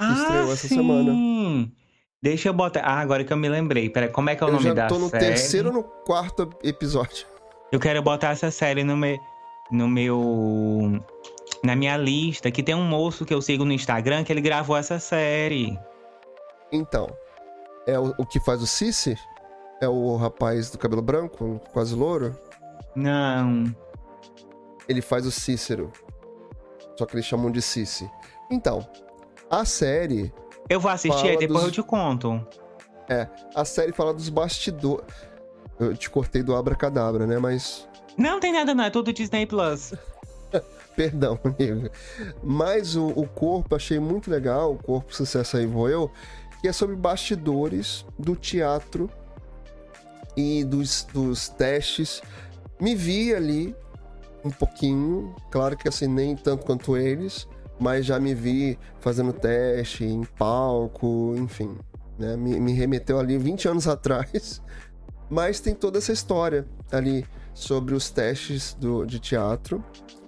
estreou 0.00 0.52
essa 0.52 0.66
semana. 0.66 1.12
Ah, 1.12 1.14
sim. 1.14 1.72
Deixa 2.20 2.48
eu 2.48 2.52
botar. 2.52 2.80
Ah, 2.80 2.98
agora 2.98 3.22
que 3.22 3.32
eu 3.32 3.36
me 3.36 3.48
lembrei. 3.48 3.88
Pera, 3.88 4.08
como 4.08 4.30
é 4.30 4.34
que 4.34 4.42
é 4.42 4.46
o 4.46 4.48
eu 4.48 4.52
nome 4.54 4.64
já 4.64 4.74
da 4.74 4.86
tô 4.88 4.98
no 4.98 5.08
série? 5.08 5.26
terceiro 5.26 5.68
ou 5.68 5.74
no 5.74 5.82
quarto 5.84 6.50
episódio. 6.64 7.24
Eu 7.70 7.78
quero 7.78 8.02
botar 8.02 8.30
essa 8.30 8.50
série 8.50 8.82
no 8.82 8.96
meu, 8.96 9.16
no 9.70 9.86
meu. 9.86 11.00
Na 11.64 11.74
minha 11.74 11.96
lista, 11.96 12.50
que 12.50 12.62
tem 12.62 12.74
um 12.74 12.84
moço 12.86 13.24
que 13.24 13.32
eu 13.32 13.40
sigo 13.40 13.64
no 13.64 13.72
Instagram 13.72 14.22
que 14.22 14.32
ele 14.32 14.40
gravou 14.42 14.76
essa 14.76 14.98
série. 14.98 15.78
Então, 16.70 17.08
é 17.86 17.98
o, 17.98 18.14
o 18.18 18.26
que 18.26 18.38
faz 18.40 18.60
o 18.60 18.66
Cici? 18.66 19.16
É 19.80 19.88
o 19.88 20.16
rapaz 20.16 20.70
do 20.70 20.78
cabelo 20.78 21.00
branco, 21.02 21.60
quase 21.72 21.94
louro? 21.94 22.38
Não. 22.94 23.64
Ele 24.88 25.00
faz 25.00 25.24
o 25.26 25.30
Cícero. 25.30 25.90
Só 26.98 27.06
que 27.06 27.16
eles 27.16 27.24
chamam 27.24 27.50
de 27.50 27.62
Cici. 27.62 28.08
Então, 28.50 28.86
a 29.50 29.64
série. 29.64 30.32
Eu 30.68 30.78
vou 30.78 30.90
assistir 30.90 31.28
aí, 31.28 31.36
depois 31.38 31.60
dos- 31.60 31.68
eu 31.68 31.72
te 31.72 31.82
conto. 31.82 32.46
A 33.54 33.64
série 33.64 33.92
fala 33.92 34.12
dos 34.14 34.28
bastidores. 34.28 35.06
Eu 35.80 35.96
te 35.96 36.08
cortei 36.08 36.42
do 36.42 36.54
Abracadabra, 36.54 37.26
né? 37.26 37.38
Mas 37.38 37.88
Não 38.16 38.38
tem 38.38 38.52
nada, 38.52 38.74
não. 38.74 38.84
É 38.84 38.90
tudo 38.90 39.12
Disney 39.12 39.44
Plus. 39.46 39.92
Perdão, 40.96 41.38
amigo. 41.42 41.90
Mas 42.42 42.96
o, 42.96 43.08
o 43.08 43.26
corpo, 43.26 43.74
achei 43.74 43.98
muito 43.98 44.30
legal, 44.30 44.72
o 44.72 44.78
corpo 44.78 45.14
Sucesso 45.14 45.56
aí 45.56 45.66
vou 45.66 45.88
eu, 45.88 46.10
que 46.60 46.68
é 46.68 46.72
sobre 46.72 46.96
bastidores 46.96 48.06
do 48.18 48.36
teatro 48.36 49.10
e 50.36 50.64
dos, 50.64 51.06
dos 51.12 51.48
testes. 51.48 52.22
Me 52.80 52.94
vi 52.94 53.34
ali 53.34 53.74
um 54.44 54.50
pouquinho, 54.50 55.34
claro 55.50 55.76
que 55.76 55.88
assim, 55.88 56.06
nem 56.06 56.36
tanto 56.36 56.64
quanto 56.64 56.96
eles, 56.96 57.48
mas 57.78 58.06
já 58.06 58.20
me 58.20 58.34
vi 58.34 58.78
fazendo 59.00 59.32
teste 59.32 60.04
em 60.04 60.22
palco, 60.22 61.34
enfim. 61.36 61.76
Né? 62.18 62.36
Me, 62.36 62.60
me 62.60 62.72
remeteu 62.72 63.18
ali 63.18 63.36
20 63.36 63.68
anos 63.68 63.88
atrás. 63.88 64.62
Mas 65.30 65.58
tem 65.58 65.74
toda 65.74 65.98
essa 65.98 66.12
história 66.12 66.66
ali 66.92 67.26
sobre 67.54 67.94
os 67.94 68.10
testes 68.10 68.74
do, 68.74 69.06
de 69.06 69.18
teatro 69.18 69.82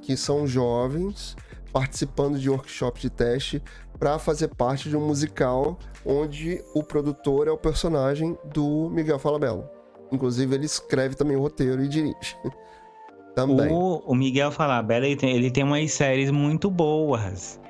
que 0.06 0.16
são 0.16 0.46
jovens 0.46 1.36
participando 1.72 2.38
de 2.38 2.48
workshop 2.48 3.00
de 3.00 3.10
teste 3.10 3.60
para 3.98 4.18
fazer 4.20 4.48
parte 4.54 4.88
de 4.88 4.96
um 4.96 5.04
musical 5.04 5.76
onde 6.04 6.62
o 6.74 6.82
produtor 6.82 7.48
é 7.48 7.50
o 7.50 7.58
personagem 7.58 8.38
do 8.44 8.88
Miguel 8.88 9.18
Falabella. 9.18 9.68
Inclusive, 10.12 10.54
ele 10.54 10.66
escreve 10.66 11.16
também 11.16 11.36
o 11.36 11.40
roteiro 11.40 11.82
e 11.82 11.88
dirige. 11.88 12.36
também. 13.34 13.70
O, 13.70 14.00
o 14.06 14.14
Miguel 14.14 14.52
Falabella, 14.52 15.06
ele 15.06 15.16
tem, 15.16 15.34
ele 15.34 15.50
tem 15.50 15.64
umas 15.64 15.92
séries 15.92 16.30
muito 16.30 16.70
boas. 16.70 17.60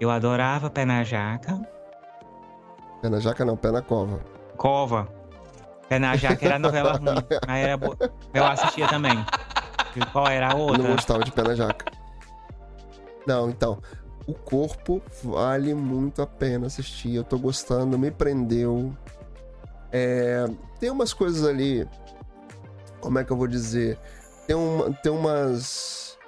Eu 0.00 0.10
adorava 0.10 0.70
Pé 0.70 0.84
na 0.84 1.02
Jaca. 1.02 1.60
Pé 3.02 3.08
na 3.08 3.18
jaca 3.18 3.44
não, 3.44 3.56
pé 3.56 3.72
na 3.72 3.82
cova. 3.82 4.20
Cova. 4.56 5.08
Pé 5.88 5.98
na 5.98 6.16
Jaca 6.16 6.46
era 6.46 6.58
novela 6.58 6.92
ruim. 6.92 7.16
Mas 7.46 7.64
era 7.64 7.76
boa. 7.76 7.96
Eu 8.32 8.44
assistia 8.44 8.86
também. 8.86 9.24
E 9.98 10.06
qual 10.12 10.26
era 10.28 10.48
a 10.48 10.52
Eu 10.52 10.58
outra? 10.58 10.82
não 10.82 10.92
gostava 10.92 11.24
de 11.24 11.32
pé 11.32 11.42
na 11.42 11.54
jaca. 11.54 11.86
Não, 13.26 13.50
então. 13.50 13.82
O 14.26 14.34
corpo 14.34 15.02
vale 15.24 15.72
muito 15.74 16.20
a 16.20 16.26
pena 16.26 16.66
assistir. 16.66 17.14
Eu 17.14 17.24
tô 17.24 17.38
gostando, 17.38 17.98
me 17.98 18.10
prendeu. 18.10 18.94
É, 19.90 20.44
tem 20.78 20.90
umas 20.90 21.12
coisas 21.14 21.46
ali. 21.46 21.88
Como 23.00 23.18
é 23.18 23.24
que 23.24 23.30
eu 23.32 23.36
vou 23.36 23.46
dizer? 23.46 23.98
Tem, 24.46 24.54
uma, 24.54 24.92
tem 24.92 25.10
umas. 25.10 26.18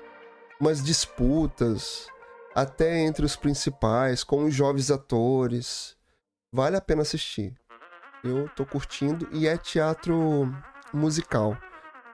umas 0.58 0.82
disputas. 0.82 2.06
Até 2.54 2.98
entre 3.00 3.24
os 3.24 3.36
principais, 3.36 4.24
com 4.24 4.44
os 4.44 4.54
jovens 4.54 4.90
atores. 4.90 5.96
Vale 6.52 6.76
a 6.76 6.80
pena 6.80 7.02
assistir. 7.02 7.54
Eu 8.24 8.48
tô 8.56 8.64
curtindo. 8.64 9.28
E 9.30 9.46
é 9.46 9.56
teatro 9.56 10.50
musical. 10.92 11.56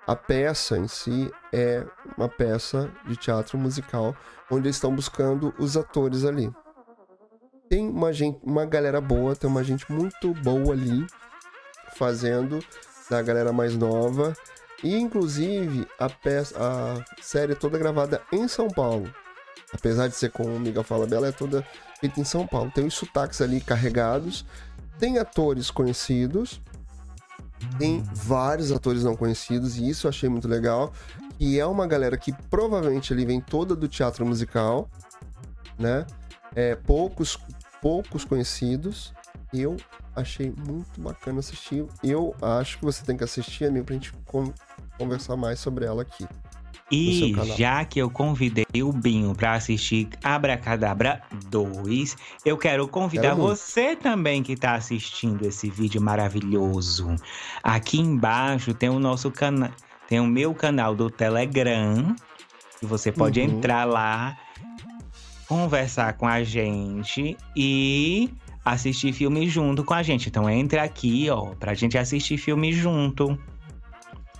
A 0.06 0.14
peça 0.14 0.78
em 0.78 0.86
si 0.86 1.32
é 1.52 1.84
uma 2.16 2.28
peça 2.28 2.88
de 3.06 3.16
teatro 3.16 3.58
musical 3.58 4.14
onde 4.48 4.68
eles 4.68 4.76
estão 4.76 4.94
buscando 4.94 5.52
os 5.58 5.76
atores 5.76 6.24
ali. 6.24 6.48
Tem 7.68 7.88
uma 7.88 8.12
gente, 8.12 8.38
uma 8.44 8.64
galera 8.64 9.00
boa, 9.00 9.34
tem 9.34 9.50
uma 9.50 9.64
gente 9.64 9.90
muito 9.90 10.32
boa 10.34 10.72
ali 10.72 11.04
fazendo 11.96 12.60
da 13.10 13.20
galera 13.20 13.52
mais 13.52 13.76
nova 13.76 14.32
e 14.84 14.94
inclusive 14.94 15.88
a 15.98 16.08
peça, 16.08 16.54
a 16.56 17.22
série 17.22 17.52
é 17.52 17.56
toda 17.56 17.76
gravada 17.76 18.22
em 18.30 18.46
São 18.46 18.68
Paulo. 18.68 19.12
Apesar 19.72 20.06
de 20.06 20.14
ser 20.14 20.30
com 20.30 20.44
o 20.44 20.60
Miguel 20.60 20.84
Falabella, 20.84 21.28
é 21.28 21.32
toda 21.32 21.66
feita 21.98 22.20
em 22.20 22.24
São 22.24 22.46
Paulo. 22.46 22.70
Tem 22.72 22.86
os 22.86 22.94
sotaques 22.94 23.40
ali 23.40 23.60
carregados, 23.60 24.44
tem 25.00 25.18
atores 25.18 25.68
conhecidos, 25.68 26.60
tem 27.78 28.02
vários 28.14 28.70
atores 28.72 29.04
não 29.04 29.16
conhecidos 29.16 29.76
e 29.76 29.88
isso 29.88 30.06
eu 30.06 30.08
achei 30.10 30.28
muito 30.28 30.48
legal. 30.48 30.92
E 31.38 31.58
é 31.58 31.66
uma 31.66 31.86
galera 31.86 32.16
que 32.16 32.32
provavelmente 32.48 33.12
ali 33.12 33.24
vem 33.24 33.40
toda 33.40 33.76
do 33.76 33.86
teatro 33.88 34.24
musical, 34.24 34.88
né? 35.78 36.06
É, 36.54 36.74
poucos, 36.74 37.38
poucos 37.82 38.24
conhecidos. 38.24 39.12
Eu 39.52 39.76
achei 40.14 40.52
muito 40.66 41.00
bacana 41.00 41.40
assistir. 41.40 41.84
Eu 42.02 42.34
acho 42.40 42.78
que 42.78 42.84
você 42.84 43.04
tem 43.04 43.16
que 43.16 43.24
assistir, 43.24 43.66
amigo, 43.66 43.84
pra 43.84 43.94
gente 43.94 44.12
con- 44.24 44.52
conversar 44.98 45.36
mais 45.36 45.60
sobre 45.60 45.84
ela 45.84 46.02
aqui. 46.02 46.26
E 46.90 47.34
já 47.56 47.84
que 47.84 47.98
eu 47.98 48.08
convidei 48.08 48.80
o 48.80 48.92
Binho 48.92 49.34
para 49.34 49.54
assistir 49.54 50.08
Abracadabra 50.22 51.20
2, 51.50 52.16
eu 52.44 52.56
quero 52.56 52.86
convidar 52.86 53.30
quero 53.30 53.42
você 53.42 53.96
também 53.96 54.40
que 54.40 54.52
está 54.52 54.74
assistindo 54.74 55.44
esse 55.44 55.68
vídeo 55.68 56.00
maravilhoso. 56.00 57.16
Aqui 57.60 57.98
embaixo 57.98 58.72
tem 58.72 58.88
o 58.88 59.00
nosso 59.00 59.32
canal, 59.32 59.70
tem 60.06 60.20
o 60.20 60.26
meu 60.26 60.54
canal 60.54 60.94
do 60.94 61.10
Telegram, 61.10 62.14
que 62.78 62.86
você 62.86 63.10
pode 63.10 63.40
uhum. 63.40 63.46
entrar 63.46 63.84
lá, 63.84 64.38
conversar 65.48 66.12
com 66.12 66.28
a 66.28 66.44
gente 66.44 67.36
e 67.56 68.30
assistir 68.64 69.12
filme 69.12 69.48
junto 69.48 69.82
com 69.82 69.94
a 69.94 70.04
gente. 70.04 70.28
Então 70.28 70.48
entre 70.48 70.78
aqui, 70.78 71.28
ó, 71.30 71.46
pra 71.56 71.74
gente 71.74 71.98
assistir 71.98 72.38
filme 72.38 72.72
junto. 72.72 73.36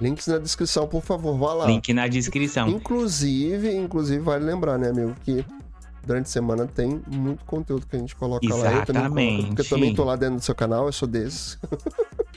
Links 0.00 0.26
na 0.26 0.38
descrição, 0.38 0.86
por 0.86 1.02
favor, 1.02 1.36
vá 1.36 1.54
lá. 1.54 1.66
Link 1.66 1.92
na 1.92 2.06
descrição. 2.06 2.68
Inclusive, 2.68 3.74
inclusive 3.74 4.22
vale 4.22 4.44
lembrar, 4.44 4.78
né, 4.78 4.90
amigo, 4.90 5.14
que 5.24 5.44
durante 6.04 6.26
a 6.26 6.30
semana 6.30 6.66
tem 6.66 7.02
muito 7.06 7.44
conteúdo 7.44 7.86
que 7.86 7.96
a 7.96 7.98
gente 7.98 8.14
coloca 8.14 8.44
Exatamente. 8.44 8.92
lá. 8.92 9.00
Exatamente. 9.00 9.46
porque 9.46 9.62
eu 9.62 9.68
também 9.68 9.94
tô 9.94 10.04
lá 10.04 10.16
dentro 10.16 10.36
do 10.36 10.42
seu 10.42 10.54
canal, 10.54 10.86
eu 10.86 10.92
sou 10.92 11.08
desses. 11.08 11.58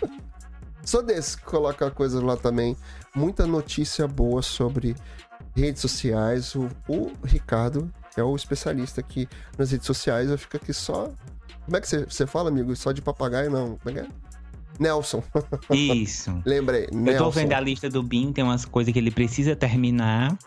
sou 0.83 1.03
desses 1.03 1.35
que 1.35 1.43
coloca 1.43 1.91
coisas 1.91 2.21
lá 2.21 2.37
também. 2.37 2.75
Muita 3.13 3.45
notícia 3.45 4.07
boa 4.07 4.41
sobre 4.41 4.95
redes 5.55 5.81
sociais. 5.81 6.55
O, 6.55 6.69
o 6.87 7.11
Ricardo, 7.23 7.91
é 8.17 8.23
o 8.23 8.35
especialista 8.35 9.01
aqui 9.01 9.27
nas 9.57 9.71
redes 9.71 9.85
sociais, 9.85 10.29
eu 10.29 10.37
fico 10.37 10.57
aqui 10.57 10.73
só. 10.73 11.11
Como 11.65 11.77
é 11.77 11.81
que 11.81 11.87
você 11.87 12.25
fala, 12.25 12.49
amigo? 12.49 12.75
Só 12.75 12.91
de 12.91 13.01
papagaio, 13.01 13.51
não. 13.51 13.77
Como 13.77 13.89
é 13.89 14.01
que 14.01 14.07
é? 14.07 14.28
Nelson. 14.79 15.21
Isso. 15.69 16.41
Lembrei. 16.45 16.87
Eu 16.91 17.17
tô 17.17 17.29
vendo 17.29 17.53
a 17.53 17.59
lista 17.59 17.89
do 17.89 18.01
Bin, 18.01 18.31
tem 18.31 18.43
umas 18.43 18.65
coisas 18.65 18.91
que 18.93 18.99
ele 18.99 19.11
precisa 19.11 19.55
terminar. 19.55 20.37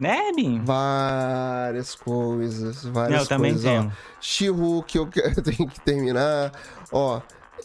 Né, 0.00 0.32
Bin? 0.34 0.62
Várias 0.64 1.94
coisas, 1.94 2.84
várias 2.84 3.12
Não, 3.12 3.24
eu 3.24 3.28
também 3.28 3.52
coisas. 3.52 3.70
tenho. 3.70 3.92
Shihu, 4.20 4.82
que 4.84 4.98
eu 4.98 5.06
tenho 5.06 5.68
que 5.68 5.80
terminar. 5.80 6.52
Ó, 6.90 7.20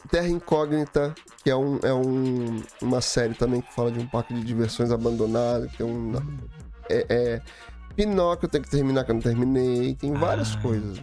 Terra 0.10 0.28
Incógnita, 0.28 1.16
que 1.44 1.50
é, 1.50 1.56
um, 1.56 1.80
é 1.84 1.94
um, 1.94 2.62
uma 2.82 3.02
série 3.02 3.34
também 3.34 3.62
que 3.62 3.74
fala 3.74 3.92
de 3.92 4.00
um 4.00 4.08
parque 4.08 4.34
de 4.34 4.44
diversões 4.44 4.92
abandonado. 4.92 5.70
Tem 5.78 5.86
um. 5.86 6.14
É, 6.90 7.06
é, 7.10 7.42
Pinóquio 7.96 8.48
tem 8.48 8.62
que 8.62 8.70
terminar, 8.70 9.04
que 9.04 9.12
eu 9.12 9.16
não 9.16 9.22
terminei. 9.22 9.96
Tem 9.96 10.14
várias 10.14 10.56
Ai. 10.56 10.62
coisas. 10.62 11.02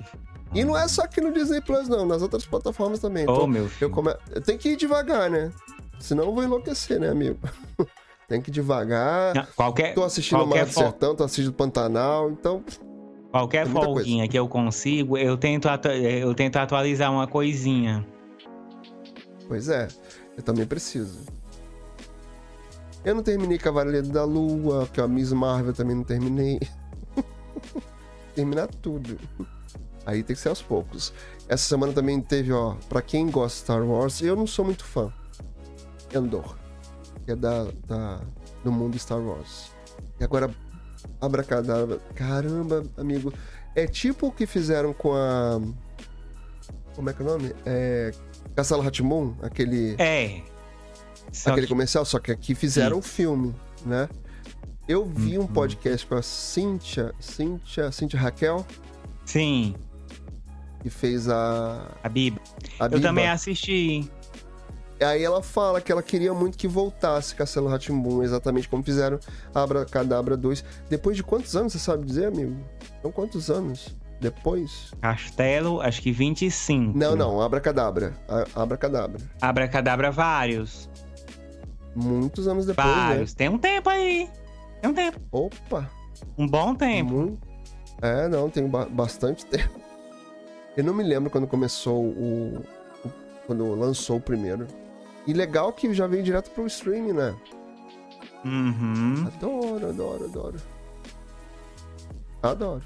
E 0.54 0.64
não 0.64 0.76
é 0.76 0.86
só 0.86 1.02
aqui 1.02 1.20
no 1.20 1.32
Disney 1.32 1.60
Plus, 1.60 1.88
não, 1.88 2.06
nas 2.06 2.22
outras 2.22 2.46
plataformas 2.46 3.00
também. 3.00 3.26
Oh, 3.28 3.32
então, 3.32 3.46
meu 3.46 3.68
filho. 3.68 3.86
Eu, 3.86 3.90
come... 3.90 4.14
eu 4.30 4.40
tenho 4.40 4.58
que 4.58 4.70
ir 4.70 4.76
devagar, 4.76 5.28
né? 5.28 5.50
Senão 5.98 6.24
eu 6.24 6.34
vou 6.34 6.44
enlouquecer, 6.44 7.00
né, 7.00 7.08
amigo? 7.08 7.38
tem 8.28 8.40
que 8.40 8.50
ir 8.50 8.52
devagar. 8.52 9.34
Não, 9.34 9.46
qualquer, 9.56 9.94
tô 9.94 10.04
assistindo 10.04 10.42
o 10.42 10.46
Mar 10.46 10.64
do 10.64 10.72
Sertão, 10.72 11.16
tô 11.16 11.24
assistindo 11.24 11.52
Pantanal, 11.52 12.30
então. 12.30 12.62
Qualquer 13.32 13.66
é 13.66 13.68
folguinha 13.68 14.18
coisa. 14.18 14.30
que 14.30 14.38
eu 14.38 14.48
consigo, 14.48 15.18
eu 15.18 15.36
tento, 15.36 15.68
atu... 15.68 15.88
eu 15.88 16.32
tento 16.34 16.56
atualizar 16.56 17.10
uma 17.10 17.26
coisinha. 17.26 18.06
Pois 19.48 19.68
é, 19.68 19.88
eu 20.36 20.42
também 20.42 20.64
preciso. 20.64 21.24
Eu 23.04 23.14
não 23.14 23.22
terminei 23.24 23.58
Cavaleiro 23.58 24.06
da 24.06 24.24
Lua, 24.24 24.88
que 24.90 25.00
a 25.00 25.08
Miss 25.08 25.32
Marvel 25.32 25.74
também 25.74 25.96
não 25.96 26.04
terminei. 26.04 26.60
Terminar 28.34 28.68
tudo. 28.68 29.18
Aí 30.06 30.22
tem 30.22 30.36
que 30.36 30.42
ser 30.42 30.48
aos 30.48 30.62
poucos. 30.62 31.12
Essa 31.48 31.68
semana 31.68 31.92
também 31.92 32.20
teve, 32.20 32.52
ó, 32.52 32.74
pra 32.88 33.00
quem 33.02 33.30
gosta 33.30 33.58
de 33.58 33.64
Star 33.64 33.82
Wars, 33.84 34.20
eu 34.22 34.36
não 34.36 34.46
sou 34.46 34.64
muito 34.64 34.84
fã. 34.84 35.12
Endor. 36.14 36.56
Que 37.24 37.32
é 37.32 37.36
da, 37.36 37.64
da, 37.86 38.20
do 38.62 38.70
mundo 38.70 38.98
Star 38.98 39.20
Wars. 39.20 39.70
E 40.20 40.24
agora, 40.24 40.50
Abracadabra. 41.20 41.98
Caramba, 42.14 42.84
amigo. 42.96 43.32
É 43.74 43.86
tipo 43.86 44.28
o 44.28 44.32
que 44.32 44.46
fizeram 44.46 44.92
com 44.92 45.14
a. 45.14 45.60
Como 46.94 47.10
é 47.10 47.12
que 47.12 47.22
é 47.22 47.24
o 47.24 47.28
nome? 47.28 47.52
É. 47.64 48.12
Castelo 48.54 48.82
Ratimun, 48.82 49.34
aquele. 49.42 49.96
É. 49.98 50.42
Só 51.32 51.50
aquele 51.50 51.66
que... 51.66 51.72
comercial, 51.72 52.04
só 52.04 52.18
que 52.18 52.30
aqui 52.30 52.54
fizeram 52.54 52.96
o 52.96 53.00
um 53.00 53.02
filme, 53.02 53.54
né? 53.84 54.08
Eu 54.86 55.04
vi 55.04 55.38
um 55.38 55.42
uhum. 55.42 55.46
podcast 55.46 56.06
com 56.06 56.14
a 56.14 56.22
Cíntia, 56.22 57.12
Cíntia, 57.18 57.90
Cíntia 57.90 58.20
Raquel. 58.20 58.64
Sim 59.24 59.74
que 60.84 60.90
fez 60.90 61.30
a. 61.30 61.96
A 62.02 62.08
Biba. 62.10 62.38
A 62.78 62.86
Biba. 62.86 62.98
Eu 62.98 63.00
também 63.00 63.26
assisti. 63.26 64.06
Aí 65.00 65.24
ela 65.24 65.42
fala 65.42 65.80
que 65.80 65.90
ela 65.90 66.02
queria 66.02 66.32
muito 66.34 66.58
que 66.58 66.68
voltasse 66.68 67.34
Castelo 67.34 67.68
Ratimbum, 67.68 68.22
exatamente 68.22 68.68
como 68.68 68.82
fizeram 68.84 69.18
Abra 69.54 69.86
Cadabra 69.86 70.36
2. 70.36 70.62
Depois 70.88 71.16
de 71.16 71.22
quantos 71.22 71.56
anos, 71.56 71.72
você 71.72 71.78
sabe 71.78 72.04
dizer, 72.04 72.26
amigo? 72.26 72.54
Então, 72.98 73.10
quantos 73.10 73.50
anos 73.50 73.96
depois? 74.20 74.92
Castelo, 75.00 75.80
acho 75.80 76.02
que 76.02 76.12
25. 76.12 76.96
Não, 76.96 77.16
não, 77.16 77.40
Abra 77.40 77.60
Cadabra. 77.60 78.14
Abra 78.54 78.76
Cadabra. 78.76 79.20
Abra 79.40 79.66
Cadabra, 79.66 80.10
vários. 80.10 80.88
Muitos 81.96 82.46
anos 82.46 82.66
depois. 82.66 82.86
Né? 82.86 82.94
Vários. 82.94 83.30
Né? 83.30 83.36
Tem 83.38 83.48
um 83.48 83.58
tempo 83.58 83.88
aí. 83.88 84.28
Tem 84.82 84.90
um 84.90 84.94
tempo. 84.94 85.18
Opa! 85.32 85.90
Um 86.36 86.46
bom 86.46 86.74
tempo. 86.74 87.12
Muito... 87.12 87.48
É, 88.02 88.28
não, 88.28 88.50
tem 88.50 88.68
ba 88.68 88.84
bastante 88.84 89.46
tempo. 89.46 89.84
Eu 90.76 90.82
não 90.82 90.94
me 90.94 91.04
lembro 91.04 91.30
quando 91.30 91.46
começou 91.46 92.04
o, 92.04 92.56
o. 93.04 93.10
quando 93.46 93.74
lançou 93.74 94.16
o 94.16 94.20
primeiro. 94.20 94.66
E 95.26 95.32
legal 95.32 95.72
que 95.72 95.92
já 95.94 96.06
veio 96.06 96.22
direto 96.22 96.50
pro 96.50 96.66
streaming, 96.66 97.12
né? 97.12 97.34
Uhum. 98.44 99.26
Adoro, 99.26 99.88
adoro, 99.88 100.24
adoro. 100.24 100.56
Adoro. 102.42 102.82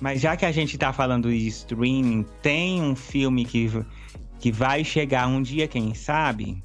Mas 0.00 0.20
já 0.20 0.36
que 0.36 0.44
a 0.44 0.52
gente 0.52 0.78
tá 0.78 0.92
falando 0.92 1.30
de 1.30 1.46
streaming, 1.46 2.24
tem 2.40 2.82
um 2.82 2.96
filme 2.96 3.44
que, 3.44 3.70
que 4.38 4.50
vai 4.50 4.82
chegar 4.84 5.28
um 5.28 5.42
dia, 5.42 5.68
quem 5.68 5.94
sabe, 5.94 6.62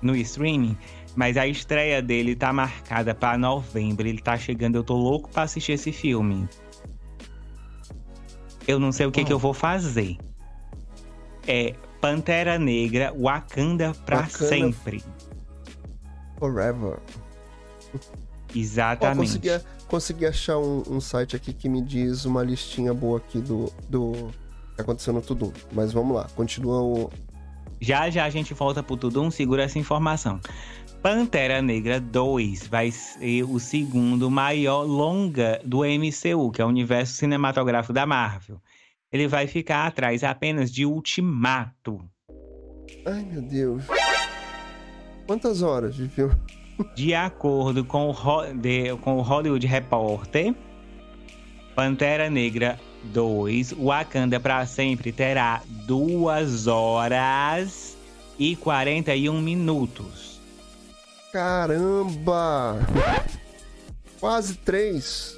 no 0.00 0.14
streaming, 0.16 0.76
mas 1.16 1.36
a 1.36 1.46
estreia 1.46 2.00
dele 2.00 2.36
tá 2.36 2.52
marcada 2.52 3.14
para 3.14 3.36
novembro. 3.36 4.06
Ele 4.06 4.20
tá 4.20 4.38
chegando, 4.38 4.76
eu 4.76 4.84
tô 4.84 4.94
louco 4.94 5.28
para 5.28 5.42
assistir 5.42 5.72
esse 5.72 5.92
filme 5.92 6.48
eu 8.66 8.78
não 8.78 8.92
sei 8.92 9.06
o 9.06 9.12
que, 9.12 9.22
oh. 9.22 9.24
que 9.24 9.32
eu 9.32 9.38
vou 9.38 9.54
fazer. 9.54 10.16
É 11.46 11.74
Pantera 12.00 12.58
Negra, 12.58 13.14
Wakanda 13.18 13.94
pra 14.04 14.22
Wakanda 14.22 14.48
sempre. 14.48 15.02
Forever. 16.38 16.98
Exatamente. 18.54 19.16
Oh, 19.16 19.40
consegui, 19.40 19.64
consegui, 19.88 20.26
achar 20.26 20.58
um, 20.58 20.82
um, 20.88 21.00
site 21.00 21.34
aqui 21.34 21.52
que 21.52 21.68
me 21.68 21.80
diz 21.80 22.24
uma 22.24 22.42
listinha 22.42 22.92
boa 22.92 23.18
aqui 23.18 23.38
do, 23.38 23.72
do 23.88 24.30
que 24.74 24.80
aconteceu 24.80 25.12
no 25.12 25.22
Tudum. 25.22 25.52
Mas 25.72 25.92
vamos 25.92 26.14
lá, 26.14 26.26
continua 26.34 26.82
o. 26.82 27.10
Já 27.80 28.08
já 28.10 28.24
a 28.24 28.30
gente 28.30 28.54
volta 28.54 28.82
pro 28.82 28.96
Tudum, 28.96 29.30
segura 29.30 29.62
essa 29.62 29.78
informação. 29.78 30.40
Pantera 31.04 31.60
Negra 31.60 32.00
2 32.00 32.66
vai 32.66 32.90
ser 32.90 33.42
o 33.42 33.60
segundo 33.60 34.30
maior 34.30 34.84
longa 34.84 35.60
do 35.62 35.80
MCU, 35.80 36.50
que 36.50 36.62
é 36.62 36.64
o 36.64 36.68
universo 36.68 37.12
cinematográfico 37.12 37.92
da 37.92 38.06
Marvel. 38.06 38.58
Ele 39.12 39.28
vai 39.28 39.46
ficar 39.46 39.86
atrás 39.86 40.24
apenas 40.24 40.72
de 40.72 40.86
Ultimato. 40.86 42.00
Ai, 43.04 43.22
meu 43.22 43.42
Deus. 43.42 43.84
Quantas 45.26 45.60
horas 45.60 45.94
de 45.94 46.08
filme? 46.08 46.34
De 46.96 47.14
acordo 47.14 47.84
com 47.84 48.08
o, 48.08 48.54
de, 48.54 48.96
com 49.02 49.18
o 49.18 49.20
Hollywood 49.20 49.66
Reporter, 49.66 50.54
Pantera 51.74 52.30
Negra 52.30 52.80
2, 53.12 53.72
Wakanda 53.74 54.40
para 54.40 54.64
sempre 54.64 55.12
terá 55.12 55.60
2 55.86 56.66
horas 56.66 57.94
e 58.38 58.56
41 58.56 59.38
minutos. 59.42 60.33
Caramba! 61.34 62.78
Quase 64.20 64.54
três. 64.54 65.36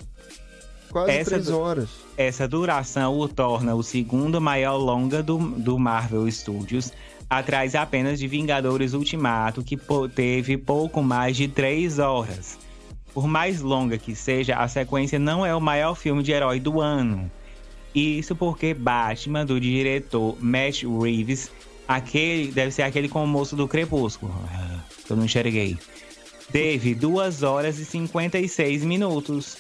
Quase 0.90 1.10
essa, 1.10 1.30
três 1.30 1.48
horas. 1.48 1.88
Essa 2.18 2.46
duração 2.46 3.18
o 3.18 3.26
torna 3.26 3.74
o 3.74 3.82
segundo 3.82 4.38
maior 4.38 4.76
longa 4.76 5.22
do, 5.22 5.38
do 5.38 5.78
Marvel 5.78 6.30
Studios, 6.30 6.92
atrás 7.30 7.74
apenas 7.74 8.18
de 8.18 8.28
Vingadores 8.28 8.92
Ultimato, 8.92 9.64
que 9.64 9.78
teve 10.14 10.58
pouco 10.58 11.02
mais 11.02 11.34
de 11.34 11.48
três 11.48 11.98
horas. 11.98 12.58
Por 13.14 13.26
mais 13.26 13.62
longa 13.62 13.96
que 13.96 14.14
seja, 14.14 14.56
a 14.56 14.68
sequência 14.68 15.18
não 15.18 15.46
é 15.46 15.54
o 15.54 15.62
maior 15.62 15.94
filme 15.94 16.22
de 16.22 16.30
herói 16.30 16.60
do 16.60 16.78
ano. 16.78 17.30
Isso 17.94 18.36
porque 18.36 18.74
Batman, 18.74 19.46
do 19.46 19.58
diretor 19.58 20.36
Matt 20.42 20.82
Reeves, 20.82 21.50
aquele 21.86 22.50
deve 22.50 22.70
ser 22.70 22.82
aquele 22.82 23.08
com 23.08 23.22
o 23.22 23.26
moço 23.26 23.54
do 23.56 23.68
Crepúsculo 23.68 24.34
que 25.06 25.12
eu 25.12 25.16
não 25.16 25.24
enxerguei. 25.24 25.78
Teve 26.50 26.94
2 26.94 27.42
horas 27.42 27.78
e 27.78 27.84
56 27.84 28.84
minutos. 28.84 29.56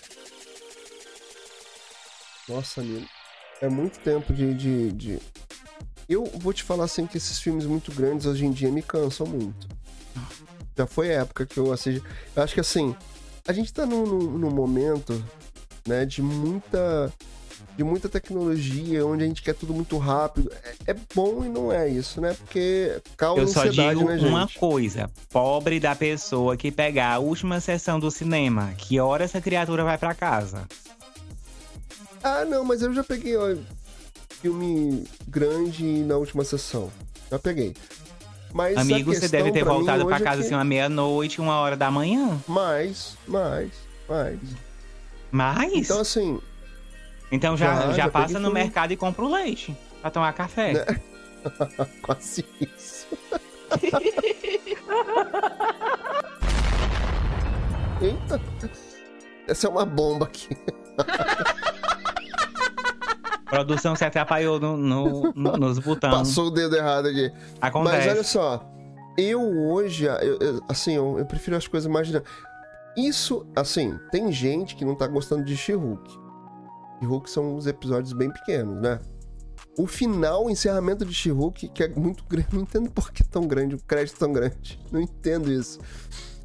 Nossa, 2.48 2.80
amigo. 2.80 3.06
É 3.60 3.68
muito 3.68 3.98
tempo 4.00 4.32
de, 4.32 4.54
de, 4.54 4.92
de, 4.92 5.18
Eu 6.08 6.24
vou 6.34 6.52
te 6.52 6.62
falar 6.62 6.84
assim 6.84 7.06
que 7.06 7.16
esses 7.16 7.40
filmes 7.40 7.64
muito 7.64 7.90
grandes 7.92 8.26
hoje 8.26 8.44
em 8.44 8.50
dia 8.50 8.70
me 8.70 8.82
cansam 8.82 9.26
muito. 9.26 9.66
Já 10.76 10.86
foi 10.86 11.10
a 11.14 11.22
época 11.22 11.46
que 11.46 11.58
eu 11.58 11.72
assisti. 11.72 12.02
Eu 12.34 12.42
acho 12.42 12.54
que 12.54 12.60
assim, 12.60 12.94
a 13.48 13.52
gente 13.52 13.72
tá 13.72 13.86
num, 13.86 14.04
num, 14.04 14.38
num 14.38 14.50
momento, 14.50 15.24
né, 15.86 16.04
de 16.04 16.20
muita 16.20 17.12
de 17.76 17.84
muita 17.84 18.08
tecnologia, 18.08 19.04
onde 19.06 19.24
a 19.24 19.26
gente 19.26 19.42
quer 19.42 19.54
tudo 19.54 19.74
muito 19.74 19.98
rápido. 19.98 20.50
É, 20.86 20.92
é 20.92 20.96
bom 21.14 21.44
e 21.44 21.48
não 21.48 21.70
é 21.70 21.88
isso, 21.88 22.20
né? 22.20 22.34
Porque 22.34 23.00
causa 23.16 23.40
Eu 23.42 23.48
só 23.48 23.66
digo 23.66 24.04
né, 24.04 24.16
uma 24.26 24.48
coisa: 24.48 25.10
pobre 25.30 25.78
da 25.78 25.94
pessoa 25.94 26.56
que 26.56 26.70
pegar 26.72 27.12
a 27.14 27.18
última 27.18 27.60
sessão 27.60 28.00
do 28.00 28.10
cinema. 28.10 28.72
Que 28.78 28.98
hora 28.98 29.24
essa 29.24 29.40
criatura 29.40 29.84
vai 29.84 29.98
pra 29.98 30.14
casa? 30.14 30.66
Ah, 32.22 32.44
não, 32.44 32.64
mas 32.64 32.82
eu 32.82 32.92
já 32.94 33.04
peguei 33.04 33.36
ó, 33.36 33.54
filme 34.40 35.04
grande 35.28 35.84
na 35.84 36.16
última 36.16 36.44
sessão. 36.44 36.90
Já 37.30 37.38
peguei. 37.38 37.74
Mas 38.52 38.78
Amigo, 38.78 39.12
você 39.12 39.28
deve 39.28 39.52
ter 39.52 39.64
pra 39.64 39.74
voltado 39.74 40.06
pra 40.06 40.14
hoje 40.14 40.22
é 40.22 40.24
casa 40.24 40.40
que- 40.40 40.46
assim 40.46 40.54
uma 40.54 40.64
meia-noite, 40.64 41.40
uma 41.42 41.58
hora 41.60 41.76
da 41.76 41.90
manhã. 41.90 42.40
Mais, 42.48 43.16
mais, 43.28 43.70
mais. 44.08 44.38
Mas. 45.30 45.72
Então, 45.74 46.02
Então, 47.30 47.56
já, 47.56 47.74
já- 47.74 47.80
já, 47.88 47.92
já 47.92 48.08
passa 48.10 48.38
no 48.38 48.50
mercado 48.52 48.92
e 48.92 48.96
compra 48.96 49.24
o 49.24 49.28
leite 49.32 49.76
pra 50.00 50.10
tomar 50.10 50.32
café. 50.32 50.72
Né? 50.74 50.84
quase 52.02 52.44
isso. 52.60 53.06
Eita. 58.00 58.40
Essa 59.48 59.66
é 59.66 59.70
uma 59.70 59.84
bomba 59.84 60.26
aqui. 60.26 60.56
Produção 63.48 63.94
se 63.94 64.04
atrapalhou 64.04 64.58
no, 64.60 64.76
no- 64.76 65.32
no- 65.34 65.56
nos 65.56 65.78
botões. 65.78 66.12
Passou 66.12 66.46
o 66.48 66.50
dedo 66.50 66.76
errado 66.76 67.06
aqui. 67.06 67.32
Acontece. 67.60 67.96
Mas 67.96 68.06
olha 68.08 68.24
só, 68.24 68.68
eu 69.16 69.40
hoje, 69.68 70.04
eu- 70.04 70.38
eu- 70.40 70.60
assim, 70.68 70.94
eu, 70.94 71.18
eu 71.18 71.24
prefiro 71.24 71.56
as 71.56 71.66
coisas 71.68 71.90
mais. 71.90 72.10
Isso, 72.96 73.46
assim, 73.54 73.98
tem 74.10 74.32
gente 74.32 74.74
que 74.74 74.84
não 74.84 74.94
tá 74.96 75.06
gostando 75.06 75.44
de 75.44 75.56
She-Hulk. 75.56 76.25
She-Hulk 77.00 77.30
são 77.30 77.56
uns 77.56 77.66
episódios 77.66 78.12
bem 78.12 78.30
pequenos, 78.30 78.80
né? 78.80 78.98
O 79.78 79.86
final, 79.86 80.46
o 80.46 80.50
encerramento 80.50 81.04
de 81.04 81.12
She-Hulk, 81.14 81.68
que 81.68 81.82
é 81.82 81.88
muito 81.88 82.24
grande. 82.28 82.48
Não 82.52 82.62
entendo 82.62 82.90
por 82.90 83.12
que 83.12 83.22
tão 83.24 83.46
grande, 83.46 83.74
o 83.74 83.78
crédito 83.84 84.18
tão 84.18 84.32
grande. 84.32 84.78
Não 84.90 85.00
entendo 85.00 85.52
isso. 85.52 85.78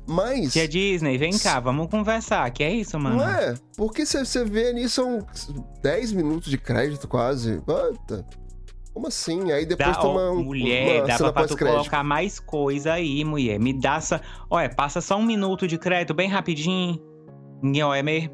Mas. 0.08 0.52
Tia 0.52 0.68
Disney, 0.68 1.18
vem 1.18 1.38
cá, 1.38 1.60
vamos 1.60 1.88
conversar. 1.88 2.50
Que 2.52 2.64
é 2.64 2.74
isso, 2.74 3.00
mano? 3.00 3.18
Não 3.18 3.30
é? 3.30 3.54
Porque 3.78 4.06
você 4.06 4.44
vê 4.44 4.70
ali, 4.70 4.90
são 4.90 5.26
10 5.82 6.12
minutos 6.14 6.50
de 6.50 6.58
crédito 6.58 7.08
quase. 7.08 7.62
Puta. 7.62 8.26
Como 8.94 9.08
assim? 9.08 9.52
Aí 9.54 9.66
depois 9.66 9.96
Dá, 9.96 10.02
tem 10.02 10.10
ó, 10.10 10.32
um- 10.34 10.44
mulher, 10.44 11.06
dá 11.06 11.18
cena 11.18 11.32
pra 11.32 11.48
tu 11.48 11.56
colocar 11.58 12.04
mais 12.04 12.42
coisa 12.42 12.94
aí, 12.94 13.24
mulher. 13.24 13.58
Me 13.58 13.72
dá 13.72 13.96
essa. 13.96 14.20
Olha, 14.50 14.68
passa 14.70 15.00
só 15.00 15.16
um 15.18 15.26
minuto 15.26 15.66
de 15.66 15.78
crédito, 15.78 16.14
bem 16.14 16.28
rapidinho. 16.28 17.00
Ninguém 17.64 17.84
olha 17.84 18.04
mesmo. 18.04 18.32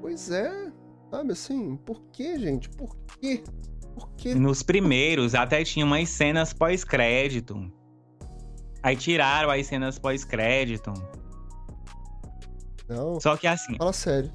Pois 0.00 0.30
é. 0.30 0.69
Sabe 1.10 1.32
assim? 1.32 1.76
Por 1.76 2.00
que, 2.12 2.38
gente? 2.38 2.68
Por 2.70 2.96
quê? 3.20 3.42
Por 3.94 4.10
quê? 4.16 4.34
Nos 4.34 4.62
primeiros 4.62 5.34
até 5.34 5.64
tinha 5.64 5.84
umas 5.84 6.08
cenas 6.08 6.52
pós-crédito. 6.52 7.70
Aí 8.82 8.96
tiraram 8.96 9.50
as 9.50 9.66
cenas 9.66 9.98
pós-crédito. 9.98 10.92
Não. 12.88 13.20
Só 13.20 13.36
que 13.36 13.46
assim, 13.46 13.76
Fala 13.76 13.92
sério. 13.92 14.32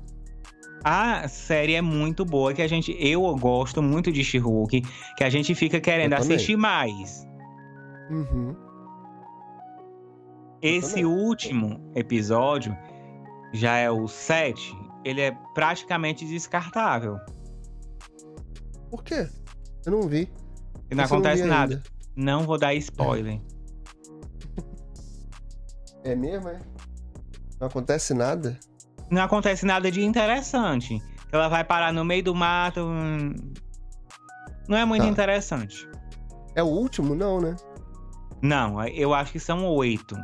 a 0.83 1.27
série 1.27 1.73
é 1.73 1.81
muito 1.81 2.23
boa, 2.23 2.53
que 2.53 2.61
a 2.61 2.67
gente. 2.67 2.95
Eu 2.99 3.21
gosto 3.37 3.81
muito 3.81 4.11
de 4.11 4.23
She-Hulk, 4.23 4.81
que 5.17 5.23
a 5.23 5.29
gente 5.29 5.55
fica 5.55 5.79
querendo 5.79 6.13
assistir 6.13 6.55
mais. 6.55 7.25
Uhum. 8.09 8.55
Esse 10.61 11.03
último 11.05 11.91
episódio, 11.95 12.75
já 13.53 13.77
é 13.77 13.89
o 13.89 14.07
7, 14.07 14.75
ele 15.05 15.21
é 15.21 15.31
praticamente 15.53 16.25
descartável. 16.25 17.17
Por 18.89 19.03
quê? 19.03 19.29
Eu 19.85 19.91
não 19.91 20.01
vi. 20.07 20.29
E 20.91 20.95
não 20.95 21.03
acontece 21.05 21.43
vi 21.43 21.47
nada. 21.47 21.75
ainda. 21.75 21.83
Não 22.15 22.43
vou 22.43 22.57
dar 22.57 22.73
spoiler. 22.75 23.39
É 26.03 26.15
mesmo, 26.15 26.49
é? 26.49 26.59
Não 27.59 27.67
acontece 27.67 28.13
nada? 28.13 28.59
Não 29.09 29.21
acontece 29.21 29.65
nada 29.65 29.89
de 29.91 30.03
interessante. 30.03 31.01
Ela 31.31 31.47
vai 31.47 31.63
parar 31.63 31.91
no 31.93 32.03
meio 32.05 32.23
do 32.23 32.35
mato. 32.35 32.81
hum, 32.81 33.33
Não 34.67 34.77
é 34.77 34.85
muito 34.85 35.03
Tá. 35.03 35.09
interessante. 35.09 35.87
É 36.55 36.63
o 36.63 36.67
último? 36.67 37.13
Não, 37.15 37.39
né? 37.39 37.55
Não, 38.41 38.83
eu 38.87 39.13
acho 39.13 39.31
que 39.31 39.39
são 39.39 39.65
oito. 39.67 40.15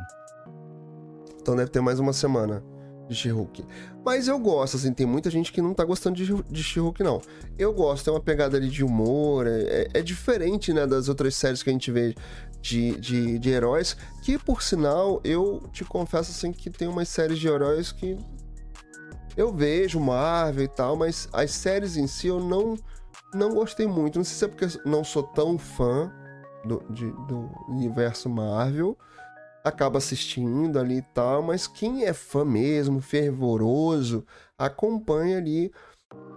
Então 1.40 1.54
deve 1.56 1.70
ter 1.70 1.80
mais 1.80 1.98
uma 2.00 2.12
semana 2.12 2.62
de 3.08 3.14
She-Hulk. 3.14 3.64
Mas 4.04 4.28
eu 4.28 4.38
gosto, 4.38 4.76
assim, 4.76 4.92
tem 4.92 5.06
muita 5.06 5.30
gente 5.30 5.52
que 5.52 5.60
não 5.60 5.74
tá 5.74 5.84
gostando 5.84 6.16
de, 6.16 6.32
de 6.44 6.62
She-Hulk, 6.62 7.02
não. 7.02 7.20
Eu 7.58 7.72
gosto, 7.72 8.04
tem 8.04 8.14
uma 8.14 8.20
pegada 8.20 8.56
ali 8.56 8.68
de 8.68 8.84
humor, 8.84 9.46
é, 9.46 9.60
é- 9.62 9.88
é 9.94 10.02
diferente, 10.02 10.72
né, 10.72 10.86
das 10.86 11.08
outras 11.08 11.34
séries 11.34 11.62
que 11.62 11.70
a 11.70 11.72
gente 11.72 11.90
vê 11.90 12.14
de, 12.60 12.92
de, 13.00 13.38
de 13.38 13.50
heróis, 13.50 13.96
que, 14.22 14.38
por 14.38 14.62
sinal, 14.62 15.20
eu 15.24 15.62
te 15.72 15.84
confesso, 15.84 16.30
assim, 16.30 16.52
que 16.52 16.70
tem 16.70 16.86
umas 16.88 17.08
séries 17.08 17.38
de 17.38 17.48
heróis 17.48 17.90
que 17.92 18.16
eu 19.36 19.52
vejo, 19.52 19.98
Marvel 19.98 20.64
e 20.64 20.68
tal, 20.68 20.96
mas 20.96 21.28
as 21.32 21.50
séries 21.52 21.96
em 21.96 22.06
si 22.06 22.28
eu 22.28 22.38
não, 22.38 22.76
não 23.34 23.54
gostei 23.54 23.86
muito. 23.86 24.18
Não 24.18 24.24
sei 24.24 24.36
se 24.36 24.44
é 24.44 24.48
porque 24.48 24.78
não 24.88 25.02
sou 25.02 25.22
tão 25.22 25.58
fã 25.58 26.12
do, 26.64 26.82
de- 26.90 27.10
do 27.26 27.50
universo 27.68 28.28
Marvel, 28.28 28.96
acaba 29.64 29.98
assistindo 29.98 30.78
ali 30.78 30.98
e 30.98 31.02
tal, 31.02 31.42
mas 31.42 31.66
quem 31.66 32.04
é 32.04 32.12
fã 32.12 32.44
mesmo, 32.44 33.00
fervoroso, 33.00 34.24
acompanha 34.58 35.38
ali, 35.38 35.72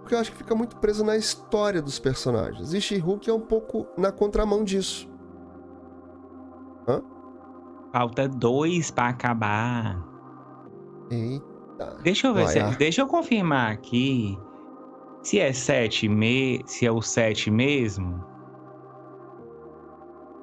porque 0.00 0.14
eu 0.14 0.18
acho 0.18 0.32
que 0.32 0.38
fica 0.38 0.54
muito 0.54 0.76
preso 0.76 1.04
na 1.04 1.16
história 1.16 1.82
dos 1.82 1.98
personagens. 1.98 2.72
E 2.72 2.80
She-Hulk 2.80 3.28
é 3.28 3.32
um 3.32 3.40
pouco 3.40 3.86
na 3.96 4.12
contramão 4.12 4.64
disso. 4.64 5.08
Falta 7.92 8.28
dois 8.28 8.90
pra 8.90 9.08
acabar. 9.08 10.04
Eita. 11.10 11.98
Deixa 12.02 12.26
eu 12.26 12.34
ver 12.34 12.48
se. 12.48 12.58
é. 12.58 12.70
Deixa 12.72 13.00
eu 13.00 13.06
confirmar 13.06 13.72
aqui. 13.72 14.38
Se 15.22 15.40
é 15.40 15.52
sete 15.52 16.08
me... 16.08 16.62
se 16.66 16.84
é 16.84 16.92
o 16.92 17.00
sete 17.00 17.50
mesmo. 17.50 18.22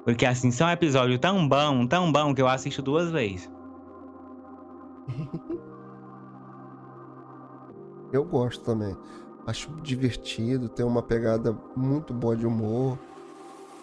Porque 0.04 0.26
assim, 0.26 0.50
são 0.50 0.68
episódios 0.70 1.18
tão 1.18 1.48
bom, 1.48 1.86
tão 1.86 2.12
bom 2.12 2.34
que 2.34 2.42
eu 2.42 2.48
assisto 2.48 2.82
duas 2.82 3.10
vezes. 3.10 3.50
Eu 8.12 8.24
gosto 8.24 8.62
também. 8.64 8.96
Acho 9.46 9.68
divertido, 9.82 10.68
tem 10.68 10.86
uma 10.86 11.02
pegada 11.02 11.56
muito 11.76 12.14
boa 12.14 12.36
de 12.36 12.46
humor, 12.46 12.96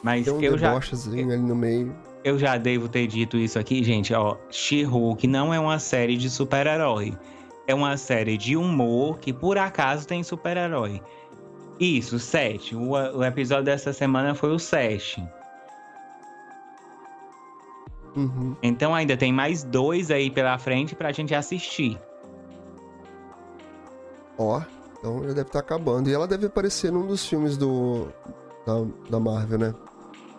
Mas 0.02 0.26
tem 0.26 0.34
um 0.34 0.42
eu 0.42 0.58
já, 0.58 0.74
ali 0.74 1.38
no 1.38 1.56
meio. 1.56 1.94
eu 2.24 2.40
já 2.40 2.58
devo 2.58 2.88
ter 2.88 3.08
dito 3.08 3.38
isso 3.38 3.60
aqui, 3.60 3.84
gente. 3.84 4.14
Ó, 4.14 4.38
She-Hulk 4.50 5.28
não 5.28 5.54
é 5.54 5.60
uma 5.60 5.78
série 5.80 6.18
de 6.18 6.30
super-herói. 6.30 7.16
É 7.68 7.76
uma 7.76 7.98
série 7.98 8.38
de 8.38 8.56
humor 8.58 9.20
que 9.20 9.32
por 9.34 9.58
acaso 9.58 10.08
tem 10.08 10.24
super-herói. 10.24 11.02
Isso, 11.80 12.18
sete. 12.18 12.76
O, 12.76 12.92
o 12.92 13.24
episódio 13.24 13.66
dessa 13.66 13.92
semana 13.92 14.34
foi 14.34 14.52
o 14.52 14.58
sete. 14.60 15.22
Uhum. 18.16 18.56
Então 18.62 18.94
ainda 18.94 19.16
tem 19.16 19.32
mais 19.32 19.64
dois 19.64 20.12
aí 20.12 20.30
pela 20.30 20.58
frente 20.58 20.96
pra 20.96 21.12
gente 21.12 21.34
assistir. 21.34 21.98
Ó, 24.38 24.62
então 25.00 25.20
já 25.24 25.28
deve 25.30 25.42
estar 25.42 25.60
acabando. 25.60 26.10
E 26.10 26.14
ela 26.14 26.28
deve 26.28 26.48
aparecer 26.48 26.92
num 26.92 27.06
dos 27.08 27.26
filmes 27.26 27.58
do 27.58 28.08
da, 28.66 28.74
da 29.10 29.20
Marvel, 29.20 29.60
né? 29.60 29.76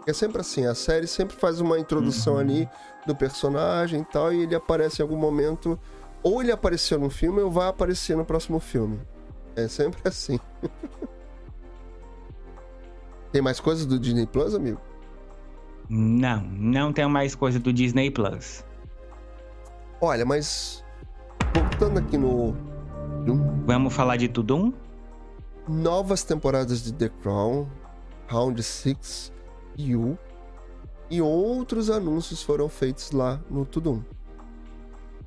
É 0.07 0.13
sempre 0.13 0.41
assim, 0.41 0.67
a 0.67 0.75
série 0.75 1.07
sempre 1.07 1.37
faz 1.37 1.61
uma 1.61 1.79
introdução 1.79 2.35
Uhum. 2.35 2.41
ali 2.41 2.69
do 3.07 3.15
personagem 3.15 4.01
e 4.01 4.05
tal, 4.05 4.33
e 4.33 4.43
ele 4.43 4.55
aparece 4.55 5.01
em 5.01 5.05
algum 5.05 5.17
momento. 5.17 5.79
Ou 6.23 6.41
ele 6.43 6.53
apareceu 6.53 6.99
num 6.99 7.11
filme 7.11 7.41
ou 7.41 7.51
vai 7.51 7.69
aparecer 7.69 8.17
no 8.17 8.25
próximo 8.25 8.59
filme. 8.61 9.01
É 9.57 9.67
sempre 9.69 10.01
assim. 10.09 10.39
Tem 13.33 13.41
mais 13.41 13.59
coisas 13.61 13.87
do 13.87 13.99
Disney 13.99 14.27
Plus, 14.27 14.55
amigo? 14.55 14.81
Não, 15.89 16.43
não 16.43 16.93
tem 16.93 17.07
mais 17.09 17.35
coisa 17.35 17.59
do 17.59 17.73
Disney 17.73 18.11
Plus. 18.11 18.65
Olha, 20.01 20.25
mas. 20.25 20.85
Voltando 21.55 21.99
aqui 21.99 22.17
no. 22.17 22.57
Vamos 23.67 23.95
falar 23.95 24.17
de 24.17 24.29
tudo 24.29 24.57
um? 24.57 24.73
novas 25.69 26.25
temporadas 26.25 26.83
de 26.83 26.93
The 26.93 27.09
Crown, 27.23 27.67
Round 28.27 28.63
6, 28.63 29.33
You 29.79 30.19
e 31.11 31.21
outros 31.21 31.91
anúncios 31.91 32.43
foram 32.43 32.69
feitos 32.69 33.13
lá 33.13 33.41
no 33.51 33.65
Tudum. 33.65 34.03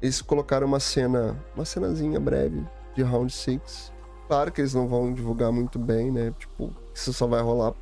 Eles 0.01 0.22
colocaram 0.22 0.68
uma 0.68 0.80
cena, 0.80 1.38
uma 1.56 1.66
cenazinha 1.66 2.20
breve 2.20 2.64
de 2.95 3.03
Round 3.03 3.32
6. 3.32 3.93
Claro 4.28 4.51
que 4.51 4.62
eles 4.62 4.74
não 4.74 4.88
vão 4.88 5.14
divulgar 5.14 5.51
muito 5.51 5.80
bem, 5.80 6.12
né? 6.12 6.34
Tipo, 6.38 6.74
isso 6.93 7.14
só 7.14 7.28
vai 7.28 7.41
rolar 7.41 7.74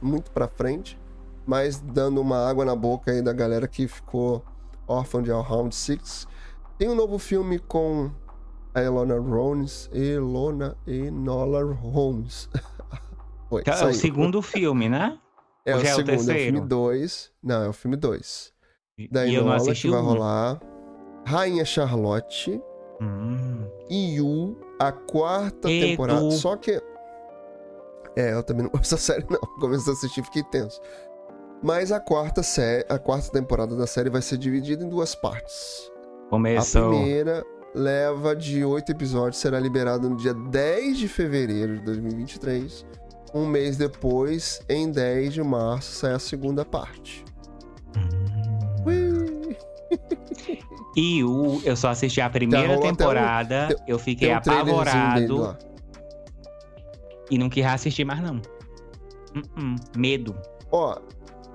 muito 0.00 0.30
pra 0.30 0.46
frente, 0.46 0.98
mas 1.46 1.80
dando 1.80 2.20
uma 2.20 2.48
água 2.48 2.64
na 2.64 2.74
boca 2.74 3.12
aí 3.12 3.22
da 3.22 3.32
galera 3.32 3.68
que 3.68 3.86
ficou 3.86 4.44
órfã 4.86 5.22
de 5.22 5.30
Round 5.30 5.74
Six. 5.74 6.26
Tem 6.78 6.88
um 6.88 6.94
novo 6.94 7.18
filme 7.18 7.58
com 7.58 8.10
a 8.74 8.82
Elona 8.82 9.18
Holmes. 9.18 9.88
Elona 9.92 10.76
Enola 10.86 11.64
Holmes. 11.72 12.48
Foi, 13.48 13.62
é 13.64 13.84
o 13.84 13.94
segundo 13.94 14.42
filme, 14.42 14.88
né? 14.88 15.18
É 15.64 15.74
o, 15.74 15.80
é 15.80 15.84
segundo, 15.84 16.10
é 16.10 16.16
o 16.16 16.20
filme 16.20 16.60
2. 16.60 17.32
Não, 17.42 17.62
é 17.62 17.68
o 17.68 17.72
filme 17.72 17.96
2. 17.96 18.52
Da 19.10 19.26
Enola 19.26 19.72
que 19.72 19.88
vai 19.88 20.00
rolar. 20.00 20.60
Rainha 21.26 21.64
Charlotte. 21.64 22.60
Hum. 23.00 23.68
Yu, 23.90 24.56
a 24.78 24.90
quarta 24.90 25.70
Edu. 25.70 25.86
temporada. 25.86 26.30
Só 26.32 26.56
que. 26.56 26.82
É, 28.16 28.32
eu 28.32 28.42
também 28.42 28.62
não 28.62 28.70
gosto 28.70 28.82
dessa 28.82 28.96
série, 28.96 29.26
não. 29.28 29.40
Comecei 29.60 29.92
a 29.92 29.96
assistir 29.96 30.24
fiquei 30.24 30.42
tenso. 30.44 30.80
Mas 31.62 31.90
a 31.90 31.98
quarta, 31.98 32.42
série, 32.42 32.84
a 32.88 32.98
quarta 32.98 33.30
temporada 33.30 33.74
da 33.76 33.86
série 33.86 34.10
vai 34.10 34.22
ser 34.22 34.36
dividida 34.38 34.84
em 34.84 34.88
duas 34.88 35.14
partes. 35.14 35.90
Começou. 36.28 36.88
A 36.88 36.90
primeira 36.90 37.44
leva 37.74 38.34
de 38.34 38.64
oito 38.64 38.90
episódios 38.90 39.36
será 39.36 39.60
liberada 39.60 40.08
no 40.08 40.16
dia 40.16 40.34
10 40.34 40.98
de 40.98 41.08
fevereiro 41.08 41.78
de 41.78 41.84
2023. 41.84 42.86
Um 43.34 43.46
mês 43.46 43.76
depois, 43.76 44.60
em 44.68 44.90
10 44.90 45.34
de 45.34 45.42
março, 45.42 45.92
sai 45.92 46.12
a 46.12 46.18
segunda 46.18 46.64
parte. 46.64 47.24
Hum. 48.86 49.52
e 50.96 51.24
o, 51.24 51.60
eu 51.64 51.76
só 51.76 51.90
assisti 51.90 52.20
a 52.20 52.30
primeira 52.30 52.80
temporada, 52.80 53.68
um, 53.70 53.84
eu 53.86 53.98
fiquei 53.98 54.32
um 54.32 54.36
apavorado. 54.36 55.56
E 57.30 57.36
não 57.36 57.48
quis 57.48 57.66
assistir 57.66 58.04
mais, 58.04 58.20
não. 58.20 58.36
Uh 58.36 59.40
-uh, 59.58 59.98
medo. 59.98 60.34
Ó, 60.70 60.98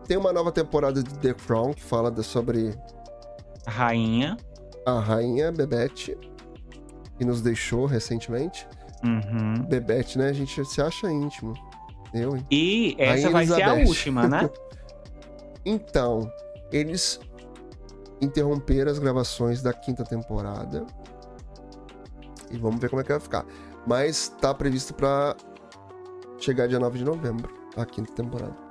tem 0.08 0.18
uma 0.18 0.34
nova 0.34 0.52
temporada 0.52 1.02
de 1.02 1.14
The 1.20 1.34
Crown 1.34 1.74
que 1.74 1.84
fala 1.84 2.12
sobre. 2.24 2.76
A 3.66 3.72
rainha. 3.72 4.38
A 4.86 4.99
rainha 4.99 5.52
Bebete, 5.52 6.18
que 7.18 7.26
nos 7.26 7.41
deixou 7.41 7.86
recentemente. 7.86 8.68
Uhum. 9.04 9.64
Bebete, 9.68 10.18
né? 10.18 10.30
A 10.30 10.34
gente 10.34 10.64
se 10.66 10.82
acha 10.82 11.12
íntimo. 11.12 11.54
Eu, 12.14 12.36
hein? 12.36 12.45
E 12.52 12.95
essa 12.97 13.30
rainha 13.30 13.32
vai 13.32 13.43
Elizabeth. 13.43 13.64
ser 13.64 13.82
a 13.86 13.88
última, 13.88 14.28
né? 14.28 14.49
então, 15.66 16.32
eles 16.72 17.20
interromperam 18.22 18.91
as 18.91 18.99
gravações 18.99 19.62
da 19.62 19.74
quinta 19.74 20.04
temporada. 20.04 20.86
E 22.52 22.58
vamos 22.58 22.80
ver 22.80 22.89
como 22.89 23.02
é 23.02 23.04
que 23.04 23.12
vai 23.12 23.20
ficar. 23.20 23.45
Mas 23.88 24.30
tá 24.39 24.54
previsto 24.54 24.93
para 24.93 25.36
chegar 26.38 26.68
dia 26.68 26.80
9 26.80 26.99
de 26.99 27.06
novembro, 27.06 27.49
a 27.76 27.86
quinta 27.86 28.14
temporada. 28.14 28.70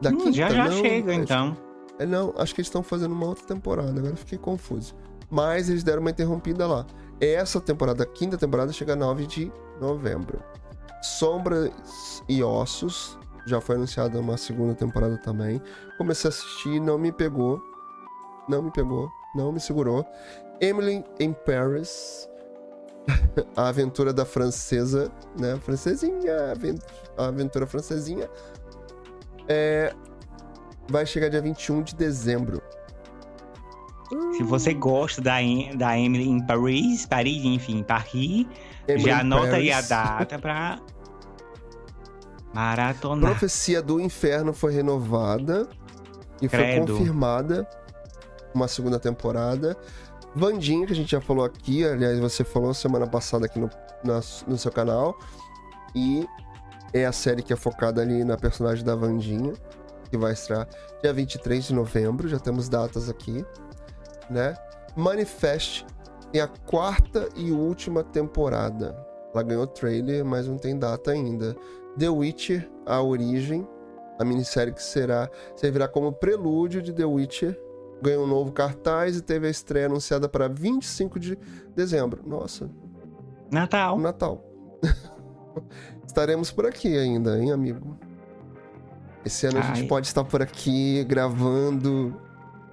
Da 0.00 0.10
hum, 0.10 0.16
quinta, 0.18 0.32
já 0.32 0.50
já 0.50 0.68
não, 0.68 0.82
chega, 0.82 1.12
acho, 1.12 1.20
então. 1.20 1.56
É, 1.98 2.06
não, 2.06 2.34
acho 2.36 2.54
que 2.54 2.60
eles 2.60 2.68
estão 2.68 2.82
fazendo 2.82 3.12
uma 3.12 3.26
outra 3.26 3.46
temporada, 3.46 3.90
agora 3.90 4.16
fiquei 4.16 4.38
confuso. 4.38 4.94
Mas 5.30 5.68
eles 5.68 5.82
deram 5.82 6.00
uma 6.00 6.10
interrompida 6.10 6.66
lá. 6.66 6.86
Essa 7.20 7.60
temporada, 7.60 8.02
a 8.04 8.06
quinta 8.06 8.36
temporada, 8.36 8.72
chega 8.72 8.94
9 8.96 9.26
de 9.26 9.52
novembro. 9.80 10.42
Sombras 11.02 11.70
e 12.28 12.42
Ossos, 12.42 13.18
já 13.46 13.60
foi 13.60 13.76
anunciada 13.76 14.18
uma 14.18 14.36
segunda 14.36 14.74
temporada 14.74 15.16
também. 15.18 15.60
Comecei 15.98 16.28
a 16.28 16.30
assistir, 16.30 16.80
não 16.80 16.98
me 16.98 17.12
pegou. 17.12 17.60
Não 18.48 18.62
me 18.62 18.70
pegou, 18.70 19.10
não 19.34 19.52
me 19.52 19.60
segurou. 19.60 20.04
Emily 20.60 21.04
in 21.18 21.32
Paris, 21.32 22.28
a 23.56 23.68
aventura 23.68 24.12
da 24.12 24.24
francesa, 24.24 25.10
né? 25.38 25.58
Francesinha, 25.60 26.52
a 27.16 27.26
aventura 27.26 27.66
francesinha 27.66 28.28
é, 29.48 29.94
vai 30.88 31.06
chegar 31.06 31.28
dia 31.28 31.40
21 31.40 31.82
de 31.82 31.94
dezembro. 31.94 32.62
Se 34.36 34.42
você 34.42 34.74
gosta 34.74 35.20
da, 35.20 35.38
da 35.76 35.98
Emily 35.98 36.28
em 36.28 36.44
Paris, 36.44 37.06
Paris, 37.06 37.44
enfim, 37.44 37.82
Paris, 37.82 38.46
Emily 38.86 39.04
já 39.04 39.20
anota 39.20 39.50
Paris. 39.50 39.54
aí 39.56 39.72
a 39.72 39.80
data 39.80 40.38
pra 40.38 40.78
maratonar. 42.52 43.30
Profecia 43.30 43.82
do 43.82 44.00
Inferno 44.00 44.52
foi 44.52 44.72
renovada 44.72 45.68
e 46.40 46.48
Credo. 46.48 46.86
foi 46.86 46.96
confirmada 46.96 47.66
uma 48.54 48.68
segunda 48.68 48.98
temporada. 48.98 49.76
Vandinha, 50.34 50.86
que 50.86 50.92
a 50.92 50.96
gente 50.96 51.10
já 51.10 51.20
falou 51.20 51.44
aqui, 51.44 51.84
aliás, 51.84 52.18
você 52.18 52.44
falou 52.44 52.74
semana 52.74 53.06
passada 53.06 53.46
aqui 53.46 53.58
no, 53.58 53.70
na, 54.02 54.20
no 54.46 54.58
seu 54.58 54.70
canal. 54.70 55.16
E 55.94 56.26
é 56.94 57.04
a 57.04 57.12
série 57.12 57.42
que 57.42 57.52
é 57.52 57.56
focada 57.56 58.00
ali 58.00 58.24
na 58.24 58.36
personagem 58.36 58.84
da 58.84 58.94
Vandinha, 58.94 59.52
que 60.08 60.16
vai 60.16 60.32
estrear 60.32 60.68
dia 61.02 61.12
23 61.12 61.64
de 61.64 61.74
novembro, 61.74 62.28
já 62.28 62.38
temos 62.38 62.68
datas 62.68 63.10
aqui, 63.10 63.44
né? 64.30 64.54
Manifest 64.96 65.84
tem 66.30 66.40
a 66.40 66.46
quarta 66.46 67.28
e 67.36 67.50
última 67.50 68.04
temporada. 68.04 68.96
Ela 69.34 69.42
ganhou 69.42 69.66
trailer, 69.66 70.24
mas 70.24 70.46
não 70.46 70.56
tem 70.56 70.78
data 70.78 71.10
ainda. 71.10 71.56
The 71.98 72.08
Witcher, 72.08 72.70
a 72.86 73.02
origem, 73.02 73.66
a 74.18 74.24
minissérie 74.24 74.72
que 74.72 74.82
será 74.82 75.28
servirá 75.56 75.88
como 75.88 76.12
prelúdio 76.12 76.80
de 76.80 76.92
The 76.92 77.04
Witcher, 77.04 77.60
ganhou 78.00 78.24
um 78.24 78.28
novo 78.28 78.52
cartaz 78.52 79.16
e 79.16 79.22
teve 79.22 79.48
a 79.48 79.50
estreia 79.50 79.86
anunciada 79.86 80.28
para 80.28 80.48
25 80.48 81.18
de 81.18 81.36
dezembro. 81.74 82.22
Nossa. 82.24 82.70
Natal. 83.50 83.98
Natal. 83.98 84.53
Estaremos 86.06 86.50
por 86.50 86.66
aqui 86.66 86.96
ainda, 86.96 87.38
hein, 87.38 87.52
amigo? 87.52 87.98
Esse 89.24 89.46
ano 89.46 89.58
Ai. 89.58 89.70
a 89.70 89.74
gente 89.74 89.88
pode 89.88 90.06
estar 90.06 90.22
por 90.24 90.42
aqui 90.42 91.02
gravando. 91.04 92.14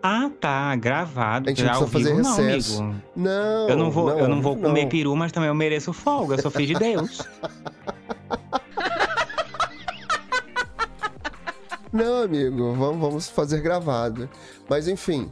Ah, 0.04 0.30
tá, 0.40 0.76
gravado. 0.76 1.50
A 1.50 1.54
gente 1.54 1.64
precisa 1.64 1.88
fazer 1.88 2.16
recesso. 2.16 2.84
Não, 2.84 3.02
não, 3.16 3.70
eu 3.70 3.78
não 3.78 3.92
vou, 3.92 4.10
não, 4.10 4.20
eu 4.20 4.28
não 4.28 4.42
vou 4.42 4.58
comer 4.58 4.88
peru, 4.88 5.16
mas 5.16 5.32
também 5.32 5.48
eu 5.48 5.56
mereço 5.56 5.94
folga, 5.94 6.36
eu 6.36 6.42
sou 6.42 6.52
filho 6.52 6.74
de 6.74 6.80
Deus. 6.80 7.22
não, 11.94 12.24
amigo, 12.24 12.74
vamos, 12.74 13.00
vamos 13.00 13.30
fazer 13.30 13.62
gravado. 13.62 14.28
Mas 14.68 14.88
enfim, 14.88 15.32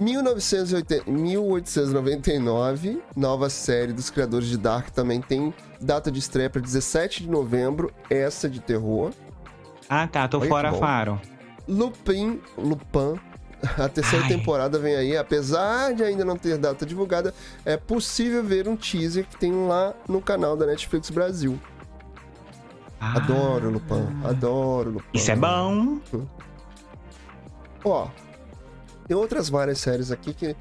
1980, 0.00 1.08
1899, 1.10 3.00
nova 3.16 3.48
série 3.48 3.92
dos 3.92 4.10
criadores 4.10 4.48
de 4.48 4.58
Dark 4.58 4.90
também 4.90 5.20
tem 5.20 5.54
data 5.82 6.10
de 6.10 6.18
estreia 6.18 6.48
para 6.48 6.60
17 6.60 7.24
de 7.24 7.30
novembro, 7.30 7.92
essa 8.08 8.48
de 8.48 8.60
terror. 8.60 9.12
Ah, 9.88 10.06
tá, 10.06 10.26
tô 10.28 10.38
Olha 10.38 10.48
fora 10.48 10.72
Faro. 10.72 11.20
Lupin, 11.68 12.40
Lupin, 12.56 13.18
a 13.78 13.88
terceira 13.88 14.24
Ai. 14.24 14.28
temporada 14.28 14.78
vem 14.78 14.94
aí, 14.94 15.16
apesar 15.16 15.94
de 15.94 16.02
ainda 16.02 16.24
não 16.24 16.36
ter 16.36 16.58
data 16.58 16.84
divulgada, 16.84 17.32
é 17.64 17.76
possível 17.76 18.42
ver 18.42 18.68
um 18.68 18.76
teaser 18.76 19.26
que 19.26 19.36
tem 19.36 19.52
lá 19.66 19.94
no 20.08 20.20
canal 20.20 20.56
da 20.56 20.66
Netflix 20.66 21.10
Brasil. 21.10 21.58
Ah. 23.00 23.16
Adoro 23.16 23.70
Lupin, 23.70 24.06
adoro 24.24 24.90
Lupin. 24.90 25.08
Isso 25.12 25.30
é 25.30 25.36
bom. 25.36 25.98
Ó, 27.84 28.08
tem 29.06 29.16
outras 29.16 29.48
várias 29.48 29.78
séries 29.78 30.10
aqui 30.10 30.32
que 30.32 30.56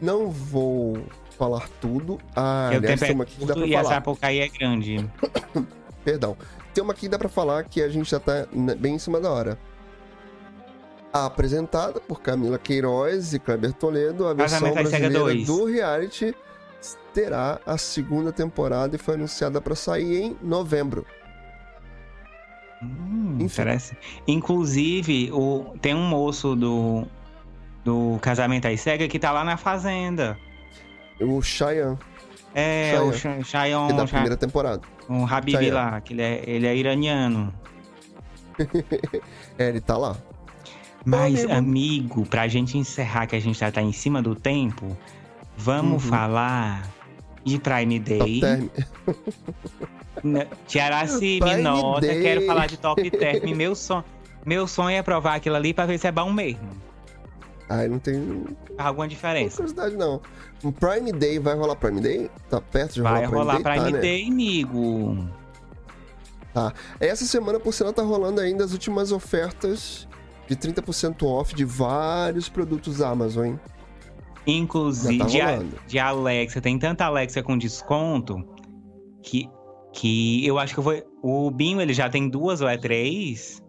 não 0.00 0.30
vou 0.30 1.04
falar 1.34 1.68
tudo. 1.80 2.18
Ah, 2.34 2.70
eu 2.72 2.78
aliás, 2.78 3.00
tem 3.00 3.12
uma 3.12 3.24
aqui 3.24 3.36
que 3.36 3.44
dá 3.44 3.54
pra 3.54 3.66
e 3.66 3.70
falar. 3.70 3.80
essa 3.80 3.94
Sapucaí 3.94 4.38
é 4.40 4.48
grande. 4.48 5.10
Perdão. 6.04 6.36
Tem 6.74 6.82
uma 6.82 6.92
aqui 6.92 7.02
que 7.02 7.08
dá 7.08 7.18
pra 7.18 7.28
falar 7.28 7.64
que 7.64 7.82
a 7.82 7.88
gente 7.88 8.10
já 8.10 8.18
tá 8.18 8.46
bem 8.78 8.94
em 8.94 8.98
cima 8.98 9.20
da 9.20 9.30
hora. 9.30 9.58
Apresentada 11.12 12.00
por 12.00 12.22
Camila 12.22 12.58
Queiroz 12.58 13.34
e 13.34 13.38
Kleber 13.38 13.72
Toledo, 13.74 14.26
a 14.26 14.32
versão 14.32 14.72
brasileira 14.72 15.34
do 15.44 15.66
reality 15.66 16.34
terá 17.12 17.60
a 17.66 17.76
segunda 17.76 18.32
temporada 18.32 18.96
e 18.96 18.98
foi 18.98 19.14
anunciada 19.14 19.60
para 19.60 19.74
sair 19.74 20.22
em 20.22 20.36
novembro. 20.42 21.06
Hum, 22.82 23.36
interessa. 23.40 23.96
Inclusive, 24.26 25.30
o, 25.32 25.76
tem 25.80 25.94
um 25.94 26.08
moço 26.08 26.56
do 26.56 27.06
do 27.84 28.18
Casamento 28.20 28.66
às 28.68 28.80
Cegas 28.80 29.08
que 29.08 29.18
tá 29.18 29.32
lá 29.32 29.44
na 29.44 29.56
Fazenda. 29.56 30.38
O 31.22 31.42
Cheyenne. 31.42 31.98
É, 32.54 32.92
Cheyenne, 33.12 33.40
o 33.40 33.44
Cheyenne. 33.44 33.92
É 33.92 33.96
da 33.96 34.06
primeira 34.06 34.36
temporada. 34.36 34.82
O 35.08 35.24
Habib 35.24 35.56
Cheyenne. 35.56 35.70
lá, 35.70 36.00
que 36.00 36.12
ele 36.12 36.22
é, 36.22 36.42
ele 36.46 36.66
é 36.66 36.76
iraniano. 36.76 37.52
é, 39.58 39.68
ele 39.68 39.80
tá 39.80 39.96
lá. 39.96 40.16
Mas, 41.04 41.44
ah, 41.44 41.56
amigo, 41.56 42.24
pra 42.26 42.46
gente 42.46 42.78
encerrar, 42.78 43.26
que 43.26 43.34
a 43.34 43.40
gente 43.40 43.58
já 43.58 43.70
tá 43.72 43.82
em 43.82 43.92
cima 43.92 44.22
do 44.22 44.34
tempo, 44.34 44.96
vamos 45.56 46.04
uhum. 46.04 46.10
falar 46.10 46.88
de 47.44 47.58
Prime 47.58 47.98
Day. 47.98 48.40
Tiaraci, 50.66 51.40
me 51.42 51.56
nota, 51.56 52.06
Day. 52.06 52.22
quero 52.22 52.46
falar 52.46 52.66
de 52.66 52.76
Top 52.76 53.10
Term. 53.10 53.54
Meu, 53.56 53.74
son... 53.74 54.04
Meu 54.44 54.66
sonho 54.66 54.96
é 54.96 55.02
provar 55.02 55.36
aquilo 55.36 55.56
ali 55.56 55.74
pra 55.74 55.86
ver 55.86 55.98
se 55.98 56.06
é 56.06 56.12
bom 56.12 56.32
mesmo. 56.32 56.70
Aí 57.72 57.88
não 57.88 57.98
tem. 57.98 58.44
Alguma 58.76 59.08
diferença? 59.08 59.56
curiosidade, 59.56 59.96
não. 59.96 60.20
Um 60.62 60.70
Prime 60.70 61.10
Day 61.10 61.38
vai 61.38 61.56
rolar 61.56 61.74
Prime 61.76 62.00
Day? 62.02 62.30
Tá 62.50 62.60
perto 62.60 62.94
de 62.94 63.00
rolar 63.00 63.20
Prime 63.20 63.32
rolar 63.34 63.54
Day? 63.54 63.62
Vai 63.62 63.78
rolar 63.78 63.84
Prime 63.86 63.92
tá, 63.92 63.96
né? 63.96 64.00
Day, 64.02 64.24
né? 64.24 64.32
amigo. 64.32 65.28
Tá. 66.52 66.72
Essa 67.00 67.24
semana, 67.24 67.58
por 67.58 67.72
sinal, 67.72 67.94
tá 67.94 68.02
rolando 68.02 68.40
ainda 68.42 68.62
as 68.62 68.72
últimas 68.72 69.10
ofertas 69.10 70.06
de 70.46 70.54
30% 70.54 71.22
off 71.22 71.54
de 71.54 71.64
vários 71.64 72.50
produtos 72.50 73.00
Amazon, 73.00 73.46
hein? 73.46 73.60
Inclusive, 74.46 75.18
tá 75.18 75.24
de, 75.24 75.40
a- 75.40 75.62
de 75.86 75.98
Alexa, 75.98 76.60
tem 76.60 76.78
tanta 76.78 77.06
Alexa 77.06 77.42
com 77.42 77.56
desconto 77.56 78.44
que, 79.22 79.48
que 79.94 80.46
eu 80.46 80.58
acho 80.58 80.74
que 80.74 80.80
eu 80.80 80.84
vou. 80.84 81.02
O 81.22 81.50
Binho 81.50 81.80
ele 81.80 81.94
já 81.94 82.10
tem 82.10 82.28
duas 82.28 82.60
ou 82.60 82.68
é 82.68 82.76
três? 82.76 83.62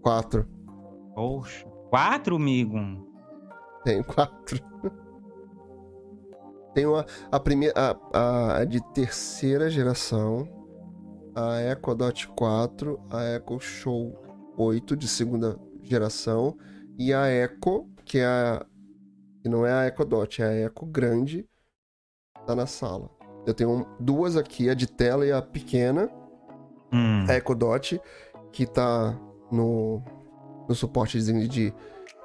Quatro. 0.00 0.46
Poxa, 1.14 1.66
quatro, 1.90 2.36
amigo? 2.36 2.78
Tenho 3.84 4.02
quatro. 4.02 4.58
Tenho 6.74 6.96
a, 6.96 7.06
a 7.30 7.38
primeira. 7.38 7.74
A, 8.12 8.58
a 8.58 8.64
de 8.64 8.80
terceira 8.92 9.70
geração. 9.70 10.48
A 11.34 11.60
Echo 11.60 11.94
Dot 11.94 12.28
4. 12.28 13.00
A 13.10 13.24
Echo 13.36 13.60
Show 13.60 14.14
8 14.56 14.96
de 14.96 15.06
segunda 15.06 15.58
geração. 15.82 16.56
E 16.98 17.12
a 17.12 17.28
Echo, 17.28 17.88
que 18.04 18.18
é 18.18 18.26
a. 18.26 18.66
Que 19.42 19.48
não 19.48 19.66
é 19.66 19.72
a 19.72 19.86
Echo 19.86 20.04
Dot, 20.04 20.42
é 20.42 20.46
a 20.46 20.66
Echo 20.66 20.86
grande. 20.86 21.46
Tá 22.46 22.54
na 22.54 22.66
sala. 22.66 23.10
Eu 23.46 23.52
tenho 23.52 23.86
duas 24.00 24.36
aqui, 24.36 24.70
a 24.70 24.74
de 24.74 24.86
tela 24.86 25.26
e 25.26 25.32
a 25.32 25.42
pequena. 25.42 26.10
Hum. 26.92 27.26
a 27.28 27.34
Echo 27.34 27.54
Dot, 27.54 28.00
que 28.52 28.66
tá 28.66 29.18
no, 29.50 30.02
no 30.68 30.74
suporte 30.74 31.20
de, 31.20 31.48
de, 31.48 31.74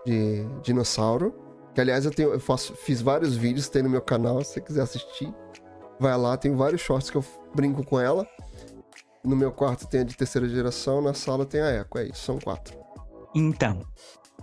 de 0.06 0.46
dinossauro. 0.64 1.49
Que 1.74 1.82
aliás 1.82 2.06
eu, 2.06 2.12
tenho, 2.12 2.34
eu 2.34 2.40
faço, 2.40 2.74
fiz 2.76 3.02
vários 3.02 3.36
vídeos, 3.36 3.70
tem 3.70 3.84
no 3.84 3.90
meu 3.90 4.02
canal, 4.02 4.44
se 4.44 4.54
você 4.54 4.62
quiser 4.62 4.82
assistir. 4.82 5.34
Vai 6.00 6.18
lá, 6.18 6.38
tem 6.38 6.56
vários 6.56 6.82
shorts 6.82 7.10
que 7.10 7.18
eu 7.18 7.26
brinco 7.54 7.84
com 7.84 8.00
ela. 8.00 8.28
No 9.24 9.36
meu 9.36 9.52
quarto 9.52 9.86
tem 9.88 10.02
a 10.02 10.04
de 10.04 10.16
terceira 10.16 10.48
geração, 10.48 11.02
na 11.02 11.14
sala 11.14 11.46
tem 11.46 11.62
a 11.62 11.82
Echo, 11.82 11.98
é 11.98 12.06
isso, 12.06 12.24
são 12.24 12.40
quatro. 12.40 12.78
Então, 13.36 13.86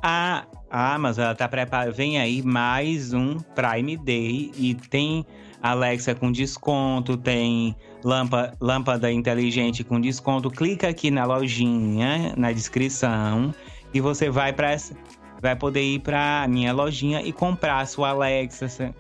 a 0.03 0.47
Amazon 0.71 1.25
ela 1.25 1.35
tá 1.35 1.49
preparando. 1.49 1.95
Vem 1.95 2.21
aí 2.21 2.43
mais 2.43 3.13
um 3.13 3.39
Prime 3.39 3.97
Day 3.97 4.53
e 4.57 4.75
tem 4.75 5.27
Alexa 5.63 6.15
com 6.15 6.31
desconto, 6.31 7.17
tem 7.17 7.75
lâmpada, 8.05 8.57
lâmpada 8.61 9.11
inteligente 9.11 9.83
com 9.83 10.01
desconto. 10.01 10.51
Clica 10.51 10.89
aqui 10.89 11.11
na 11.11 11.25
lojinha, 11.25 12.35
na 12.37 12.53
descrição, 12.53 13.53
e 13.93 14.01
você 14.01 14.31
vai 14.31 14.53
para 14.53 14.77
vai 15.41 15.57
poder 15.57 15.83
ir 15.83 16.01
para 16.01 16.47
minha 16.49 16.73
lojinha 16.73 17.23
e 17.23 17.33
comprar 17.33 17.81
a 17.81 17.87
sua 17.87 18.11
Alexa. 18.11 18.95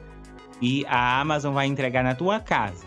E 0.60 0.84
a 0.86 1.20
Amazon 1.20 1.54
vai 1.54 1.66
entregar 1.66 2.02
na 2.02 2.14
tua 2.14 2.40
casa. 2.40 2.84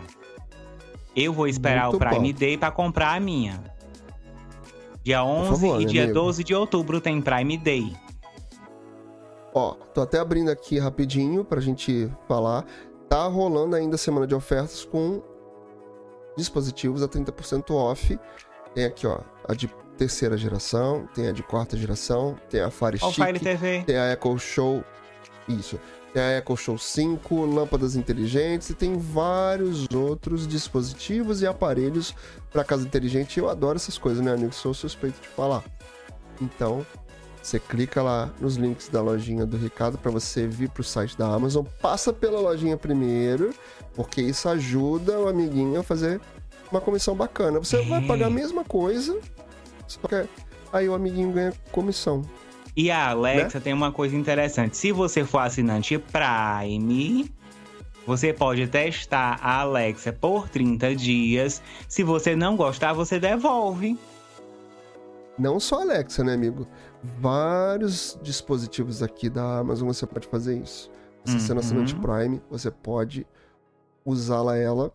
Eu 1.15 1.33
vou 1.33 1.47
esperar 1.47 1.89
Muito 1.89 1.95
o 1.95 1.99
Prime 1.99 2.33
bom. 2.33 2.39
Day 2.39 2.57
para 2.57 2.71
comprar 2.71 3.15
a 3.15 3.19
minha. 3.19 3.61
Dia 5.03 5.23
11 5.23 5.49
favor, 5.49 5.75
e 5.75 5.79
meu 5.79 5.87
dia 5.87 6.03
amigo. 6.03 6.19
12 6.19 6.43
de 6.43 6.55
outubro 6.55 7.01
tem 7.01 7.21
Prime 7.21 7.57
Day. 7.57 7.95
Ó, 9.53 9.71
tô 9.93 10.01
até 10.01 10.19
abrindo 10.19 10.49
aqui 10.49 10.77
rapidinho 10.77 11.43
pra 11.43 11.59
gente 11.59 12.11
falar. 12.27 12.65
Tá 13.07 13.25
rolando 13.25 13.75
ainda 13.75 13.95
a 13.95 13.97
semana 13.97 14.27
de 14.27 14.35
ofertas 14.35 14.85
com 14.85 15.21
dispositivos 16.37 17.01
a 17.01 17.07
30% 17.07 17.71
off. 17.71 18.19
Tem 18.73 18.85
aqui, 18.85 19.07
ó, 19.07 19.19
a 19.47 19.53
de 19.53 19.69
terceira 19.99 20.37
geração, 20.37 21.07
tem 21.13 21.27
a 21.27 21.31
de 21.33 21.43
quarta 21.43 21.75
geração, 21.75 22.37
tem 22.49 22.61
a 22.61 22.71
Fire 22.71 22.95
o 23.01 23.11
Stick, 23.11 23.25
Fire 23.25 23.39
TV. 23.39 23.83
tem 23.85 23.97
a 23.97 24.13
Echo 24.13 24.39
Show. 24.39 24.81
Isso. 25.47 25.77
Tem 26.13 26.21
a 26.23 26.37
Echo 26.37 26.55
Show 26.55 26.77
5, 26.77 27.45
lâmpadas 27.45 27.97
inteligentes 27.97 28.69
e 28.69 28.73
tem 28.73 28.97
vários 28.97 29.85
outros 29.93 30.47
dispositivos 30.47 31.41
e 31.41 31.47
aparelhos 31.47 32.15
para 32.49 32.63
casa 32.63 32.85
inteligente. 32.85 33.37
Eu 33.39 33.49
adoro 33.49 33.75
essas 33.75 33.97
coisas, 33.97 34.23
né, 34.23 34.33
amigo? 34.33 34.53
Sou 34.53 34.73
suspeito 34.73 35.21
de 35.21 35.27
falar. 35.27 35.63
Então, 36.41 36.85
você 37.41 37.59
clica 37.59 38.01
lá 38.01 38.29
nos 38.39 38.55
links 38.55 38.87
da 38.87 39.01
lojinha 39.01 39.45
do 39.45 39.57
Ricardo 39.57 39.97
para 39.97 40.09
você 40.11 40.47
vir 40.47 40.69
pro 40.69 40.83
site 40.83 41.17
da 41.17 41.27
Amazon. 41.27 41.65
Passa 41.81 42.13
pela 42.13 42.39
lojinha 42.39 42.77
primeiro, 42.77 43.53
porque 43.93 44.21
isso 44.21 44.47
ajuda 44.47 45.19
o 45.19 45.27
amiguinho 45.27 45.77
a 45.79 45.83
fazer 45.83 46.21
uma 46.71 46.79
comissão 46.79 47.15
bacana. 47.15 47.59
Você 47.59 47.81
vai 47.83 48.01
É. 48.03 48.07
pagar 48.07 48.27
a 48.27 48.31
mesma 48.31 48.63
coisa, 48.63 49.19
só 49.89 50.07
que 50.07 50.27
aí 50.71 50.87
o 50.87 50.93
amiguinho 50.93 51.31
ganha 51.31 51.53
comissão. 51.71 52.21
E 52.75 52.89
a 52.91 53.09
Alexa 53.09 53.57
Né? 53.57 53.63
tem 53.63 53.73
uma 53.73 53.91
coisa 53.91 54.15
interessante. 54.15 54.77
Se 54.77 54.91
você 54.91 55.25
for 55.25 55.39
assinante 55.39 55.97
Prime, 55.97 57.29
você 58.05 58.31
pode 58.31 58.67
testar 58.67 59.37
a 59.41 59.61
Alexa 59.61 60.13
por 60.13 60.47
30 60.47 60.95
dias. 60.95 61.61
Se 61.87 62.03
você 62.03 62.35
não 62.35 62.55
gostar, 62.55 62.93
você 62.93 63.19
devolve. 63.19 63.97
Não 65.37 65.59
só 65.59 65.79
a 65.79 65.81
Alexa, 65.83 66.23
né, 66.23 66.33
amigo? 66.33 66.67
Vários 67.19 68.17
dispositivos 68.21 69.01
aqui 69.01 69.29
da 69.29 69.59
Amazon 69.59 69.87
você 69.87 70.05
pode 70.05 70.27
fazer 70.27 70.57
isso. 70.57 70.91
Você 71.25 71.39
sendo 71.39 71.53
Uhum. 71.53 71.59
assinante 71.59 71.95
Prime, 71.95 72.41
você 72.49 72.69
pode 72.71 73.25
usá-la 74.05 74.57
ela 74.57 74.93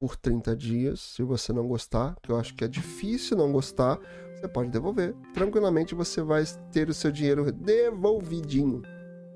por 0.00 0.16
30 0.16 0.54
dias. 0.56 1.00
Se 1.00 1.22
você 1.22 1.52
não 1.52 1.66
gostar, 1.66 2.16
que 2.22 2.30
eu 2.30 2.36
acho 2.38 2.54
que 2.54 2.64
é 2.64 2.68
difícil 2.68 3.36
não 3.36 3.50
gostar, 3.52 3.98
você 4.40 4.48
pode 4.48 4.70
devolver. 4.70 5.14
Tranquilamente 5.34 5.94
você 5.94 6.22
vai 6.22 6.44
ter 6.72 6.88
o 6.88 6.94
seu 6.94 7.12
dinheiro 7.12 7.52
devolvidinho. 7.52 8.82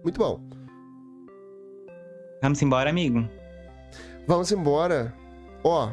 Muito 0.02 0.18
bom. 0.18 0.40
Vamos 2.42 2.60
embora, 2.62 2.90
amigo. 2.90 3.28
Vamos 4.26 4.50
embora. 4.50 5.14
Ó, 5.62 5.90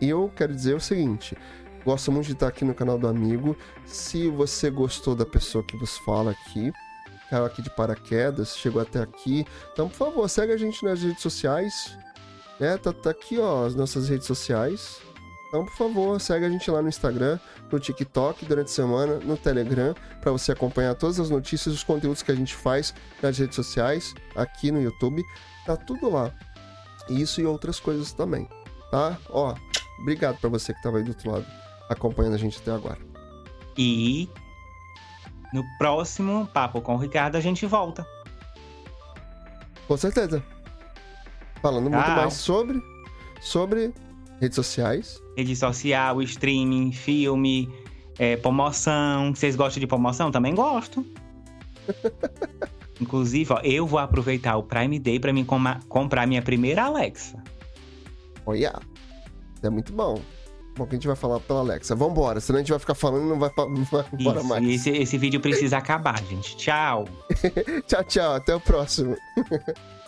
eu 0.00 0.30
quero 0.36 0.54
dizer 0.54 0.74
o 0.74 0.80
seguinte. 0.80 1.36
Gosto 1.84 2.12
muito 2.12 2.26
de 2.26 2.32
estar 2.32 2.48
aqui 2.48 2.64
no 2.64 2.74
canal 2.74 2.98
do 2.98 3.08
amigo. 3.08 3.56
Se 3.84 4.28
você 4.28 4.70
gostou 4.70 5.14
da 5.14 5.26
pessoa 5.26 5.64
que 5.64 5.76
vos 5.76 5.96
fala 5.98 6.30
aqui, 6.30 6.72
caiu 7.30 7.44
aqui 7.44 7.62
de 7.62 7.70
paraquedas, 7.70 8.56
chegou 8.56 8.80
até 8.80 9.00
aqui, 9.00 9.46
então, 9.72 9.88
por 9.88 9.96
favor, 9.96 10.28
segue 10.28 10.52
a 10.52 10.56
gente 10.56 10.84
nas 10.84 11.02
redes 11.02 11.22
sociais. 11.22 11.96
Né? 12.60 12.76
Tá, 12.76 12.92
tá 12.92 13.10
aqui, 13.10 13.38
ó, 13.38 13.66
as 13.66 13.74
nossas 13.74 14.08
redes 14.08 14.26
sociais. 14.26 15.00
Então, 15.52 15.66
por 15.66 15.74
favor, 15.74 16.18
segue 16.18 16.46
a 16.46 16.48
gente 16.48 16.70
lá 16.70 16.80
no 16.80 16.88
Instagram, 16.88 17.38
no 17.70 17.78
TikTok 17.78 18.46
durante 18.46 18.68
a 18.68 18.70
semana, 18.70 19.16
no 19.16 19.36
Telegram, 19.36 19.94
para 20.18 20.32
você 20.32 20.50
acompanhar 20.50 20.94
todas 20.94 21.20
as 21.20 21.28
notícias, 21.28 21.74
os 21.74 21.84
conteúdos 21.84 22.22
que 22.22 22.32
a 22.32 22.34
gente 22.34 22.54
faz 22.54 22.94
nas 23.20 23.36
redes 23.36 23.54
sociais, 23.54 24.14
aqui 24.34 24.72
no 24.72 24.80
YouTube. 24.80 25.22
Tá 25.66 25.76
tudo 25.76 26.08
lá. 26.08 26.32
Isso 27.06 27.38
e 27.42 27.44
outras 27.44 27.78
coisas 27.78 28.14
também, 28.14 28.48
tá? 28.90 29.18
Ó, 29.28 29.54
obrigado 30.00 30.38
pra 30.40 30.48
você 30.48 30.72
que 30.72 30.82
tava 30.82 30.96
aí 30.96 31.04
do 31.04 31.10
outro 31.10 31.30
lado 31.30 31.46
acompanhando 31.86 32.32
a 32.32 32.38
gente 32.38 32.58
até 32.58 32.70
agora. 32.70 32.98
E 33.76 34.30
no 35.52 35.62
próximo 35.76 36.46
Papo 36.46 36.80
com 36.80 36.94
o 36.94 36.98
Ricardo 36.98 37.36
a 37.36 37.40
gente 37.40 37.66
volta. 37.66 38.06
Com 39.86 39.98
certeza. 39.98 40.42
Falando 41.60 41.90
muito 41.90 42.06
Tchau. 42.06 42.16
mais 42.16 42.32
sobre 42.32 42.82
sobre 43.42 43.92
redes 44.40 44.56
sociais. 44.56 45.21
Rede 45.36 45.56
social, 45.56 46.20
streaming, 46.22 46.92
filme, 46.92 47.68
é, 48.18 48.36
promoção. 48.36 49.34
Vocês 49.34 49.56
gostam 49.56 49.80
de 49.80 49.86
promoção? 49.86 50.30
Também 50.30 50.54
gosto. 50.54 51.04
Inclusive, 53.00 53.52
ó, 53.52 53.60
eu 53.64 53.86
vou 53.86 53.98
aproveitar 53.98 54.56
o 54.56 54.62
Prime 54.62 54.98
Day 54.98 55.18
pra 55.18 55.32
mim 55.32 55.44
coma- 55.44 55.80
comprar 55.88 56.26
minha 56.26 56.42
primeira 56.42 56.84
Alexa. 56.84 57.42
Olha. 58.46 58.78
É 59.62 59.70
muito 59.70 59.92
bom. 59.92 60.20
Bom, 60.76 60.86
que 60.86 60.94
a 60.94 60.96
gente 60.96 61.06
vai 61.06 61.16
falar 61.16 61.38
pela 61.40 61.60
Alexa. 61.60 61.94
Vambora, 61.94 62.40
senão 62.40 62.58
a 62.58 62.62
gente 62.62 62.70
vai 62.70 62.78
ficar 62.78 62.94
falando 62.94 63.26
e 63.26 63.28
não 63.28 63.38
vai, 63.38 63.50
não 63.56 63.84
vai 63.84 64.04
embora 64.18 64.38
Isso, 64.40 64.48
mais. 64.48 64.66
esse, 64.68 64.90
esse 64.90 65.18
vídeo 65.18 65.40
precisa 65.40 65.76
acabar, 65.78 66.22
gente. 66.24 66.56
Tchau. 66.56 67.04
Tchau, 67.86 68.04
tchau. 68.04 68.34
Até 68.34 68.54
o 68.54 68.60
próximo. 68.60 69.16